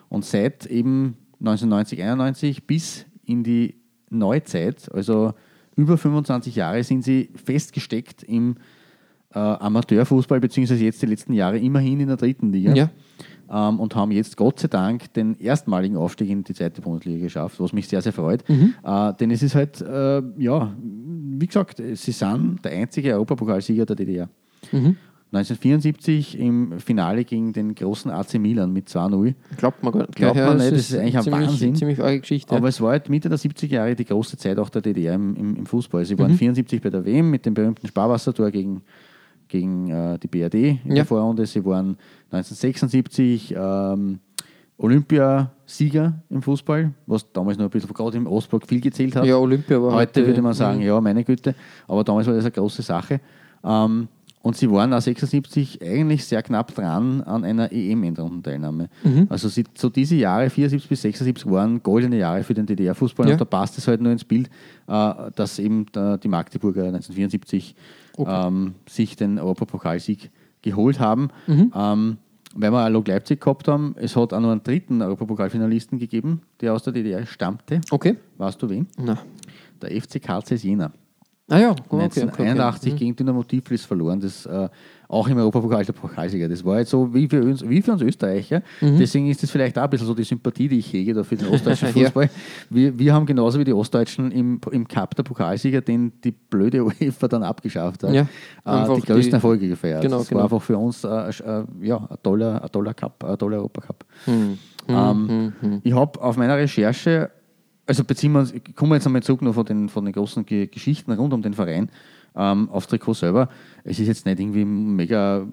Und 0.09 0.25
seit 0.25 0.67
eben 0.67 1.17
1990, 1.41 2.03
91 2.03 2.67
bis 2.67 3.07
in 3.25 3.45
die 3.45 3.77
Neuzeit, 4.11 4.91
also 4.93 5.33
über 5.77 5.97
25 5.97 6.55
Jahre, 6.55 6.85
sind 6.85 7.03
sie 7.03 7.31
festgesteckt 7.35 8.23
im 8.23 8.57
äh, 9.35 9.39
Amateurfußball, 9.39 10.41
beziehungsweise 10.41 10.85
jetzt 10.85 11.03
die 11.03 11.07
letzten 11.07 11.33
Jahre 11.33 11.59
immerhin 11.59 12.01
in 12.01 12.09
der 12.09 12.17
dritten 12.17 12.53
Liga. 12.53 12.75
Ja. 12.75 12.91
Ähm, 13.51 13.79
und 13.79 13.95
haben 13.95 14.11
jetzt 14.11 14.37
Gott 14.37 14.59
sei 14.59 14.69
Dank 14.69 15.13
den 15.13 15.39
erstmaligen 15.39 15.97
Aufstieg 15.97 16.31
in 16.31 16.45
die 16.45 16.55
zweite 16.55 16.81
Bundesliga 16.81 17.25
geschafft, 17.25 17.61
was 17.61 17.73
mich 17.73 17.89
sehr, 17.89 18.01
sehr 18.01 18.13
freut. 18.13 18.43
Äh, 18.49 19.13
denn 19.21 19.31
es 19.31 19.43
ist 19.43 19.55
halt, 19.55 19.81
äh, 19.81 20.23
ja, 20.39 20.75
wie 20.81 21.47
gesagt, 21.47 21.83
sie 21.95 22.13
sind 22.13 22.65
der 22.65 22.73
einzige 22.73 23.13
Europapokalsieger 23.13 23.85
der 23.87 23.97
DDR. 23.97 24.29
1974 25.35 26.39
im 26.39 26.79
Finale 26.79 27.25
gegen 27.25 27.53
den 27.53 27.75
großen 27.75 28.11
AC 28.11 28.35
Milan 28.35 28.73
mit 28.73 28.89
2-0. 28.89 29.35
Glaubt 29.57 29.83
man 29.83 29.93
gar 29.93 30.07
Glaubt 30.07 30.37
man 30.37 30.59
nicht, 30.59 30.71
das 30.71 30.91
ist 30.91 30.97
eigentlich 30.97 31.17
ein 31.17 31.23
ziemlich, 31.25 31.49
Wahnsinn. 31.49 31.75
Ziemlich 31.75 32.01
arge 32.01 32.21
Geschichte. 32.21 32.55
Aber 32.55 32.69
es 32.69 32.81
war 32.81 32.93
halt 32.93 33.09
Mitte 33.09 33.29
der 33.29 33.39
70er 33.39 33.67
Jahre 33.67 33.97
die 33.97 34.05
große 34.05 34.37
Zeit 34.37 34.59
auch 34.59 34.69
der 34.69 34.83
DDR 34.83 35.15
im, 35.15 35.35
im, 35.35 35.57
im 35.57 35.67
Fußball. 35.67 36.05
Sie 36.05 36.17
waren 36.19 36.35
74 36.35 36.81
bei 36.81 36.91
der 36.91 37.05
WM 37.05 37.31
mit 37.31 37.47
dem 37.47 37.55
berühmten 37.55 37.87
Sparwassertor 37.89 38.53
gegen, 38.53 38.83
gegen 39.49 39.89
äh, 39.91 40.19
die 40.19 40.27
BRD 40.29 40.55
in 40.55 40.79
Ja. 40.87 40.95
der 40.97 41.05
Vorrunde. 41.07 41.47
Sie 41.47 41.65
waren 41.65 41.97
1976 42.31 43.55
ähm, 43.57 44.19
Olympiasieger 44.79 46.15
im 46.31 46.43
Fußball, 46.43 46.93
was 47.07 47.31
damals 47.33 47.59
noch 47.59 47.65
ein 47.67 47.71
bisschen 47.71 47.93
gerade 47.95 48.17
im 48.17 48.27
Ostblock 48.27 48.67
viel 48.67 48.81
gezählt 48.81 49.15
hat. 49.17 49.25
ja, 49.25 49.37
Olympia 49.37 49.81
war 49.81 49.93
Heute 49.93 50.27
würde 50.27 50.43
man 50.43 50.55
sagen, 50.55 50.81
ja, 50.81 51.01
meine 51.01 51.25
Güte, 51.25 51.55
aber 51.87 52.05
damals 52.05 52.27
war 52.27 52.35
das 52.35 52.45
eine 52.45 52.53
große 52.53 52.83
Sache. 52.83 53.21
Ähm, 53.63 54.09
und 54.43 54.57
sie 54.59 54.71
waren 54.71 54.93
auch 54.93 55.01
76 55.01 55.81
eigentlich 55.81 56.23
sehr 56.27 56.43
knapp 56.43 56.75
dran 56.75 57.23
an 57.23 57.45
einer 57.45 57.73
EM-Endrundenteilnahme. 57.73 58.91
Mhm. 59.03 59.27
Also 59.31 59.49
sie, 59.49 59.65
so 59.75 59.89
diese 59.89 60.17
Jahre, 60.17 60.51
74 60.51 60.87
bis 60.87 61.01
76, 61.01 61.51
waren 61.51 61.83
goldene 61.83 62.19
Jahre 62.19 62.43
für 62.43 62.53
den 62.53 62.67
DDR-Fußball 62.67 63.27
Ja. 63.27 63.33
und 63.33 63.41
da 63.41 63.47
passt 63.47 63.79
es 63.79 63.89
halt 63.89 64.03
nur 64.03 64.13
ins 64.13 64.25
Bild, 64.25 64.51
äh, 64.87 65.13
dass 65.35 65.59
eben 65.59 65.87
die 66.23 66.29
Magdeburger 66.29 66.83
1974 66.89 67.75
ähm, 68.19 68.75
sich 68.89 69.17
den 69.17 69.39
Europapokalsieg 69.39 70.31
geholt 70.63 71.01
haben. 71.01 71.29
Mhm. 71.47 71.73
Ähm, 71.75 72.19
weil 72.57 72.73
wir 72.73 72.89
Lok 72.89 73.09
Leipzig 73.09 73.41
gehabt 73.41 73.67
haben, 73.67 73.97
es 73.99 74.15
hat 74.15 74.33
auch 74.33 74.41
noch 74.41 74.53
einen 74.53 74.63
dritten 74.63 75.03
Europapokalfinalisten 75.03 75.99
gegeben, 75.99 76.43
der 76.61 76.73
aus 76.73 76.85
der 76.85 76.93
DDR 76.93 77.27
stammte. 77.27 77.81
Okay. 77.91 78.17
Weißt 78.39 78.63
du 78.63 78.69
wen? 78.69 78.87
Na. 78.97 79.19
Der 79.83 79.91
FC 80.01 80.23
Zeiss 80.23 80.63
Jena. 80.63 80.93
Ah 81.51 81.59
ja, 81.59 81.71
okay, 81.73 81.83
okay, 81.91 81.97
okay. 81.97 82.23
1981 82.23 82.97
gegen 82.97 83.15
Dynamo 83.15 83.43
Tiflis 83.43 83.85
verloren, 83.85 84.19
das 84.19 84.47
äh, 84.47 84.67
auch 85.09 85.29
im 85.29 85.37
Europapokal 85.37 85.85
der 85.85 85.93
Pokalsieger. 85.93 86.49
Das 86.49 86.65
war 86.65 86.79
jetzt 86.79 86.89
so 86.91 87.13
wie 87.13 87.29
für 87.29 87.43
uns, 87.43 87.69
wie 87.69 87.83
für 87.83 87.93
uns 87.93 88.01
Österreicher. 88.01 88.63
Mhm. 88.81 88.97
Deswegen 88.99 89.29
ist 89.29 89.43
das 89.43 89.51
vielleicht 89.51 89.79
auch 89.79 89.83
ein 89.83 89.91
bisschen 89.91 90.07
so 90.07 90.15
die 90.15 90.25
Sympathie, 90.25 90.69
die 90.69 90.79
ich 90.79 90.91
hege 90.91 91.13
da 91.13 91.23
für 91.23 91.37
den 91.37 91.49
ostdeutschen 91.49 91.89
Ja. 91.95 92.05
Fußball. 92.07 92.31
wir, 92.71 92.99
wir 92.99 93.13
haben 93.13 93.27
genauso 93.27 93.59
wie 93.59 93.65
die 93.65 93.75
Ostdeutschen 93.75 94.33
im, 94.33 94.59
im 94.73 94.89
Cup 94.89 95.15
der 95.17 95.23
Pokalsieger, 95.23 95.83
den 95.83 96.13
die 96.23 96.31
blöde 96.33 96.83
UEFA 96.87 97.29
dann 97.29 97.43
abgeschafft 97.43 98.05
hat, 98.05 98.15
Ja, 98.15 98.23
äh, 98.65 98.95
die 98.97 99.03
größten 99.03 99.21
die- 99.23 99.31
Erfolge 99.33 99.69
gefeiert. 99.69 100.01
Genau, 100.01 100.19
das 100.21 100.29
genau. 100.29 100.39
war 100.39 100.45
einfach 100.45 100.63
für 100.63 100.79
uns 100.79 101.05
äh, 101.05 101.09
äh, 101.09 101.65
ja, 101.83 101.99
ein, 101.99 102.17
toller, 102.23 102.63
ein 102.65 102.73
toller 102.73 102.95
Cup, 102.95 103.23
ein 103.23 103.37
toller 103.37 103.59
Europacup. 103.59 104.03
Hm, 104.25 104.57
Ähm, 104.89 105.81
Ich 105.83 105.93
habe 105.95 106.21
auf 106.23 106.37
meiner 106.39 106.57
Recherche, 106.57 107.31
also 107.87 108.05
beziehen 108.05 108.33
wir 108.33 108.41
uns, 108.41 108.55
kommen 108.75 108.91
wir 108.91 108.97
jetzt 108.97 109.07
einmal 109.07 109.23
zurück 109.23 109.43
noch 109.43 109.55
von 109.55 109.65
den, 109.65 109.89
von 109.89 110.05
den 110.05 110.13
großen 110.13 110.45
Ge 110.47 110.67
Geschichten 110.67 111.13
rund 111.13 111.33
um 111.33 111.43
den 111.43 111.55
Verein, 111.55 111.91
ähm, 112.37 112.69
aufs 112.71 112.87
Trikot 112.87 113.15
selber. 113.15 113.49
Es 113.85 113.99
ist 113.99 114.07
jetzt 114.07 114.27
nicht 114.27 114.41
irgendwie 114.41 114.65
mega 114.65 115.47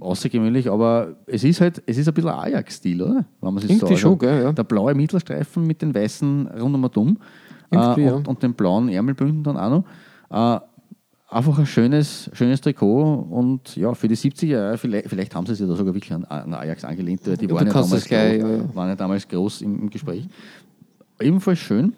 außergewöhnlich, 0.00 0.70
aber 0.70 1.16
es 1.26 1.44
ist 1.44 1.60
halt, 1.60 1.82
es 1.86 1.98
ist 1.98 2.08
ein 2.08 2.14
bisschen 2.14 2.30
Ajax-Stil, 2.30 3.02
oder? 3.02 3.24
Wenn 3.40 3.54
man 3.54 3.62
sich 3.62 3.78
so 3.78 3.96
schon, 3.96 4.18
gell, 4.18 4.42
ja. 4.42 4.52
Der 4.52 4.64
blaue 4.64 4.94
Mittelstreifen 4.94 5.66
mit 5.66 5.82
den 5.82 5.94
weißen 5.94 6.48
rund 6.60 6.74
um 6.74 6.90
dumm 6.92 7.18
äh, 7.70 7.76
ja. 7.76 8.14
und, 8.14 8.28
und 8.28 8.42
den 8.42 8.54
blauen 8.54 8.88
Ärmelbünden 8.88 9.42
dann 9.42 9.56
auch 9.56 9.70
noch. 9.70 9.84
Äh, 10.30 10.60
einfach 11.30 11.58
ein 11.58 11.66
schönes, 11.66 12.30
schönes 12.32 12.60
Trikot 12.60 13.26
und 13.30 13.76
ja, 13.76 13.92
für 13.94 14.08
die 14.08 14.16
70er 14.16 14.46
Jahre, 14.46 14.78
vielleicht, 14.78 15.08
vielleicht 15.08 15.34
haben 15.34 15.46
sie 15.46 15.54
sich 15.54 15.66
da 15.66 15.74
sogar 15.74 15.94
wirklich 15.94 16.12
an, 16.12 16.24
an 16.24 16.54
Ajax 16.54 16.84
angelehnt, 16.84 17.20
die 17.26 17.50
waren, 17.50 17.66
ja 17.66 17.72
damals 17.72 18.04
gleich, 18.06 18.40
groß, 18.40 18.50
ja. 18.50 18.74
waren 18.74 18.88
ja 18.88 18.96
damals 18.96 19.28
groß 19.28 19.62
im, 19.62 19.82
im 19.82 19.90
Gespräch. 19.90 20.26
Ebenfalls 21.20 21.58
schön. 21.58 21.94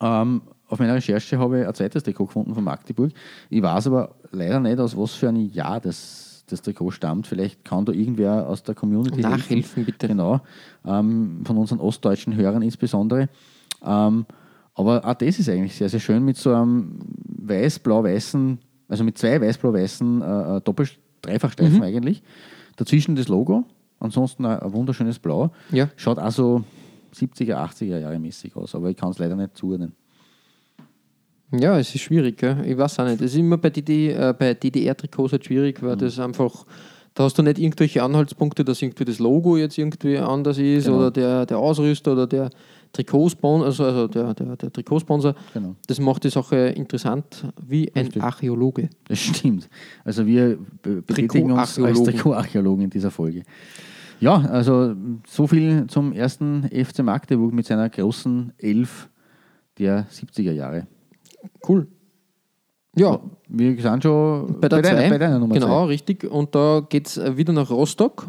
Ähm, 0.00 0.42
auf 0.68 0.78
meiner 0.78 0.94
Recherche 0.94 1.38
habe 1.38 1.60
ich 1.60 1.66
ein 1.66 1.74
zweites 1.74 2.02
Trikot 2.02 2.26
gefunden 2.26 2.54
von 2.54 2.62
Magdeburg. 2.62 3.12
Ich 3.48 3.62
weiß 3.62 3.86
aber 3.86 4.14
leider 4.32 4.60
nicht, 4.60 4.78
aus 4.78 4.96
was 4.96 5.14
für 5.14 5.28
ein 5.28 5.50
Jahr 5.50 5.80
das, 5.80 6.44
das 6.48 6.62
Trikot 6.62 6.90
stammt. 6.90 7.26
Vielleicht 7.26 7.64
kann 7.64 7.84
da 7.84 7.92
irgendwer 7.92 8.46
aus 8.46 8.62
der 8.62 8.74
Community 8.74 9.20
Nachhelfen, 9.20 9.84
bitte. 9.84 10.08
Genau, 10.08 10.40
ähm, 10.84 11.40
von 11.44 11.56
unseren 11.56 11.80
ostdeutschen 11.80 12.36
Hörern 12.36 12.62
insbesondere. 12.62 13.28
Ähm, 13.84 14.26
aber 14.74 15.04
auch 15.04 15.14
das 15.14 15.38
ist 15.38 15.48
eigentlich 15.48 15.74
sehr, 15.74 15.88
sehr 15.88 16.00
schön 16.00 16.24
mit 16.24 16.36
so 16.36 16.54
einem 16.54 16.98
weiß-blau-weißen, 17.24 18.58
also 18.88 19.04
mit 19.04 19.18
zwei 19.18 19.40
weiß-blau-weißen 19.40 20.22
äh, 20.22 20.56
äh, 20.56 20.60
Doppel 20.60 20.88
Dreifachstreifen 21.22 21.82
eigentlich. 21.82 22.22
Dazwischen 22.76 23.16
das 23.16 23.26
Logo, 23.26 23.64
ansonsten 23.98 24.44
ein, 24.44 24.60
ein 24.60 24.72
wunderschönes 24.72 25.18
Blau. 25.18 25.50
Ja. 25.72 25.88
Schaut 25.96 26.18
auch 26.18 26.30
so 26.30 26.64
70er, 27.14 27.54
80er 27.56 27.98
Jahre 27.98 28.18
mäßig 28.18 28.54
aus, 28.56 28.74
aber 28.74 28.90
ich 28.90 28.96
kann 28.96 29.10
es 29.10 29.18
leider 29.18 29.36
nicht 29.36 29.56
zuordnen. 29.56 29.92
Ja, 31.52 31.78
es 31.78 31.94
ist 31.94 32.02
schwierig, 32.02 32.36
gell? 32.36 32.62
ich 32.66 32.76
weiß 32.76 32.98
auch 33.00 33.06
nicht. 33.06 33.20
Es 33.22 33.32
ist 33.32 33.38
immer 33.38 33.56
bei, 33.56 33.70
DD, 33.70 34.10
äh, 34.12 34.34
bei 34.38 34.52
DDR-Trikots 34.54 35.32
halt 35.32 35.44
schwierig, 35.46 35.82
weil 35.82 35.96
das 35.96 36.18
einfach, 36.18 36.66
da 37.14 37.24
hast 37.24 37.38
du 37.38 37.42
nicht 37.42 37.58
irgendwelche 37.58 38.02
Anhaltspunkte, 38.02 38.64
dass 38.66 38.82
irgendwie 38.82 39.06
das 39.06 39.18
Logo 39.18 39.56
jetzt 39.56 39.78
irgendwie 39.78 40.18
anders 40.18 40.58
ist 40.58 40.84
Genau. 40.84 40.98
oder 40.98 41.10
der, 41.10 41.46
der 41.46 41.58
Ausrüster 41.58 42.12
oder 42.12 42.26
der 42.26 42.50
Trikotsponsor, 42.92 43.64
also, 43.66 43.84
also 43.84 44.08
der, 44.08 44.34
der, 44.34 44.56
der 44.56 44.72
Trikotsponsor. 44.72 45.34
Genau. 45.54 45.74
Das 45.86 45.98
macht 46.00 46.24
die 46.24 46.30
Sache 46.30 46.56
interessant 46.56 47.46
wie 47.66 47.90
ein 47.94 48.04
Richtig. 48.06 48.22
Archäologe. 48.22 48.90
Das 49.08 49.18
stimmt. 49.18 49.70
Also 50.04 50.26
wir 50.26 50.58
be- 50.82 51.00
betätigen 51.02 51.50
uns 51.52 51.78
als. 51.78 52.02
Trikotarchäologen 52.02 52.84
in 52.84 52.90
dieser 52.90 53.10
Folge. 53.10 53.42
Ja, 54.20 54.36
also 54.36 54.94
so 55.26 55.46
viel 55.46 55.86
zum 55.86 56.12
ersten 56.12 56.68
FC 56.68 57.00
Magdeburg 57.02 57.52
mit 57.52 57.66
seiner 57.66 57.88
großen 57.88 58.52
Elf 58.58 59.08
der 59.78 60.06
70er 60.08 60.52
Jahre. 60.52 60.86
Cool. 61.68 61.86
Ja, 62.96 63.20
Wir 63.48 63.80
sind 63.80 64.02
schon 64.02 64.60
bei 64.60 64.68
der 64.68 64.82
2. 64.82 64.90
deiner, 64.90 65.08
bei 65.08 65.18
deiner 65.18 65.38
Nummer 65.38 65.54
genau, 65.54 65.84
zwei. 65.84 65.84
richtig. 65.84 66.24
Und 66.24 66.54
da 66.54 66.84
geht 66.88 67.06
es 67.06 67.36
wieder 67.36 67.52
nach 67.52 67.70
Rostock 67.70 68.26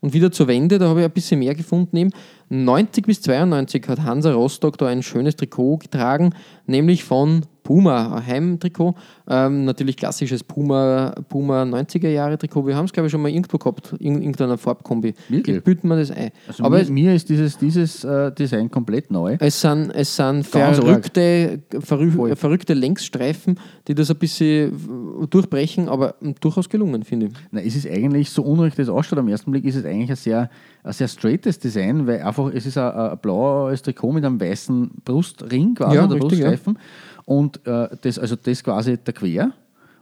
und 0.00 0.12
wieder 0.12 0.32
zur 0.32 0.48
Wende. 0.48 0.78
Da 0.78 0.88
habe 0.88 1.00
ich 1.00 1.06
ein 1.06 1.12
bisschen 1.12 1.38
mehr 1.38 1.54
gefunden. 1.54 1.96
Eben 1.96 2.10
90 2.50 3.06
bis 3.06 3.20
92 3.22 3.88
hat 3.88 4.02
Hansa 4.02 4.32
Rostock 4.32 4.78
da 4.78 4.86
ein 4.86 5.02
schönes 5.02 5.36
Trikot 5.36 5.78
getragen, 5.78 6.34
nämlich 6.66 7.04
von 7.04 7.42
Puma, 7.68 8.16
ein 8.16 8.26
Heimtrikot. 8.26 8.94
Ähm, 9.28 9.66
natürlich 9.66 9.98
klassisches 9.98 10.42
Puma, 10.42 11.14
Puma 11.28 11.64
90er 11.64 12.08
Jahre 12.08 12.38
Trikot. 12.38 12.66
Wir 12.66 12.74
haben 12.74 12.86
es, 12.86 12.92
glaube 12.94 13.08
ich, 13.08 13.10
schon 13.12 13.20
mal 13.20 13.28
irgendwo 13.28 13.58
gehabt, 13.58 13.92
in 14.00 14.14
irgendeiner 14.22 14.56
Farbkombi. 14.56 15.12
Wirklich? 15.28 15.62
Büten 15.62 15.86
wir 15.88 15.96
das 15.96 16.10
ein. 16.10 16.30
Also 16.46 16.64
Aber 16.64 16.78
mir, 16.78 16.82
es, 16.82 16.88
mir 16.88 17.14
ist 17.14 17.28
dieses, 17.28 17.58
dieses 17.58 18.04
äh, 18.04 18.32
Design 18.32 18.70
komplett 18.70 19.10
neu. 19.10 19.36
es 19.38 19.60
sind, 19.60 19.90
es 19.90 20.16
sind 20.16 20.44
verrückte, 20.44 21.60
verrü 21.80 22.34
verrückte 22.36 22.72
Längsstreifen, 22.72 23.60
die 23.86 23.94
das 23.94 24.10
ein 24.10 24.16
bisschen 24.16 25.28
durchbrechen, 25.28 25.90
aber 25.90 26.14
durchaus 26.40 26.70
gelungen, 26.70 27.02
finde 27.02 27.26
ich. 27.26 27.32
Na, 27.50 27.60
es 27.60 27.76
ist 27.76 27.86
eigentlich, 27.86 28.30
so 28.30 28.44
unrecht 28.44 28.78
es 28.78 28.88
ausschaut 28.88 29.18
am 29.18 29.28
ersten 29.28 29.50
Blick, 29.50 29.66
ist 29.66 29.76
es 29.76 29.84
eigentlich 29.84 30.08
ein 30.08 30.16
sehr, 30.16 30.48
ein 30.84 30.92
sehr 30.94 31.08
straightes 31.08 31.58
Design, 31.58 32.06
weil 32.06 32.22
einfach, 32.22 32.37
es 32.46 32.64
ist 32.66 32.78
ein, 32.78 32.92
ein 32.92 33.18
blaues 33.18 33.82
Trikot 33.82 34.12
mit 34.12 34.24
einem 34.24 34.40
weißen 34.40 34.90
Brustring 35.04 35.74
quasi, 35.74 35.96
Ja, 35.96 36.04
oder 36.04 36.14
richtig, 36.14 36.38
ja. 36.38 36.46
Bruststreifen. 36.50 36.78
Und 37.24 37.66
äh, 37.66 37.88
das, 38.02 38.18
also 38.18 38.36
das 38.36 38.62
quasi 38.62 38.96
der 38.96 39.14
Quer. 39.14 39.50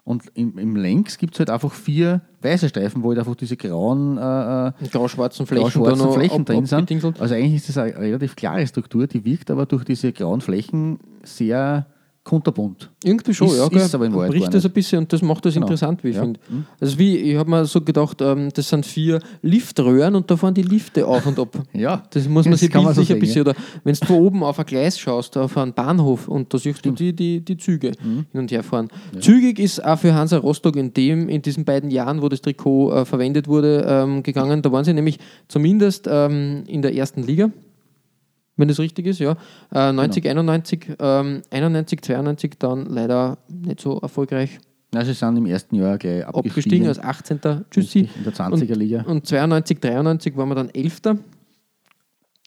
Und 0.05 0.23
im, 0.35 0.57
im 0.59 0.77
Längs 0.77 1.19
gibt 1.19 1.35
es 1.35 1.41
halt 1.41 1.51
einfach 1.51 1.73
vier 1.73 2.21
weiße 2.41 2.69
Streifen, 2.69 3.03
wo 3.03 3.09
halt 3.09 3.19
einfach 3.19 3.35
diese 3.35 3.57
grauen, 3.57 4.17
äh, 4.19 4.69
äh, 4.69 4.73
grau-schwarzen 4.93 5.47
Flächen, 5.47 5.65
grau-schwarzen 5.83 6.07
da 6.07 6.13
Flächen 6.13 6.41
ab- 6.43 6.47
drin 6.47 6.65
sind. 6.67 7.21
Also 7.21 7.35
eigentlich 7.35 7.57
ist 7.57 7.71
das 7.71 7.79
eine 7.79 7.97
relativ 7.99 8.37
klare 8.37 8.65
Struktur, 8.69 9.09
die 9.09 9.25
wirkt 9.25 9.51
aber 9.51 9.67
durch 9.67 9.83
diese 9.83 10.13
grauen 10.13 10.41
Flächen 10.43 11.01
sehr 11.25 11.87
kunterbunt. 12.27 12.91
Irgendwie 13.05 13.33
schon, 13.33 13.47
Ist- 13.49 13.57
ja. 13.57 13.67
ist 13.69 13.95
aber 13.95 14.05
in 14.07 14.15
Wahrheit 14.15 14.33
bricht 14.33 14.53
das 14.53 14.65
ein 14.67 14.73
bisschen 14.73 14.99
und 14.99 15.13
das 15.13 15.23
macht 15.23 15.45
das 15.47 15.55
Genau. 15.55 15.67
interessant, 15.67 16.03
wie 16.03 16.09
ich 16.09 16.17
Ja. 16.17 16.23
finde. 16.23 16.41
Also 16.81 16.99
wie, 16.99 17.17
ich 17.17 17.37
habe 17.39 17.49
mir 17.49 17.65
so 17.67 17.81
gedacht, 17.81 18.21
ähm, 18.21 18.49
das 18.53 18.69
sind 18.69 18.85
vier 18.85 19.21
Liftröhren 19.43 20.15
und 20.17 20.29
da 20.31 20.37
fahren 20.37 20.53
die 20.55 20.63
Lifte 20.63 21.07
auf 21.07 21.25
und 21.25 21.39
ab. 21.39 21.57
Ja, 21.73 22.03
Das 22.11 22.29
muss 22.29 22.45
man 22.47 22.53
das 22.53 22.61
sich 22.61 22.75
man 22.75 22.83
so 22.83 22.87
bildlich 22.89 23.03
ein 23.05 23.07
sehen, 23.07 23.21
bisschen, 23.21 23.41
oder 23.43 23.55
wenn 23.85 23.95
du 23.95 24.05
von 24.07 24.17
oben 24.17 24.43
auf 24.43 24.59
ein 24.59 24.67
Gleis 24.67 24.99
schaust, 24.99 25.37
auf 25.37 25.57
einen 25.57 25.73
Bahnhof 25.73 26.27
und 26.29 26.53
da 26.53 26.59
siehst 26.59 26.85
du 26.85 26.91
die, 26.91 27.13
die, 27.15 27.41
die 27.45 27.57
Züge 27.57 27.93
Mhm. 28.03 28.27
hin 28.33 28.41
und 28.41 28.51
her 28.51 28.63
fahren. 28.65 28.89
Zügig 29.21 29.59
ist 29.61 29.85
auch 29.85 29.99
für 29.99 30.13
Hansa 30.13 30.39
Rostock 30.39 30.75
in, 30.77 30.93
dem, 30.93 31.29
in 31.29 31.43
diesen 31.43 31.65
beiden 31.65 31.91
Jahren, 31.91 32.23
wo 32.23 32.29
das 32.29 32.41
Trikot 32.43 32.91
äh, 32.93 33.05
verwendet 33.05 33.47
wurde, 33.47 33.87
ähm, 33.89 34.23
gegangen. 34.25 34.63
Da 34.63 34.73
waren 34.73 34.85
sie 34.85 34.93
nämlich 34.93 35.19
zumindest 35.47 36.09
ähm, 36.11 36.65
in 36.67 36.83
der 36.83 36.95
ersten 36.95 37.23
Liga, 37.23 37.51
wenn 38.57 38.69
das 38.69 38.79
richtig 38.79 39.07
ist, 39.07 39.19
ja. 39.21 39.37
Äh, 39.73 39.93
90, 39.93 40.23
Genau. 40.23 40.41
91, 40.41 40.89
ähm, 40.99 41.43
91, 41.51 42.01
92 42.03 42.59
dann 42.59 42.87
leider 42.87 43.39
nicht 43.49 43.81
so 43.81 43.99
erfolgreich 44.01 44.59
Na, 44.93 45.05
sie 45.05 45.13
sind 45.13 45.37
im 45.37 45.47
ersten 45.47 45.75
Jahr 45.77 45.99
gleich 45.99 46.27
abgestiegen 46.27 46.87
abgestiegen. 46.87 46.89
als 46.89 46.99
18. 46.99 47.65
Tschüssi. 47.71 48.09
In 48.17 48.25
der 48.25 48.33
20er 48.33 48.75
Liga. 48.77 49.01
Und, 49.01 49.09
und 49.09 49.27
92, 49.27 49.81
93 49.81 50.37
waren 50.37 50.49
wir 50.49 50.55
dann 50.55 50.71
11. 50.71 51.01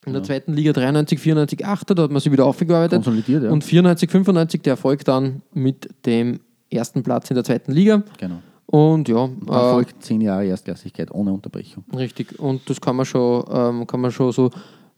In 0.05 0.13
der 0.13 0.23
zweiten 0.23 0.53
Liga 0.53 0.71
93, 0.71 1.19
94, 1.19 1.65
8. 1.65 1.89
Da 1.97 2.03
hat 2.03 2.11
man 2.11 2.21
sich 2.21 2.31
wieder 2.31 2.45
aufgearbeitet. 2.45 3.03
Konsolidiert, 3.03 3.43
ja. 3.43 3.51
Und 3.51 3.63
94, 3.63 4.09
95 4.09 4.61
der 4.61 4.71
Erfolg 4.71 5.03
dann 5.03 5.41
mit 5.53 5.89
dem 6.05 6.39
ersten 6.71 7.03
Platz 7.03 7.29
in 7.29 7.35
der 7.35 7.43
zweiten 7.43 7.71
Liga. 7.71 8.03
genau. 8.17 8.41
Und 8.65 9.09
ja, 9.09 9.27
Dann 9.47 9.81
äh, 9.81 9.85
zehn 9.99 10.21
Jahre 10.21 10.45
Erstklassigkeit 10.45 11.09
ohne 11.11 11.33
Unterbrechung. 11.33 11.83
Richtig, 11.95 12.37
und 12.39 12.69
das 12.69 12.79
kann 12.79 12.95
man 12.95 13.05
schon, 13.07 13.43
ähm, 13.51 13.87
kann 13.87 13.99
man 13.99 14.11
schon 14.11 14.31
so 14.31 14.51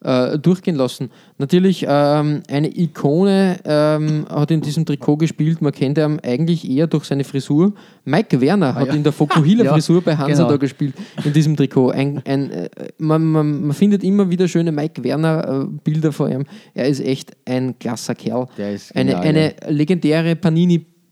äh, 0.03 0.37
durchgehen 0.39 0.75
lassen. 0.75 1.11
Natürlich, 1.37 1.85
ähm, 1.87 2.41
eine 2.49 2.75
Ikone 2.75 3.59
ähm, 3.65 4.25
hat 4.29 4.51
in 4.51 4.61
diesem 4.61 4.85
Trikot 4.85 5.17
gespielt. 5.17 5.61
Man 5.61 5.71
kennt 5.71 5.97
ihn 5.97 6.19
eigentlich 6.23 6.69
eher 6.69 6.87
durch 6.87 7.05
seine 7.05 7.23
Frisur. 7.23 7.73
Mike 8.05 8.41
Werner 8.41 8.75
hat 8.75 8.87
ja. 8.87 8.93
in 8.93 9.03
der 9.03 9.11
Fokuhila-Frisur 9.11 9.95
Ja, 10.01 10.01
bei 10.01 10.17
Hansa 10.17 10.43
genau. 10.43 10.49
da 10.49 10.57
gespielt, 10.57 10.95
in 11.23 11.33
diesem 11.33 11.55
Trikot. 11.55 11.91
Ein, 11.91 12.21
ein, 12.25 12.51
äh, 12.51 12.69
man, 12.97 13.23
man, 13.23 13.61
man 13.67 13.73
findet 13.73 14.03
immer 14.03 14.29
wieder 14.29 14.47
schöne 14.47 14.71
Mike 14.71 15.03
Werner-Bilder 15.03 16.11
von 16.11 16.31
ihm. 16.31 16.45
Er 16.73 16.87
ist 16.87 16.99
echt 16.99 17.31
ein 17.45 17.77
klasser 17.77 18.15
Kerl. 18.15 18.47
Der 18.57 18.73
ist 18.73 18.95
eine, 18.95 19.19
genial, 19.21 19.53
eine 19.63 20.35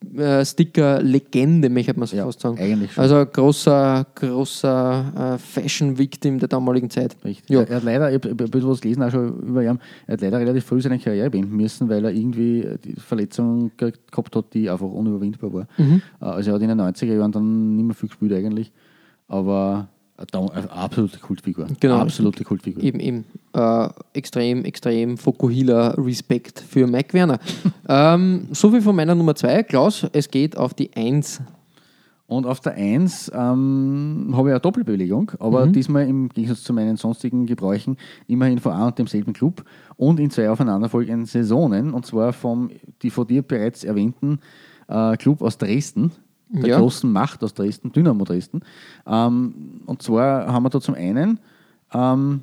legendäre 0.02 0.44
Panini-Sticker-Legende, 0.44 1.70
möchte 1.70 1.98
man 2.00 2.08
Ja, 2.10 2.26
fast 2.26 2.40
sagen. 2.42 2.58
eigentlich 2.60 2.94
schon. 2.94 3.02
Also 3.02 3.16
ein 3.16 3.28
großer, 3.32 4.06
großer 4.16 5.34
äh, 5.36 5.38
Fashion-Victim 5.38 6.40
der 6.40 6.48
damaligen 6.48 6.90
Zeit. 6.90 7.16
Richtig. 7.24 7.50
Ja. 7.50 7.62
Er 7.64 7.76
hat 7.78 7.84
leider, 7.84 8.10
ich 8.10 8.16
habe 8.16 8.30
ein 8.30 8.38
bisschen 8.38 8.70
was 8.70 8.82
gelesen 8.82 9.04
auch 9.04 9.12
schon 9.12 9.40
über 9.42 9.64
ihn, 9.64 9.80
er 10.08 10.14
hat 10.14 10.22
leider 10.22 10.40
relativ 10.40 10.66
früh 10.66 10.82
seine 10.82 11.00
Karriere 11.00 11.30
beenden 11.30 11.56
müssen, 11.56 11.90
weil 11.90 12.04
er 12.06 12.12
irgendwie 12.12 12.66
die 12.84 12.94
Verletzung 13.00 13.72
ge- 13.78 13.94
gehabt 14.12 14.36
hat, 14.36 14.54
die 14.54 14.70
einfach 14.70 14.88
unüberwindbar 14.90 15.54
war. 15.54 15.68
Mhm. 15.78 16.02
Äh, 16.22 16.26
Also 16.26 16.52
er 16.52 16.56
hat 16.56 16.62
in 16.62 16.70
den 16.70 16.80
90er 16.82 17.16
Jahren 17.16 17.32
dann 17.32 17.76
nicht 17.76 17.86
mehr 17.86 17.96
viel 17.96 18.10
gespielt 18.10 18.34
eigentlich, 18.34 18.72
aber 19.28 19.88
absolute 20.70 21.20
Kultfigur. 21.20 21.68
Genau. 21.80 21.98
Absolute 21.98 22.44
Kultfigur. 22.44 22.84
Eben, 22.84 23.00
eben. 23.00 23.26
Äh, 23.54 23.90
extrem, 24.14 24.66
extrem 24.66 25.18
Fokuhila 25.18 25.92
Respekt 25.92 26.60
für 26.60 26.88
Mike 26.88 27.14
Werner. 27.14 27.40
ähm, 27.88 28.48
so 28.52 28.70
viel 28.72 28.82
von 28.82 28.96
meiner 28.96 29.16
Nummer 29.16 29.36
2. 29.36 29.64
Klaus, 29.64 30.06
es 30.14 30.30
geht 30.30 30.58
auf 30.58 30.74
die 30.74 30.92
1. 30.96 31.42
Und 32.28 32.46
auf 32.46 32.60
der 32.60 32.74
1 32.76 33.32
ähm, 33.34 34.32
habe 34.34 34.50
ich 34.50 34.54
eine 34.54 34.60
Doppelbelegung, 34.60 35.32
aber 35.40 35.66
Mhm. 35.66 35.74
diesmal 35.74 36.08
im 36.08 36.30
Gegensatz 36.30 36.62
zu 36.62 36.74
meinen 36.74 36.96
sonstigen 36.96 37.48
Gebräuchen 37.48 37.98
immerhin 38.28 38.60
von 38.60 38.74
einem 38.74 38.88
und 38.88 39.00
demselben 39.00 39.34
Club 39.34 39.64
und 39.98 40.20
in 40.20 40.30
zwei 40.30 40.48
aufeinanderfolgenden 40.48 41.26
Saisonen, 41.26 41.92
und 41.92 42.06
zwar 42.06 42.32
vom 42.32 42.70
die 43.02 43.10
von 43.10 43.26
dir 43.26 43.42
bereits 43.42 43.84
erwähnten 43.84 44.42
äh, 44.88 45.18
Club 45.18 45.42
aus 45.42 45.58
Dresden, 45.58 46.12
der 46.50 46.70
Ja. 46.70 46.80
großen 46.80 47.12
Macht 47.12 47.44
aus 47.44 47.54
Dresden, 47.54 47.92
Dynamo 47.92 48.24
Dresden. 48.26 48.62
Ähm, 49.08 49.82
und 49.86 50.02
zwar 50.02 50.52
haben 50.52 50.64
wir 50.64 50.70
da 50.70 50.82
zum 50.82 50.96
einen 50.96 51.40
ähm, 51.94 52.42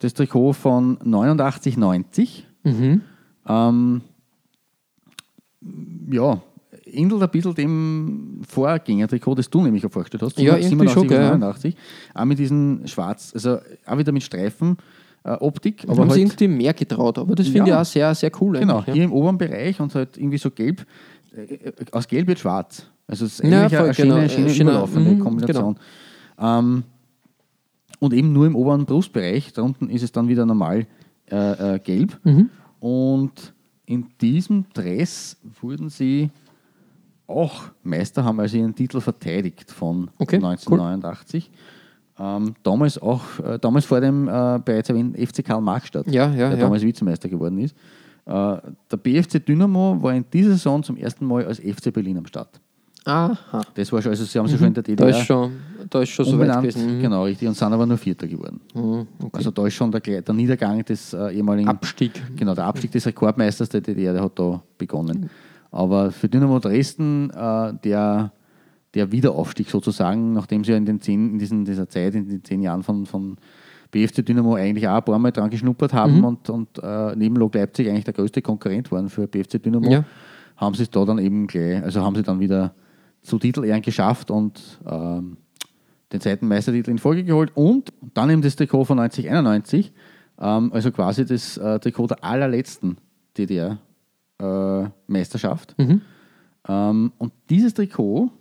das 0.00 0.14
Trikot 0.14 0.52
von 0.54 0.98
89-90. 0.98 2.44
Mhm. 2.64 3.00
Ähm, 3.48 4.00
ja, 6.10 6.40
ähnelt 6.86 7.22
ein 7.22 7.30
bisschen 7.30 7.54
dem 7.54 8.40
Vorgängertrikot, 8.48 9.34
das 9.36 9.50
du 9.50 9.62
nämlich 9.62 9.84
auch 9.86 9.90
vorgestellt 9.92 10.22
hast. 10.22 10.38
Ja, 10.38 10.56
irgendwie 10.56 10.88
schon, 10.88 11.06
gell, 11.08 11.20
ja. 11.20 11.30
89. 11.30 11.76
Auch 12.14 12.24
mit 12.24 12.38
diesen 12.38 12.86
schwarz, 12.88 13.32
also 13.34 13.58
auch 13.86 13.98
wieder 13.98 14.12
mit 14.12 14.22
Streifen. 14.22 14.76
Äh, 15.22 15.32
Optik, 15.32 15.84
Aber 15.86 15.98
haben 15.98 16.10
sie 16.10 16.22
halt, 16.22 16.40
irgendwie 16.40 16.48
mehr 16.48 16.72
getraut. 16.72 17.18
Aber 17.18 17.34
das 17.34 17.46
finde 17.46 17.64
ich 17.64 17.68
Ja. 17.68 17.82
auch 17.82 17.84
sehr, 17.84 18.14
sehr 18.14 18.30
cool. 18.40 18.58
genau, 18.58 18.78
eigentlich, 18.78 18.94
hier 18.94 19.04
im 19.04 19.12
oberen 19.12 19.36
Bereich 19.36 19.78
und 19.78 19.94
halt 19.94 20.16
irgendwie 20.16 20.38
so 20.38 20.50
gelb, 20.50 20.86
äh, 21.36 21.72
aus 21.92 22.08
gelb 22.08 22.26
wird 22.26 22.38
schwarz. 22.38 22.86
Also 23.10 23.24
es 23.24 23.40
ist 23.40 23.50
Ja, 23.50 23.66
eine 23.66 23.92
schöne, 23.92 23.92
genau, 23.92 24.28
schöne 24.28 24.46
äh, 24.46 24.54
schöner, 24.54 24.70
überlaufende 24.70 25.10
mhm, 25.10 25.20
Kombination. 25.20 25.76
Ähm, 26.38 26.84
und 27.98 28.14
eben 28.14 28.32
nur 28.32 28.46
im 28.46 28.54
oberen 28.54 28.86
Brustbereich, 28.86 29.52
da 29.52 29.62
unten 29.62 29.90
ist 29.90 30.02
es 30.02 30.12
dann 30.12 30.28
wieder 30.28 30.46
normal 30.46 30.86
äh, 31.30 31.74
äh, 31.74 31.78
gelb. 31.80 32.18
Mhm. 32.24 32.50
Und 32.78 33.52
in 33.84 34.06
diesem 34.20 34.64
Dress 34.72 35.36
wurden 35.60 35.88
sie 35.88 36.30
auch 37.26 37.64
Meister, 37.82 38.24
haben 38.24 38.38
also 38.38 38.56
ihren 38.56 38.74
Titel 38.74 39.00
verteidigt 39.00 39.70
von 39.72 40.10
Okay, 40.18 40.36
1989. 40.36 41.50
Ähm, 42.18 42.54
damals 42.62 42.96
auch, 43.00 43.22
äh, 43.40 43.58
damals 43.58 43.86
vor 43.86 44.00
dem 44.00 44.28
äh, 44.28 44.60
bereits 44.64 44.88
erwähnten 44.88 45.26
FC 45.26 45.44
Karl 45.44 45.60
Marxstadt, 45.60 46.06
Ja, 46.06 46.28
ja, 46.28 46.50
der 46.50 46.50
ja. 46.50 46.56
damals 46.56 46.82
Vizemeister 46.82 47.28
geworden 47.28 47.58
ist. 47.58 47.74
Äh, 48.26 48.30
der 48.90 48.96
BFC 49.02 49.44
Dynamo 49.44 50.00
war 50.00 50.14
in 50.14 50.24
dieser 50.32 50.50
Saison 50.50 50.82
zum 50.82 50.96
ersten 50.96 51.24
Mal 51.24 51.44
als 51.46 51.58
FC 51.58 51.92
Berlin 51.92 52.18
am 52.18 52.26
Start. 52.26 52.60
Aha. 53.04 53.62
Das 53.74 53.90
war 53.92 54.02
schon, 54.02 54.10
also 54.10 54.24
sie 54.24 54.38
haben 54.38 54.46
sich 54.46 54.58
schon 54.58 54.68
in 54.68 54.74
der 54.74 54.82
Da 54.82 54.92
DDR 54.92 55.08
ist 55.08 55.24
schon, 55.26 55.52
da 55.88 56.02
ist 56.02 56.10
schon 56.10 56.24
so 56.26 56.38
weit 56.38 56.54
gewesen. 56.60 56.98
Mhm. 56.98 57.02
genau 57.02 57.24
richtig, 57.24 57.48
und 57.48 57.54
sind 57.56 57.72
aber 57.72 57.86
nur 57.86 57.96
Vierter 57.96 58.26
geworden. 58.28 58.60
Mhm, 58.74 59.06
okay. 59.18 59.30
Also 59.32 59.50
da 59.50 59.66
ist 59.66 59.74
schon 59.74 59.90
der, 59.90 60.00
der 60.00 60.34
Niedergang 60.34 60.84
des 60.84 61.12
äh, 61.14 61.34
ehemaligen 61.34 61.68
Abstieg. 61.68 62.12
Genau, 62.36 62.54
der 62.54 62.64
Abstieg 62.66 62.92
des 62.92 63.06
Rekordmeisters 63.06 63.68
der 63.70 63.80
DDR, 63.80 64.12
der 64.12 64.22
hat 64.22 64.38
da 64.38 64.62
begonnen. 64.76 65.30
Aber 65.70 66.10
für 66.10 66.28
Dynamo 66.28 66.58
Dresden, 66.58 67.30
äh, 67.30 67.72
der, 67.84 68.32
der 68.94 69.12
Wiederaufstieg 69.12 69.70
sozusagen, 69.70 70.32
nachdem 70.32 70.64
sie 70.64 70.72
ja 70.72 70.76
in, 70.76 70.84
den 70.84 71.00
zehn, 71.00 71.30
in 71.32 71.38
diesen, 71.38 71.64
dieser 71.64 71.88
Zeit, 71.88 72.14
in 72.14 72.28
den 72.28 72.44
zehn 72.44 72.60
Jahren 72.60 72.82
von, 72.82 73.06
von 73.06 73.36
BFC 73.92 74.24
Dynamo 74.26 74.54
eigentlich 74.56 74.86
auch 74.86 74.96
ein 74.96 75.04
paar 75.04 75.18
Mal 75.18 75.30
dran 75.32 75.48
geschnuppert 75.48 75.92
haben 75.94 76.22
und, 76.24 76.50
und 76.50 76.68
äh, 76.82 77.16
neben 77.16 77.36
Lok 77.36 77.54
Leipzig 77.54 77.88
eigentlich 77.88 78.04
der 78.04 78.14
größte 78.14 78.42
Konkurrent 78.42 78.92
waren 78.92 79.08
für 79.08 79.26
BFC 79.26 79.62
Dynamo, 79.62 79.90
Ja. 79.90 80.04
haben 80.56 80.74
sie 80.74 80.82
es 80.82 80.90
da 80.90 81.04
dann 81.04 81.18
eben 81.18 81.46
gleich, 81.46 81.82
also 81.82 82.02
haben 82.02 82.14
sie 82.14 82.22
dann 82.22 82.40
wieder 82.40 82.74
zu 83.22 83.38
Titelehren 83.38 83.80
geschafft 83.82 84.30
und 84.30 84.80
ähm, 84.86 85.36
den 86.12 86.20
zweiten 86.20 86.46
Meistertitel 86.48 86.90
in 86.90 86.98
Folge 86.98 87.24
geholt 87.24 87.52
und 87.54 87.92
dann 88.14 88.30
eben 88.30 88.42
das 88.42 88.56
Trikot 88.56 88.84
von 88.84 88.98
1991, 88.98 89.92
ähm, 90.40 90.72
also 90.72 90.90
quasi 90.90 91.24
das 91.24 91.56
äh, 91.56 91.78
Trikot 91.78 92.08
der 92.08 92.24
allerletzten 92.24 92.96
DDR-Meisterschaft. 93.38 95.76
Ähm, 96.68 97.12
und 97.18 97.32
dieses 97.48 97.74
Trikot 97.74 98.32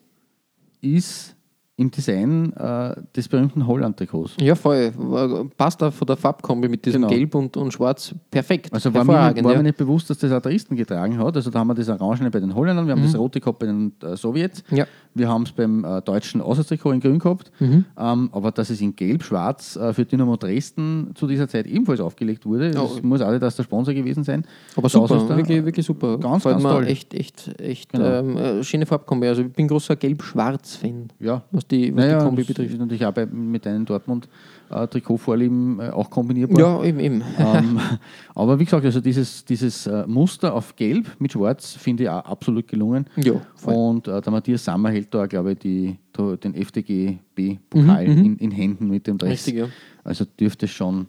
ist 0.82 1.36
im 1.80 1.90
Design 1.92 2.52
äh, 2.54 2.94
des 3.16 3.28
berühmten 3.28 3.66
Holland-Trikots. 3.66 4.36
Ja, 4.42 4.56
voll. 4.56 4.92
War- 4.98 5.46
Passt 5.58 5.82
da 5.82 5.92
von 5.92 6.06
der 6.06 6.18
Farbkombi 6.18 6.68
mit 6.68 6.86
diesem 6.86 7.02
Genau. 7.04 7.14
Gelb 7.14 7.36
und, 7.36 7.56
und 7.58 7.72
Schwarz 7.72 8.14
perfekt. 8.30 8.74
Also 8.74 8.94
war, 8.94 9.04
mir, 9.06 9.14
war 9.14 9.36
ja. 9.36 9.58
mir 9.58 9.64
nicht 9.64 9.78
bewusst, 9.78 10.10
dass 10.10 10.18
das 10.20 10.32
auch 10.32 10.42
Dresden 10.42 10.76
getragen 10.76 11.18
hat. 11.18 11.36
Also 11.36 11.50
da 11.50 11.60
haben 11.60 11.68
wir 11.68 11.76
das 11.76 11.88
Orangene 11.90 12.30
bei 12.30 12.40
den 12.40 12.54
Holländern, 12.54 12.86
wir 12.86 12.94
haben 12.94 13.02
das 13.04 13.18
Rote 13.18 13.40
gehabt 13.40 13.60
bei 13.60 13.66
den 13.68 13.94
äh, 14.04 14.16
Sowjets, 14.18 14.64
Ja. 14.72 14.86
wir 15.14 15.30
haben 15.30 15.44
es 15.44 15.52
beim 15.54 15.84
äh, 15.86 16.02
deutschen 16.02 16.42
Auswärtstrikot 16.42 16.92
in 16.92 17.00
Grün 17.00 17.20
gehabt. 17.20 17.52
Mhm. 17.60 17.86
Ähm, 17.98 18.30
aber 18.34 18.52
dass 18.52 18.70
es 18.70 18.82
in 18.82 18.96
Gelb-Schwarz 18.96 19.76
äh, 19.78 19.94
für 19.94 20.06
Dynamo 20.06 20.36
Dresden 20.36 21.12
zu 21.16 21.28
dieser 21.28 21.48
Zeit 21.48 21.66
ebenfalls 21.68 22.02
aufgelegt 22.02 22.46
wurde, 22.46 22.72
das 22.72 23.02
muss 23.02 23.22
auch 23.22 23.38
das 23.40 23.56
der 23.56 23.64
Sponsor 23.64 23.94
gewesen 23.94 24.24
sein. 24.24 24.46
Aber 24.76 24.90
super, 24.90 25.26
da- 25.28 25.38
wirklich, 25.38 25.64
wirklich 25.64 25.86
super. 25.86 26.18
Ganz, 26.18 26.44
Gefällt 26.44 26.62
ganz 26.64 26.74
toll. 26.76 26.88
Echt, 26.88 27.14
echt, 27.14 27.60
echt 27.62 27.92
Genau. 27.94 28.06
ähm, 28.06 28.38
äh, 28.38 28.64
schöne 28.64 28.86
Farbkombi. 28.86 29.28
Also 29.28 29.42
ich 29.44 29.54
bin 29.54 29.68
großer 29.68 29.96
Gelb-Schwarz-Fan, 29.96 31.08
Ja, 31.20 31.44
was 31.52 31.68
die, 31.72 31.96
was 31.96 32.06
naja, 32.06 32.20
die 32.20 32.26
Kombi 32.26 32.44
betrifft. 32.44 32.78
natürlich 32.78 33.06
auch 33.06 33.12
bei, 33.14 33.26
mit 33.26 33.66
deinen 33.66 33.86
Dortmund-Trikotvorlieben 33.86 35.80
äh, 35.80 35.90
auch 35.90 36.10
kombinierbar. 36.10 36.60
Ja, 36.60 36.84
eben, 36.84 37.00
eben. 37.00 37.24
ähm, 37.38 37.80
aber 38.36 38.60
wie 38.60 38.66
gesagt, 38.66 38.86
also 38.86 39.00
dieses, 39.02 39.46
dieses 39.46 39.88
äh, 39.88 40.06
Muster 40.08 40.54
auf 40.54 40.76
Gelb 40.76 41.08
mit 41.20 41.32
Schwarz 41.32 41.74
finde 41.74 42.04
ich 42.04 42.10
auch 42.10 42.26
absolut 42.26 42.68
gelungen. 42.68 43.06
Ja, 43.18 43.34
voll. 43.56 43.74
Und 43.74 44.08
äh, 44.08 44.22
der 44.22 44.32
Matthias 44.32 44.64
Sammer 44.66 44.90
hält 44.90 45.14
da, 45.14 45.26
glaube 45.26 45.54
ich, 45.54 45.60
die, 45.60 45.98
den 46.44 46.54
FDG-B-Pokal 46.56 48.06
in, 48.06 48.38
in 48.38 48.52
Händen 48.52 48.88
mit 48.90 49.08
dem 49.08 49.18
Dress. 49.18 49.30
Mhm, 49.48 49.54
Richtig, 49.54 49.56
ja. 49.56 49.68
Also 50.04 50.26
dürfte 50.26 50.66
es 50.66 50.72
schon 50.72 51.08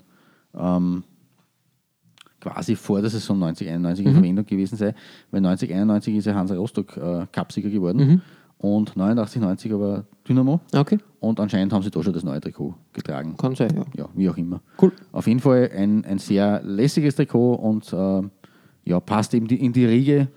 ähm, 0.55 1.05
quasi 2.41 2.75
vor 2.77 3.01
der 3.01 3.11
Saison 3.11 3.43
1991 3.43 4.05
Mhm. 4.05 4.11
in 4.11 4.15
Verwendung 4.15 4.47
gewesen 4.47 4.77
sein, 4.77 4.95
weil 5.31 5.39
1991 5.45 6.17
ist 6.17 6.25
ja 6.27 6.35
Hansa 6.35 6.55
Rostock 6.55 6.97
äh, 6.97 7.27
Cupsieger 7.33 7.69
geworden 7.71 7.99
Mhm. 8.07 8.21
und 8.59 8.97
89, 8.97 9.41
90 9.43 9.73
aber 9.73 10.05
Dynamo. 10.31 10.61
Okay, 10.73 10.99
Und 11.19 11.41
anscheinend 11.41 11.73
haben 11.73 11.83
sie 11.83 11.91
da 11.91 12.01
schon 12.03 12.13
das 12.13 12.23
neue 12.23 12.41
Trikot 12.41 12.75
getragen. 12.93 13.37
kann 13.37 13.57
sein, 13.57 13.75
ja. 13.75 13.85
Ja, 14.05 14.09
wie 14.15 14.31
auch 14.31 14.37
immer. 14.37 14.61
Cool. 14.81 14.93
Auf 15.11 15.27
jeden 15.27 15.41
Fall 15.41 15.69
ein, 15.77 16.05
ein 16.05 16.19
sehr 16.19 16.63
lässiges 16.63 17.17
Trikot 17.17 17.55
und 17.55 17.93
äh, 17.93 18.23
ja, 18.85 19.01
passt 19.01 19.35
eben 19.35 19.49
die, 19.49 19.57
in 19.65 19.73
die 19.73 19.85
Riege 19.85 20.29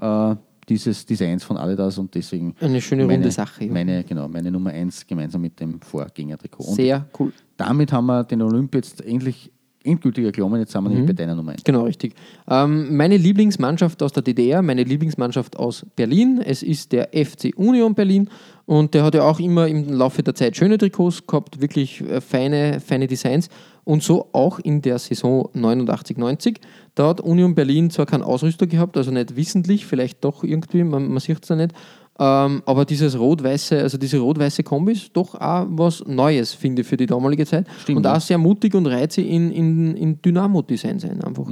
äh, 0.00 0.34
dieses 0.68 1.06
Designs 1.06 1.44
von 1.44 1.56
Adidas 1.56 1.98
und 1.98 2.14
deswegen 2.14 2.54
Eine 2.60 2.80
schöne 2.80 3.04
meine, 3.04 3.14
runde 3.14 3.30
Sache. 3.30 3.64
Ja. 3.64 3.72
Meine, 3.72 4.02
genau, 4.02 4.26
meine 4.28 4.50
Nummer 4.50 4.70
1 4.70 5.06
gemeinsam 5.06 5.40
mit 5.40 5.58
dem 5.60 5.80
Vorgängertrikot. 5.80 6.64
Sehr 6.74 7.06
cool. 7.18 7.32
damit 7.56 7.92
haben 7.92 8.06
wir 8.06 8.24
den 8.24 8.42
Olymp 8.42 8.74
jetzt 8.74 9.04
endlich 9.04 9.52
endgültig 9.84 10.24
erklommen. 10.24 10.60
Jetzt 10.60 10.72
sind 10.72 10.82
wir 10.84 10.88
Mhm. 10.90 10.94
nämlich 10.96 11.16
bei 11.16 11.22
deiner 11.22 11.34
Nummer 11.34 11.52
1. 11.52 11.64
Genau, 11.64 11.82
richtig. 11.84 12.14
Ähm, 12.48 12.96
meine 12.96 13.16
Lieblingsmannschaft 13.16 14.02
aus 14.02 14.12
der 14.12 14.22
DDR, 14.22 14.60
meine 14.62 14.82
Lieblingsmannschaft 14.84 15.56
aus 15.56 15.86
Berlin. 15.96 16.40
Es 16.44 16.62
ist 16.62 16.92
der 16.92 17.10
FC 17.12 17.52
Union 17.56 17.94
Berlin 17.94 18.28
und 18.66 18.92
der 18.94 19.04
hat 19.04 19.14
ja 19.14 19.22
auch 19.22 19.40
immer 19.40 19.66
im 19.68 19.92
Laufe 19.92 20.22
der 20.22 20.34
Zeit 20.34 20.56
schöne 20.56 20.78
Trikots 20.78 21.26
gehabt, 21.26 21.60
wirklich 21.60 22.00
äh, 22.02 22.20
feine, 22.20 22.80
feine 22.80 23.06
Designs. 23.06 23.48
Und 23.84 24.02
so 24.02 24.28
auch 24.32 24.58
in 24.58 24.82
der 24.82 24.98
Saison 24.98 25.48
89-90. 25.54 26.56
Da 26.94 27.08
hat 27.08 27.20
Union 27.22 27.54
Berlin 27.54 27.88
zwar 27.88 28.04
keinen 28.04 28.22
Ausrüster 28.22 28.66
gehabt, 28.66 28.98
also 28.98 29.10
nicht 29.10 29.34
wissentlich, 29.34 29.86
vielleicht 29.86 30.22
doch 30.24 30.44
irgendwie, 30.44 30.84
man, 30.84 31.08
man 31.08 31.20
sieht 31.20 31.38
es 31.42 31.48
da 31.48 31.56
nicht. 31.56 31.72
Ähm, 32.20 32.62
aber 32.66 32.84
dieses 32.84 33.16
rot-weiße, 33.16 33.80
also 33.80 33.96
diese 33.96 34.18
rot-weiße 34.18 34.64
Kombi 34.64 34.92
ist 34.92 35.10
doch 35.12 35.36
auch 35.36 35.66
was 35.70 36.04
Neues, 36.04 36.52
finde 36.52 36.82
ich, 36.82 36.88
für 36.88 36.96
die 36.96 37.06
damalige 37.06 37.46
Zeit. 37.46 37.66
Stimmt, 37.82 37.98
und 37.98 38.04
ja. 38.04 38.16
auch 38.16 38.20
sehr 38.20 38.38
mutig 38.38 38.74
und 38.74 38.86
reizig 38.86 39.28
in, 39.28 39.52
in, 39.52 39.96
in 39.96 40.20
Dynamo-Design 40.20 40.98
sein 40.98 41.22
einfach. 41.22 41.46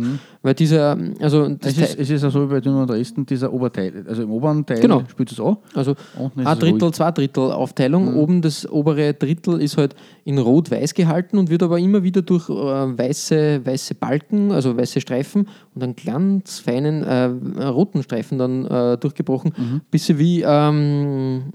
Weil 0.46 0.54
dieser, 0.54 0.96
also 1.18 1.56
Es 1.60 1.76
ist, 1.76 1.98
es 1.98 2.08
ist 2.08 2.22
auch 2.22 2.30
so 2.30 2.44
wie 2.44 2.52
bei 2.54 2.60
Dynamo 2.60 2.86
Dresden, 2.86 3.26
dieser 3.26 3.52
Oberteil. 3.52 4.04
Also 4.06 4.22
im 4.22 4.30
oberen 4.30 4.64
Teil 4.64 4.78
Genau. 4.78 5.02
spielt 5.10 5.32
es 5.32 5.40
auch. 5.40 5.58
also 5.74 5.96
ein 6.36 6.58
Drittel, 6.60 6.92
zwei 6.92 7.10
Drittel 7.10 7.50
Aufteilung. 7.50 8.14
Oben 8.14 8.42
das 8.42 8.64
obere 8.70 9.12
Drittel 9.12 9.60
ist 9.60 9.76
halt 9.76 9.96
in 10.22 10.38
rot-weiß 10.38 10.94
gehalten 10.94 11.38
und 11.38 11.50
wird 11.50 11.64
aber 11.64 11.80
immer 11.80 12.04
wieder 12.04 12.22
durch 12.22 12.48
äh, 12.48 12.52
weiße, 12.52 13.66
weiße 13.66 13.96
Balken, 13.96 14.52
also 14.52 14.76
weiße 14.76 15.00
Streifen 15.00 15.48
und 15.74 15.82
einen 15.82 15.96
ganz 15.96 16.60
feinen 16.60 17.02
äh, 17.02 17.24
roten 17.64 18.04
Streifen 18.04 18.38
dann 18.38 18.66
äh, 18.66 18.98
durchgebrochen. 18.98 19.52
Mhm. 19.56 19.80
Bisschen 19.90 20.20
wie 20.20 20.44
ähm, 20.46 21.46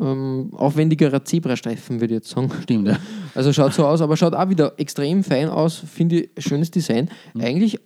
ähm, 0.00 0.50
aufwendigerer 0.56 1.24
Zebrastreifen, 1.24 2.00
würde 2.00 2.14
ich 2.14 2.22
jetzt 2.22 2.30
sagen. 2.30 2.50
Stimmt, 2.64 2.88
ja. 2.88 2.96
Also 3.36 3.52
schaut 3.52 3.72
so 3.72 3.86
aus, 3.86 4.00
aber 4.00 4.16
schaut 4.16 4.34
auch 4.34 4.48
wieder 4.48 4.72
extrem 4.78 5.22
fein 5.22 5.48
aus, 5.48 5.76
finde 5.76 6.22
ich, 6.22 6.44
schönes 6.44 6.72
Design. 6.72 7.08
Mhm. 7.34 7.40
Eigentlich 7.40 7.78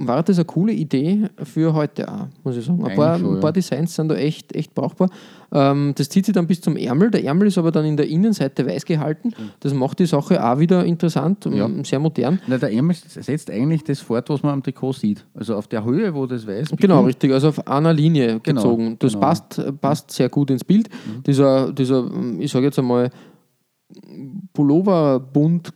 war 0.00 0.22
das 0.22 0.38
eine 0.38 0.44
coole 0.44 0.72
Idee 0.72 1.24
für 1.42 1.74
heute 1.74 2.08
auch, 2.10 2.26
muss 2.44 2.56
ich 2.56 2.64
sagen. 2.64 2.84
Ein 2.84 2.96
paar, 2.96 3.16
ein 3.16 3.40
paar. 3.40 3.52
Designs 3.52 3.94
sind 3.96 4.08
da 4.08 4.14
echt, 4.14 4.54
echt 4.54 4.74
brauchbar. 4.74 5.10
Ähm, 5.50 5.92
das 5.96 6.08
zieht 6.08 6.24
sich 6.26 6.34
dann 6.34 6.46
bis 6.46 6.60
zum 6.60 6.76
Ärmel. 6.76 7.10
Der 7.10 7.24
Ärmel 7.24 7.48
ist 7.48 7.58
aber 7.58 7.72
dann 7.72 7.84
in 7.84 7.96
der 7.96 8.06
Innenseite 8.08 8.64
weiß 8.66 8.84
gehalten. 8.84 9.32
Das 9.60 9.74
macht 9.74 9.98
die 9.98 10.06
Sache 10.06 10.44
auch 10.44 10.58
wieder 10.58 10.84
interessant, 10.84 11.46
Ja. 11.46 11.64
ähm, 11.66 11.84
sehr 11.84 11.98
modern. 11.98 12.38
Na, 12.46 12.58
der 12.58 12.72
Ärmel 12.72 12.94
setzt 12.96 13.50
eigentlich 13.50 13.82
das 13.84 14.00
fort, 14.00 14.28
was 14.30 14.42
man 14.42 14.52
am 14.52 14.62
Trikot 14.62 14.92
sieht. 14.92 15.24
Also 15.34 15.56
auf 15.56 15.66
der 15.66 15.84
Höhe, 15.84 16.14
wo 16.14 16.26
das 16.26 16.46
weiß. 16.46 16.68
Genau, 16.76 16.96
beginnt. 17.02 17.06
richtig. 17.08 17.32
Also 17.32 17.48
auf 17.48 17.66
einer 17.66 17.92
Linie 17.92 18.40
Genau, 18.42 18.60
gezogen. 18.62 18.96
Das 19.00 19.12
genau. 19.14 19.18
Mhm. 19.26 19.28
passt, 19.28 19.80
passt 19.80 20.10
sehr 20.12 20.28
gut 20.28 20.50
ins 20.50 20.64
Bild. 20.64 20.88
Dieser, 21.26 21.72
dieser, 21.72 22.08
ich 22.38 22.52
sage 22.52 22.66
jetzt 22.66 22.78
einmal, 22.78 23.10
Pulloverbund 24.52 25.72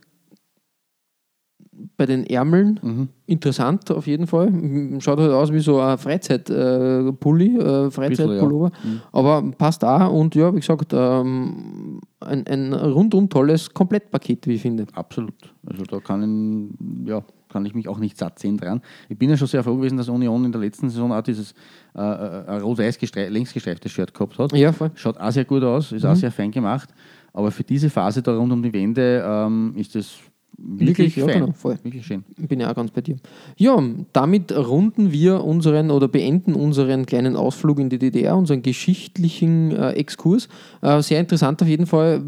bei 1.97 2.05
den 2.05 2.25
Ärmeln, 2.25 2.79
Mhm. 2.81 3.07
interessant 3.25 3.89
auf 3.91 4.07
jeden 4.07 4.27
Fall. 4.27 4.51
Schaut 4.99 5.19
halt 5.19 5.31
aus 5.31 5.51
wie 5.51 5.59
so 5.59 5.79
ein 5.79 5.97
Freizeit-Pulli, 5.97 7.57
äh, 7.57 7.91
Freizeitpullover. 7.91 8.71
Mhm. 8.83 9.01
Aber 9.11 9.43
passt 9.57 9.83
auch 9.83 10.11
und 10.11 10.35
ja, 10.35 10.53
wie 10.53 10.59
gesagt, 10.59 10.91
ähm, 10.93 11.99
ein, 12.19 12.45
ein 12.47 12.73
rundum 12.73 13.29
tolles 13.29 13.73
Komplettpaket, 13.73 14.47
wie 14.47 14.53
ich 14.53 14.61
finde. 14.61 14.85
Absolut. 14.93 15.33
Also 15.65 15.83
da 15.83 15.99
kann 15.99 16.73
ich, 17.03 17.09
ja, 17.09 17.23
kann 17.49 17.65
ich 17.65 17.75
mich 17.75 17.87
auch 17.87 17.99
nicht 17.99 18.17
satt 18.17 18.39
sehen 18.39 18.57
dran. 18.57 18.81
Ich 19.09 19.17
bin 19.17 19.29
ja 19.29 19.37
schon 19.37 19.47
sehr 19.47 19.63
froh 19.63 19.75
gewesen, 19.75 19.97
dass 19.97 20.09
Union 20.09 20.45
in 20.45 20.51
der 20.51 20.61
letzten 20.61 20.89
Saison 20.89 21.11
auch 21.11 21.21
dieses 21.21 21.53
äh, 21.95 21.99
äh, 22.01 22.57
rot-weiß 22.61 22.97
gestre- 22.99 23.29
längs 23.29 23.53
gestreiftes 23.53 23.91
Shirt 23.91 24.13
gehabt 24.13 24.37
hat. 24.39 24.53
Ja, 24.53 24.71
voll. 24.71 24.91
Schaut 24.95 25.17
auch 25.19 25.31
sehr 25.31 25.45
gut 25.45 25.63
aus, 25.63 25.91
ist 25.91 26.03
Mhm. 26.03 26.09
auch 26.09 26.15
sehr 26.15 26.31
fein 26.31 26.49
gemacht. 26.51 26.89
Aber 27.33 27.51
für 27.51 27.63
diese 27.63 27.89
Phase 27.89 28.21
da 28.21 28.35
rund 28.35 28.51
um 28.51 28.61
die 28.63 28.71
Wände 28.73 29.23
ähm, 29.25 29.73
ist 29.75 29.93
das 29.95 30.13
wirklich, 30.57 31.15
Wirklich, 31.15 31.15
ja, 31.15 31.39
genau, 31.39 31.51
voll. 31.53 31.77
Wirklich 31.83 32.05
schön. 32.05 32.23
Bin 32.37 32.59
ja 32.59 32.71
auch 32.71 32.75
ganz 32.75 32.91
bei 32.91 33.01
dir. 33.01 33.17
Ja, 33.57 33.81
damit 34.13 34.51
runden 34.51 35.11
wir 35.11 35.43
unseren 35.43 35.91
oder 35.91 36.07
beenden 36.07 36.53
unseren 36.53 37.05
kleinen 37.05 37.35
Ausflug 37.35 37.79
in 37.79 37.89
die 37.89 37.99
DDR, 37.99 38.37
unseren 38.37 38.61
geschichtlichen 38.61 39.71
äh, 39.71 39.91
Exkurs. 39.91 40.47
Äh, 40.81 41.01
sehr 41.01 41.19
interessant 41.19 41.61
auf 41.61 41.67
jeden 41.67 41.85
Fall. 41.85 42.23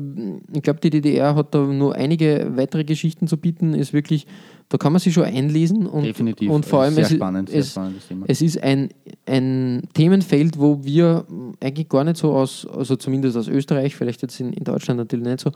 Ich 0.54 0.62
glaube, 0.62 0.80
die 0.80 0.90
DDR 0.90 1.36
hat 1.36 1.54
da 1.54 1.64
nur 1.64 1.96
einige 1.96 2.52
weitere 2.56 2.84
Geschichten 2.84 3.28
zu 3.28 3.38
bieten. 3.38 3.74
Ist 3.74 3.94
wirklich, 3.94 4.28
da 4.70 4.78
kann 4.80 4.92
man 4.92 5.00
sich 5.00 5.14
schon 5.14 5.26
einlesen 5.26 5.86
und, 5.86 6.04
Definitiv. 6.04 6.50
und 6.50 6.66
vor 6.66 6.82
allem 6.82 6.96
sehr 6.96 7.04
es, 7.04 7.12
ist- 7.12 7.18
spannend, 7.18 7.50
es, 7.52 7.72
spannendes 7.72 8.08
Thema. 8.08 8.26
es 8.28 8.42
ist 8.42 8.62
ein, 8.64 8.90
ein 9.28 9.84
Themenfeld, 9.94 10.60
wo 10.60 10.84
wir 10.84 11.26
eigentlich 11.62 11.88
gar 11.88 12.04
nicht 12.04 12.18
so 12.18 12.34
aus, 12.34 12.66
also 12.66 12.96
zumindest 12.96 13.38
aus 13.38 13.48
Österreich, 13.48 13.96
vielleicht 13.96 14.24
jetzt 14.24 14.40
in, 14.40 14.54
in 14.54 14.64
Deutschland 14.64 14.98
natürlich 14.98 15.26
nicht 15.28 15.40
so, 15.42 15.52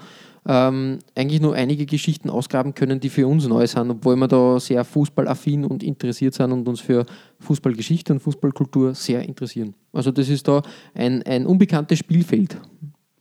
ähm, 0.47 0.99
eigentlich 1.15 1.41
nur 1.41 1.55
einige 1.55 1.85
Geschichten 1.87 2.29
ausgraben 2.29 2.75
können, 2.75 2.99
die 2.99 3.09
für 3.09 3.27
uns 3.27 3.47
neu 3.47 3.65
sind, 3.65 3.89
obwohl 3.89 4.15
wir 4.15 4.27
da 4.27 4.59
sehr 4.59 4.83
fußballaffin 4.85 5.65
und 5.65 5.81
interessiert 5.83 6.35
sind 6.35 6.51
und 6.51 6.67
uns 6.67 6.79
für 6.79 7.05
Fußballgeschichte 7.39 8.13
und 8.13 8.19
Fußballkultur 8.19 8.93
sehr 8.93 9.23
interessieren. 9.27 9.73
Also 9.91 10.11
das 10.11 10.29
ist 10.29 10.47
da 10.47 10.61
ein, 10.93 11.23
ein 11.23 11.45
unbekanntes 11.47 11.97
Spielfeld. 11.99 12.57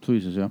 so 0.05 0.12
ist 0.12 0.26
es, 0.26 0.36
ja. 0.36 0.51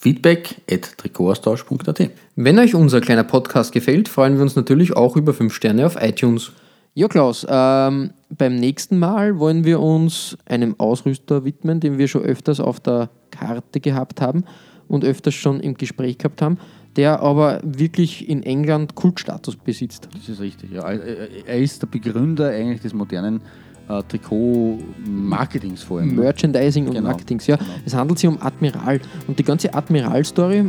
feedback 0.00 0.62
at 0.70 0.96
trikotaustausch.at. 0.96 2.10
Wenn 2.34 2.58
euch 2.58 2.74
unser 2.74 3.02
kleiner 3.02 3.24
Podcast 3.24 3.72
gefällt, 3.72 4.08
freuen 4.08 4.36
wir 4.36 4.42
uns 4.42 4.56
natürlich 4.56 4.96
auch 4.96 5.14
über 5.14 5.34
5 5.34 5.52
Sterne 5.52 5.84
auf 5.84 5.96
iTunes. 6.00 6.52
Ja, 6.94 7.06
Klaus, 7.06 7.46
ähm, 7.48 8.10
beim 8.30 8.56
nächsten 8.56 8.98
Mal 8.98 9.38
wollen 9.38 9.64
wir 9.64 9.78
uns 9.78 10.38
einem 10.46 10.74
Ausrüster 10.78 11.44
widmen, 11.44 11.80
den 11.80 11.98
wir 11.98 12.08
schon 12.08 12.22
öfters 12.22 12.60
auf 12.60 12.80
der 12.80 13.10
Karte 13.30 13.80
gehabt 13.80 14.22
haben 14.22 14.44
und 14.88 15.04
öfters 15.04 15.34
schon 15.34 15.60
im 15.60 15.74
Gespräch 15.74 16.16
gehabt 16.16 16.40
haben, 16.40 16.58
der 16.96 17.20
aber 17.20 17.60
wirklich 17.62 18.26
in 18.26 18.42
England 18.42 18.94
Kultstatus 18.94 19.56
besitzt. 19.56 20.08
Das 20.14 20.28
ist 20.28 20.40
richtig. 20.40 20.72
Ja. 20.72 20.90
Er 20.90 21.58
ist 21.58 21.82
der 21.82 21.88
Begründer 21.88 22.48
eigentlich 22.48 22.80
des 22.80 22.94
modernen 22.94 23.42
äh, 23.90 24.02
Trikot-Marketings 24.08 25.82
vor 25.82 25.98
allem. 26.00 26.14
Merchandising 26.14 26.86
und 26.86 26.94
Genau, 26.94 27.08
Marketings, 27.08 27.46
ja. 27.46 27.56
genau. 27.56 27.68
Es 27.84 27.94
handelt 27.94 28.18
sich 28.18 28.28
um 28.28 28.40
Admiral. 28.40 29.00
Und 29.26 29.38
die 29.38 29.42
ganze 29.42 29.72
Admiral-Story 29.74 30.64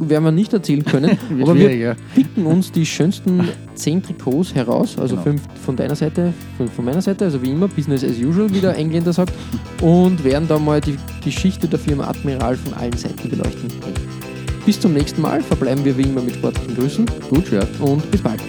werden 0.00 0.24
wir 0.24 0.32
nicht 0.32 0.52
erzählen 0.52 0.84
können, 0.84 1.18
aber 1.42 1.54
wir 1.54 1.74
ja. 1.74 1.94
picken 2.14 2.46
uns 2.46 2.70
die 2.72 2.84
schönsten 2.86 3.48
zehn 3.74 4.02
Trikots 4.02 4.54
heraus, 4.54 4.98
also 4.98 5.16
Genau. 5.16 5.22
fünf 5.22 5.42
von 5.64 5.76
deiner 5.76 5.94
Seite, 5.96 6.32
fünf 6.56 6.72
von 6.72 6.84
meiner 6.84 7.00
Seite, 7.00 7.24
also 7.24 7.40
wie 7.42 7.50
immer, 7.50 7.68
Business 7.68 8.04
as 8.04 8.18
usual, 8.18 8.52
wie 8.52 8.60
der 8.60 8.76
Engländer 8.76 9.12
sagt, 9.12 9.32
und 9.80 10.22
werden 10.24 10.46
da 10.48 10.58
mal 10.58 10.80
die 10.80 10.96
Geschichte 11.24 11.66
der 11.66 11.78
Firma 11.78 12.06
Admiral 12.08 12.56
von 12.56 12.74
allen 12.74 12.96
Seiten 12.96 13.28
beleuchten. 13.30 13.68
Bis 14.66 14.80
zum 14.80 14.92
nächsten 14.94 15.20
Mal 15.22 15.40
verbleiben 15.42 15.84
wir 15.84 15.96
wie 15.96 16.02
immer 16.02 16.22
mit 16.22 16.34
sportlichen 16.34 16.74
Grüßen 16.74 17.06
Gut, 17.30 17.50
ja. 17.52 17.60
und 17.80 18.10
bis 18.10 18.20
bald. 18.20 18.40